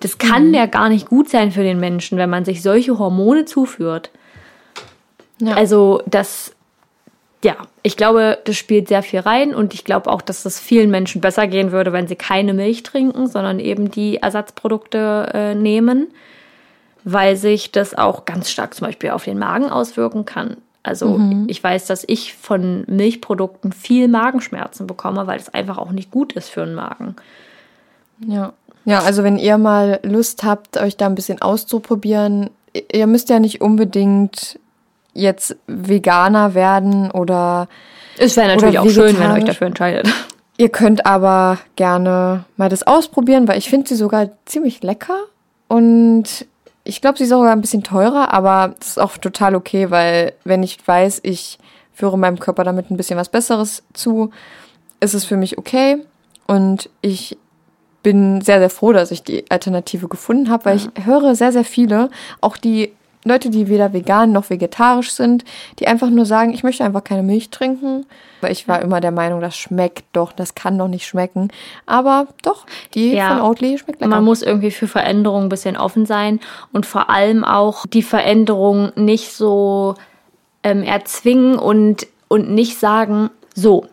Das 0.00 0.18
kann 0.18 0.52
ja 0.54 0.66
gar 0.66 0.88
nicht 0.88 1.08
gut 1.08 1.28
sein 1.28 1.52
für 1.52 1.62
den 1.62 1.78
Menschen, 1.78 2.18
wenn 2.18 2.30
man 2.30 2.44
sich 2.44 2.62
solche 2.62 2.98
Hormone 2.98 3.44
zuführt. 3.44 4.10
Ja. 5.40 5.54
Also 5.54 6.02
das, 6.06 6.54
ja, 7.42 7.56
ich 7.82 7.96
glaube, 7.96 8.38
das 8.44 8.56
spielt 8.56 8.88
sehr 8.88 9.02
viel 9.02 9.20
rein 9.20 9.54
und 9.54 9.74
ich 9.74 9.84
glaube 9.84 10.10
auch, 10.10 10.22
dass 10.22 10.44
es 10.44 10.60
vielen 10.60 10.90
Menschen 10.90 11.20
besser 11.20 11.46
gehen 11.46 11.72
würde, 11.72 11.92
wenn 11.92 12.06
sie 12.06 12.16
keine 12.16 12.54
Milch 12.54 12.82
trinken, 12.82 13.26
sondern 13.26 13.58
eben 13.58 13.90
die 13.90 14.18
Ersatzprodukte 14.18 15.30
äh, 15.34 15.54
nehmen, 15.54 16.08
weil 17.04 17.36
sich 17.36 17.72
das 17.72 17.96
auch 17.96 18.26
ganz 18.26 18.50
stark 18.50 18.74
zum 18.74 18.86
Beispiel 18.86 19.10
auf 19.10 19.24
den 19.24 19.38
Magen 19.38 19.70
auswirken 19.70 20.24
kann. 20.24 20.58
Also 20.82 21.20
ich 21.46 21.62
weiß, 21.62 21.86
dass 21.86 22.04
ich 22.06 22.34
von 22.34 22.84
Milchprodukten 22.86 23.70
viel 23.70 24.08
Magenschmerzen 24.08 24.86
bekomme, 24.86 25.26
weil 25.26 25.38
es 25.38 25.52
einfach 25.52 25.76
auch 25.76 25.90
nicht 25.90 26.10
gut 26.10 26.32
ist 26.32 26.48
für 26.48 26.64
den 26.64 26.74
Magen. 26.74 27.16
Ja. 28.26 28.54
Ja, 28.86 29.00
also 29.00 29.22
wenn 29.22 29.38
ihr 29.38 29.58
mal 29.58 30.00
Lust 30.02 30.42
habt, 30.42 30.78
euch 30.78 30.96
da 30.96 31.06
ein 31.06 31.14
bisschen 31.14 31.42
auszuprobieren, 31.42 32.50
ihr 32.92 33.06
müsst 33.06 33.28
ja 33.28 33.38
nicht 33.38 33.60
unbedingt 33.60 34.58
jetzt 35.12 35.56
Veganer 35.66 36.54
werden 36.54 37.10
oder 37.10 37.68
Es 38.18 38.36
wäre 38.36 38.48
natürlich 38.48 38.78
auch 38.78 38.88
schön, 38.88 39.18
wenn 39.18 39.30
ihr 39.30 39.36
euch 39.36 39.44
dafür 39.44 39.66
entscheidet. 39.66 40.08
ihr 40.56 40.68
könnt 40.68 41.06
aber 41.06 41.58
gerne 41.76 42.44
mal 42.56 42.68
das 42.68 42.86
ausprobieren, 42.86 43.48
weil 43.48 43.58
ich 43.58 43.70
finde 43.70 43.88
sie 43.88 43.96
sogar 43.96 44.30
ziemlich 44.44 44.82
lecker 44.82 45.18
und 45.68 46.46
ich 46.84 47.00
glaube, 47.00 47.18
sie 47.18 47.24
ist 47.24 47.30
sogar 47.30 47.52
ein 47.52 47.60
bisschen 47.60 47.82
teurer, 47.82 48.32
aber 48.32 48.74
das 48.78 48.88
ist 48.88 48.98
auch 48.98 49.16
total 49.18 49.54
okay, 49.54 49.90
weil 49.90 50.32
wenn 50.44 50.62
ich 50.62 50.78
weiß, 50.84 51.20
ich 51.22 51.58
führe 51.92 52.18
meinem 52.18 52.38
Körper 52.38 52.64
damit 52.64 52.90
ein 52.90 52.96
bisschen 52.96 53.18
was 53.18 53.28
Besseres 53.28 53.82
zu, 53.92 54.30
ist 55.00 55.14
es 55.14 55.24
für 55.24 55.36
mich 55.36 55.58
okay 55.58 55.98
und 56.46 56.88
ich 57.02 57.36
bin 58.02 58.40
sehr, 58.40 58.58
sehr 58.58 58.70
froh, 58.70 58.92
dass 58.92 59.10
ich 59.10 59.22
die 59.22 59.50
Alternative 59.50 60.08
gefunden 60.08 60.50
habe, 60.50 60.64
weil 60.64 60.76
ich 60.76 60.88
höre 61.04 61.34
sehr, 61.34 61.52
sehr 61.52 61.64
viele, 61.64 62.10
auch 62.40 62.56
die 62.56 62.92
Leute, 63.24 63.50
die 63.50 63.68
weder 63.68 63.92
vegan 63.92 64.32
noch 64.32 64.48
vegetarisch 64.48 65.12
sind, 65.12 65.44
die 65.78 65.86
einfach 65.86 66.08
nur 66.08 66.24
sagen, 66.24 66.52
ich 66.54 66.62
möchte 66.62 66.84
einfach 66.84 67.04
keine 67.04 67.22
Milch 67.22 67.50
trinken. 67.50 68.06
Weil 68.40 68.52
ich 68.52 68.66
war 68.66 68.80
immer 68.80 69.00
der 69.02 69.10
Meinung, 69.10 69.42
das 69.42 69.56
schmeckt 69.56 70.04
doch, 70.14 70.32
das 70.32 70.54
kann 70.54 70.78
doch 70.78 70.88
nicht 70.88 71.06
schmecken. 71.06 71.48
Aber 71.84 72.28
doch, 72.42 72.64
die 72.94 73.12
Ja. 73.12 73.28
von 73.28 73.40
Oatly 73.42 73.76
schmeckt 73.76 74.00
lecker. 74.00 74.10
Man 74.10 74.24
muss 74.24 74.40
irgendwie 74.40 74.70
für 74.70 74.88
Veränderungen 74.88 75.46
ein 75.46 75.50
bisschen 75.50 75.76
offen 75.76 76.06
sein 76.06 76.40
und 76.72 76.86
vor 76.86 77.10
allem 77.10 77.44
auch 77.44 77.84
die 77.86 78.02
Veränderung 78.02 78.92
nicht 78.96 79.32
so 79.32 79.96
ähm, 80.62 80.82
erzwingen 80.82 81.58
und, 81.58 82.06
und 82.28 82.50
nicht 82.50 82.78
sagen, 82.78 83.28
so, 83.54 83.86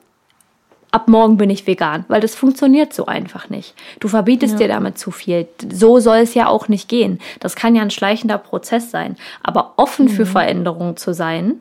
ab 0.97 1.07
morgen 1.07 1.37
bin 1.37 1.51
ich 1.51 1.67
vegan, 1.67 2.05
weil 2.07 2.21
das 2.21 2.33
funktioniert 2.33 2.91
so 2.91 3.05
einfach 3.05 3.51
nicht. 3.51 3.75
Du 3.99 4.07
verbietest 4.07 4.59
dir 4.59 4.67
damit 4.67 4.97
zu 4.97 5.11
viel. 5.11 5.47
So 5.71 5.99
soll 5.99 6.17
es 6.17 6.33
ja 6.33 6.47
auch 6.47 6.69
nicht 6.69 6.89
gehen. 6.89 7.19
Das 7.39 7.55
kann 7.55 7.75
ja 7.75 7.83
ein 7.83 7.91
schleichender 7.91 8.39
Prozess 8.39 8.89
sein. 8.89 9.15
Aber 9.43 9.73
offen 9.77 10.09
für 10.09 10.25
Veränderungen 10.25 10.97
zu 10.97 11.13
sein 11.13 11.53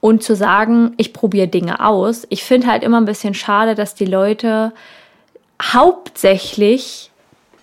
und 0.00 0.24
zu 0.24 0.34
sagen, 0.34 0.94
ich 0.96 1.12
probiere 1.12 1.46
Dinge 1.46 1.86
aus. 1.86 2.26
Ich 2.30 2.42
finde 2.42 2.66
halt 2.66 2.82
immer 2.82 3.00
ein 3.00 3.04
bisschen 3.04 3.34
schade, 3.34 3.76
dass 3.76 3.94
die 3.94 4.06
Leute 4.06 4.72
hauptsächlich 5.62 7.12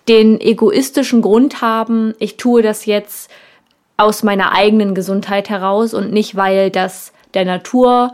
den 0.07 0.39
egoistischen 0.39 1.21
Grund 1.21 1.61
haben, 1.61 2.13
ich 2.19 2.37
tue 2.37 2.61
das 2.61 2.85
jetzt 2.85 3.29
aus 3.97 4.23
meiner 4.23 4.53
eigenen 4.53 4.95
Gesundheit 4.95 5.49
heraus 5.49 5.93
und 5.93 6.13
nicht, 6.13 6.37
weil 6.37 6.69
das 6.69 7.11
der 7.33 7.43
Natur 7.43 8.13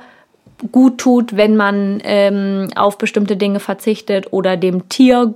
gut 0.72 0.97
tut, 0.97 1.36
wenn 1.36 1.55
man 1.55 1.99
ähm, 2.03 2.70
auf 2.76 2.97
bestimmte 2.97 3.38
Dinge 3.38 3.59
verzichtet 3.59 4.32
oder 4.32 4.57
dem 4.57 4.89
Tier 4.89 5.34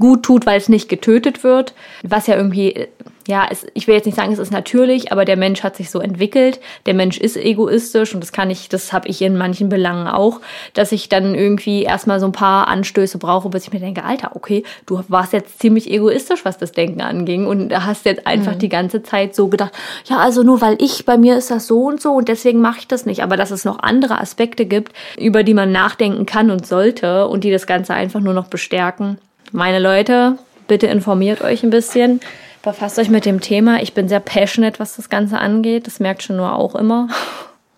gut 0.00 0.24
tut, 0.24 0.46
weil 0.46 0.58
es 0.58 0.68
nicht 0.68 0.88
getötet 0.88 1.44
wird. 1.44 1.74
Was 2.02 2.26
ja 2.26 2.34
irgendwie, 2.36 2.88
ja, 3.28 3.46
es, 3.48 3.66
ich 3.74 3.86
will 3.86 3.94
jetzt 3.94 4.06
nicht 4.06 4.16
sagen, 4.16 4.32
es 4.32 4.40
ist 4.40 4.50
natürlich, 4.50 5.12
aber 5.12 5.24
der 5.24 5.36
Mensch 5.36 5.62
hat 5.62 5.76
sich 5.76 5.90
so 5.90 6.00
entwickelt. 6.00 6.58
Der 6.86 6.94
Mensch 6.94 7.18
ist 7.18 7.36
egoistisch 7.36 8.12
und 8.12 8.20
das 8.20 8.32
kann 8.32 8.50
ich, 8.50 8.68
das 8.68 8.92
habe 8.92 9.06
ich 9.08 9.22
in 9.22 9.38
manchen 9.38 9.68
Belangen 9.68 10.08
auch, 10.08 10.40
dass 10.74 10.90
ich 10.90 11.08
dann 11.08 11.36
irgendwie 11.36 11.84
erstmal 11.84 12.18
so 12.18 12.26
ein 12.26 12.32
paar 12.32 12.66
Anstöße 12.66 13.18
brauche, 13.18 13.48
bis 13.50 13.64
ich 13.64 13.72
mir 13.72 13.78
denke, 13.78 14.02
Alter, 14.02 14.32
okay, 14.34 14.64
du 14.86 15.02
warst 15.08 15.32
jetzt 15.32 15.60
ziemlich 15.60 15.90
egoistisch, 15.90 16.44
was 16.44 16.58
das 16.58 16.72
Denken 16.72 17.02
anging 17.02 17.46
und 17.46 17.72
hast 17.72 18.04
jetzt 18.06 18.26
einfach 18.26 18.56
die 18.56 18.68
ganze 18.68 19.02
Zeit 19.04 19.36
so 19.36 19.48
gedacht, 19.48 19.72
ja, 20.06 20.18
also 20.18 20.42
nur 20.42 20.60
weil 20.60 20.76
ich, 20.80 21.04
bei 21.04 21.16
mir 21.16 21.36
ist 21.36 21.50
das 21.50 21.66
so 21.66 21.84
und 21.84 22.00
so 22.00 22.14
und 22.14 22.28
deswegen 22.28 22.60
mache 22.60 22.80
ich 22.80 22.88
das 22.88 23.06
nicht. 23.06 23.22
Aber 23.22 23.36
dass 23.36 23.50
es 23.50 23.64
noch 23.64 23.78
andere 23.80 24.18
Aspekte 24.20 24.66
gibt, 24.66 24.92
über 25.18 25.44
die 25.44 25.54
man 25.54 25.70
nachdenken 25.70 26.26
kann 26.26 26.50
und 26.50 26.66
sollte 26.66 27.28
und 27.28 27.44
die 27.44 27.52
das 27.52 27.66
Ganze 27.66 27.94
einfach 27.94 28.20
nur 28.20 28.34
noch 28.34 28.48
bestärken. 28.48 29.18
Meine 29.52 29.78
Leute, 29.78 30.38
bitte 30.68 30.86
informiert 30.86 31.42
euch 31.42 31.62
ein 31.62 31.70
bisschen. 31.70 32.20
Befasst 32.62 32.98
euch 32.98 33.08
mit 33.08 33.24
dem 33.24 33.40
Thema. 33.40 33.82
Ich 33.82 33.94
bin 33.94 34.08
sehr 34.08 34.20
passionate, 34.20 34.78
was 34.78 34.96
das 34.96 35.08
Ganze 35.08 35.38
angeht. 35.38 35.86
Das 35.86 35.98
merkt 35.98 36.22
schon 36.22 36.36
nur 36.36 36.54
auch 36.54 36.74
immer. 36.74 37.08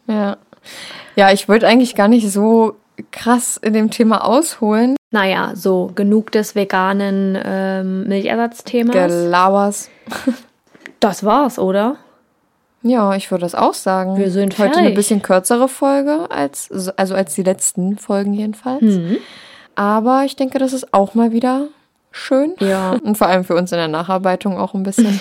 Ja. 0.09 0.37
Ja, 1.15 1.31
ich 1.31 1.49
wollte 1.49 1.69
eigentlich 1.69 1.95
gar 1.95 2.09
nicht 2.09 2.29
so 2.29 2.75
krass 3.13 3.57
in 3.57 3.73
dem 3.73 3.89
Thema 3.89 4.25
ausholen. 4.25 4.97
Naja, 5.13 5.53
so 5.55 5.93
genug 5.95 6.33
des 6.33 6.57
veganen 6.57 7.39
ähm, 7.43 8.09
Milchersatzthemas. 8.09 8.95
Gelauers. 8.95 9.91
Das 11.01 11.25
war's, 11.25 11.59
oder? 11.59 11.97
Ja, 12.83 13.15
ich 13.17 13.31
würde 13.31 13.43
das 13.43 13.57
auch 13.57 13.75
sagen. 13.75 14.17
Wir 14.19 14.31
sind 14.31 14.59
heute 14.59 14.75
eine 14.75 14.83
fertig. 14.83 14.95
bisschen 14.95 15.23
kürzere 15.23 15.69
Folge 15.69 16.31
als 16.31 16.71
also 16.97 17.15
als 17.15 17.35
die 17.35 17.43
letzten 17.43 17.99
Folgen 17.99 18.35
jedenfalls. 18.35 18.83
Mhm. 18.83 19.19
Aber 19.75 20.25
ich 20.25 20.37
denke, 20.37 20.59
das 20.59 20.73
ist 20.73 20.93
auch 20.93 21.15
mal 21.15 21.33
wieder 21.33 21.69
schön. 22.11 22.55
Ja. 22.61 22.91
Und 23.03 23.17
vor 23.17 23.27
allem 23.29 23.45
für 23.45 23.55
uns 23.55 23.73
in 23.73 23.79
der 23.79 23.89
Nacharbeitung 23.89 24.59
auch 24.59 24.75
ein 24.75 24.83
bisschen 24.83 25.21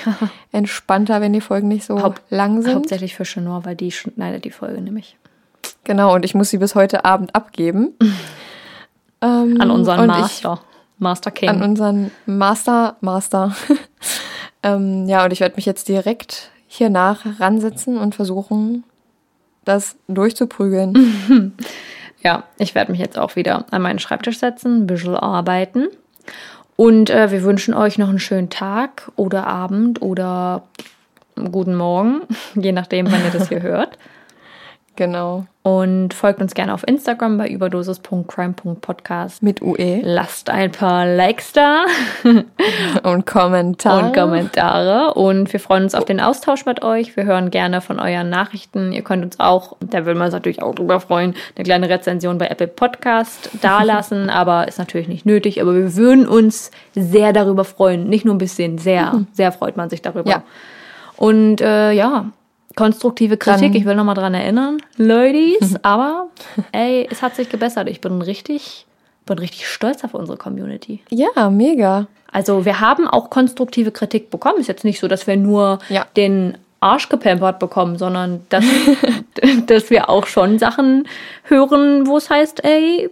entspannter, 0.51 1.21
wenn 1.21 1.33
die 1.33 1.41
Folgen 1.41 1.67
nicht 1.67 1.85
so 1.85 2.01
Haupt- 2.01 2.21
lang 2.29 2.61
sind. 2.61 2.75
Hauptsächlich 2.75 3.15
für 3.15 3.23
Chenor, 3.23 3.65
weil 3.65 3.75
die 3.75 3.91
schneidet 3.91 4.45
die 4.45 4.51
Folge 4.51 4.81
nämlich. 4.81 5.17
Genau, 5.83 6.13
und 6.13 6.25
ich 6.25 6.35
muss 6.35 6.49
sie 6.49 6.57
bis 6.57 6.75
heute 6.75 7.05
Abend 7.05 7.33
abgeben. 7.35 7.93
ähm, 9.21 9.57
An 9.59 9.71
unseren 9.71 10.07
Master. 10.07 10.59
Master 10.99 11.29
Ich, 11.29 11.35
King. 11.39 11.49
an 11.49 11.63
unseren 11.63 12.11
Master, 12.27 12.95
Master. 13.01 13.55
ähm, 14.63 15.07
ja, 15.07 15.25
und 15.25 15.33
ich 15.33 15.39
werde 15.39 15.55
mich 15.55 15.65
jetzt 15.65 15.87
direkt 15.87 16.51
hier 16.67 16.89
nach 16.91 17.39
ransetzen 17.39 17.97
und 17.97 18.13
versuchen, 18.13 18.83
das 19.65 19.95
durchzuprügeln. 20.07 21.53
Ja, 22.23 22.43
ich 22.57 22.75
werde 22.75 22.91
mich 22.91 23.01
jetzt 23.01 23.17
auch 23.17 23.35
wieder 23.35 23.65
an 23.71 23.81
meinen 23.81 23.99
Schreibtisch 23.99 24.39
setzen, 24.39 24.83
ein 24.83 24.87
bisschen 24.87 25.15
arbeiten. 25.15 25.87
Und 26.75 27.09
äh, 27.09 27.31
wir 27.31 27.43
wünschen 27.43 27.73
euch 27.73 27.97
noch 27.97 28.09
einen 28.09 28.19
schönen 28.19 28.49
Tag 28.49 29.11
oder 29.15 29.47
Abend 29.47 30.01
oder 30.01 30.63
guten 31.51 31.75
Morgen, 31.75 32.21
je 32.55 32.71
nachdem, 32.71 33.11
wann 33.11 33.23
ihr 33.23 33.31
das 33.31 33.49
hier 33.49 33.61
hört. 33.61 33.97
Genau. 35.01 35.47
Und 35.63 36.13
folgt 36.13 36.41
uns 36.41 36.53
gerne 36.53 36.75
auf 36.75 36.87
Instagram 36.87 37.39
bei 37.39 37.47
überdosis.crime.podcast. 37.47 39.41
Mit 39.41 39.59
UE 39.59 40.01
Lasst 40.03 40.51
ein 40.51 40.71
paar 40.71 41.07
Likes 41.07 41.53
da 41.53 41.85
und 43.01 43.25
Kommentare. 43.25 44.05
und 44.05 44.13
Kommentare. 44.15 45.15
Und 45.15 45.51
wir 45.51 45.59
freuen 45.59 45.85
uns 45.85 45.95
auf 45.95 46.05
den 46.05 46.19
Austausch 46.19 46.67
mit 46.67 46.83
euch. 46.83 47.17
Wir 47.17 47.23
hören 47.23 47.49
gerne 47.49 47.81
von 47.81 47.99
euren 47.99 48.29
Nachrichten. 48.29 48.91
Ihr 48.91 49.01
könnt 49.01 49.25
uns 49.25 49.39
auch, 49.39 49.75
da 49.79 50.05
würden 50.05 50.19
wir 50.19 50.25
uns 50.25 50.35
natürlich 50.35 50.61
auch 50.61 50.75
drüber 50.75 50.99
freuen, 50.99 51.33
eine 51.55 51.63
kleine 51.65 51.89
Rezension 51.89 52.37
bei 52.37 52.45
Apple 52.45 52.67
Podcast 52.67 53.49
dalassen. 53.63 54.29
aber 54.29 54.67
ist 54.67 54.77
natürlich 54.77 55.07
nicht 55.07 55.25
nötig. 55.25 55.63
Aber 55.63 55.73
wir 55.73 55.95
würden 55.95 56.27
uns 56.27 56.69
sehr 56.93 57.33
darüber 57.33 57.65
freuen. 57.65 58.07
Nicht 58.07 58.23
nur 58.23 58.35
ein 58.35 58.37
bisschen, 58.37 58.77
sehr, 58.77 59.25
sehr 59.33 59.51
freut 59.51 59.77
man 59.77 59.89
sich 59.89 60.03
darüber. 60.03 60.29
Ja. 60.29 60.43
Und 61.17 61.59
äh, 61.59 61.91
ja, 61.91 62.25
konstruktive 62.75 63.37
Kritik. 63.37 63.71
Dann- 63.71 63.75
ich 63.75 63.85
will 63.85 63.95
nochmal 63.95 64.15
dran 64.15 64.33
erinnern, 64.33 64.77
Ladies. 64.97 65.75
aber 65.83 66.27
ey, 66.71 67.07
es 67.11 67.21
hat 67.21 67.35
sich 67.35 67.49
gebessert. 67.49 67.89
Ich 67.89 68.01
bin 68.01 68.21
richtig, 68.21 68.85
bin 69.25 69.37
richtig 69.39 69.67
stolz 69.67 70.03
auf 70.03 70.13
unsere 70.13 70.37
Community. 70.37 71.01
Ja, 71.09 71.49
mega. 71.49 72.07
Also 72.31 72.63
wir 72.65 72.79
haben 72.79 73.07
auch 73.07 73.29
konstruktive 73.29 73.91
Kritik 73.91 74.29
bekommen. 74.29 74.59
Ist 74.59 74.67
jetzt 74.67 74.85
nicht 74.85 74.99
so, 74.99 75.07
dass 75.07 75.27
wir 75.27 75.35
nur 75.37 75.79
Ja. 75.89 76.05
den 76.15 76.57
Arsch 76.79 77.09
gepampert 77.09 77.59
bekommen, 77.59 77.97
sondern 77.97 78.41
dass, 78.49 78.63
dass 79.67 79.89
wir 79.89 80.09
auch 80.09 80.25
schon 80.25 80.57
Sachen 80.57 81.07
hören, 81.43 82.07
wo 82.07 82.17
es 82.17 82.29
heißt, 82.29 82.63
ey, 82.63 83.07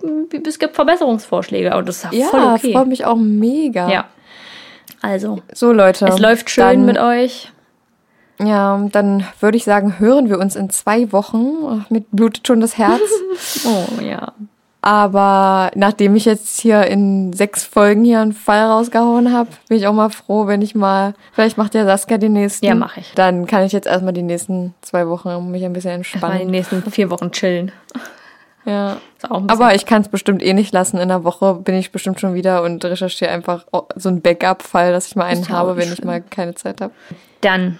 es 0.48 0.58
gibt 0.58 0.74
Verbesserungsvorschläge. 0.76 1.76
Und 1.78 1.88
das 1.88 1.98
ist 1.98 2.14
ja, 2.14 2.20
Ja, 2.20 2.26
voll 2.28 2.44
okay. 2.56 2.74
freut 2.74 2.88
mich 2.88 3.06
auch 3.06 3.18
mega. 3.18 3.90
Ja. 3.92 4.06
Also, 5.02 5.42
So, 5.54 5.72
Leute. 5.72 6.06
es 6.08 6.18
läuft 6.20 6.50
schön 6.50 6.86
mit 6.86 6.98
euch. 6.98 7.52
Ja, 8.42 8.88
dann 8.92 9.26
würde 9.40 9.58
ich 9.58 9.66
sagen, 9.66 10.00
hören 10.00 10.30
wir 10.30 10.40
uns 10.40 10.56
in 10.56 10.70
zwei 10.70 11.12
Wochen. 11.12 11.48
Ach, 11.68 11.90
Mir 11.90 12.02
blutet 12.12 12.48
schon 12.48 12.62
das 12.62 12.78
Herz. 12.78 13.02
Oh 13.66 14.02
ja. 14.02 14.34
Aber 14.82 15.72
nachdem 15.76 16.16
ich 16.16 16.24
jetzt 16.24 16.60
hier 16.62 16.86
in 16.88 17.34
sechs 17.34 17.66
Folgen 17.66 18.06
hier 18.06 18.22
einen 18.22 18.32
Fall 18.32 18.64
rausgehauen 18.64 19.34
habe, 19.34 19.50
bin 19.68 19.78
ich 19.78 19.88
auch 19.88 19.94
mal 19.94 20.10
froh, 20.10 20.48
wenn 20.48 20.62
ich 20.62 20.74
mal, 20.74 21.14
vielleicht 21.34 21.58
macht 21.58 21.76
ja 21.76 21.84
Saskia 21.84 22.18
den 22.18 22.32
nächsten. 22.34 22.66
Ja, 22.66 22.76
mach 22.76 22.96
ich. 22.96 23.12
Dann 23.16 23.46
kann 23.46 23.64
ich 23.66 23.74
jetzt 23.74 23.88
erstmal 23.88 24.14
die 24.14 24.22
nächsten 24.22 24.74
zwei 24.82 25.08
Wochen 25.10 25.52
mich 25.52 25.66
ein 25.66 25.74
bisschen 25.74 25.90
Mal 25.92 25.96
die 25.96 25.98
entspannen. 25.98 26.48
nächsten 26.52 26.82
vier 26.92 27.10
Wochen 27.10 27.32
chillen. 27.32 27.74
Ja. 28.64 28.98
Aber 29.30 29.76
ich 29.76 29.86
kann 29.86 30.02
es 30.02 30.08
bestimmt 30.08 30.42
eh 30.42 30.54
nicht 30.54 30.72
lassen. 30.74 30.96
In 30.98 31.04
einer 31.04 31.26
Woche 31.26 31.56
bin 31.56 31.76
ich 31.76 31.92
bestimmt 31.92 32.22
schon 32.22 32.34
wieder 32.34 32.64
und 32.64 32.84
recherchiere 32.86 33.32
einfach 33.32 33.66
so 33.96 34.08
einen 34.08 34.22
Backup-Fall, 34.22 34.94
dass 34.94 35.08
ich 35.08 35.16
mal 35.18 35.26
einen 35.26 35.50
habe, 35.50 35.76
wenn 35.76 35.90
ich 35.90 35.96
schlimm. 35.96 36.08
mal 36.08 36.22
keine 36.22 36.56
Zeit 36.56 36.80
habe. 36.80 36.94
Dann 37.42 37.80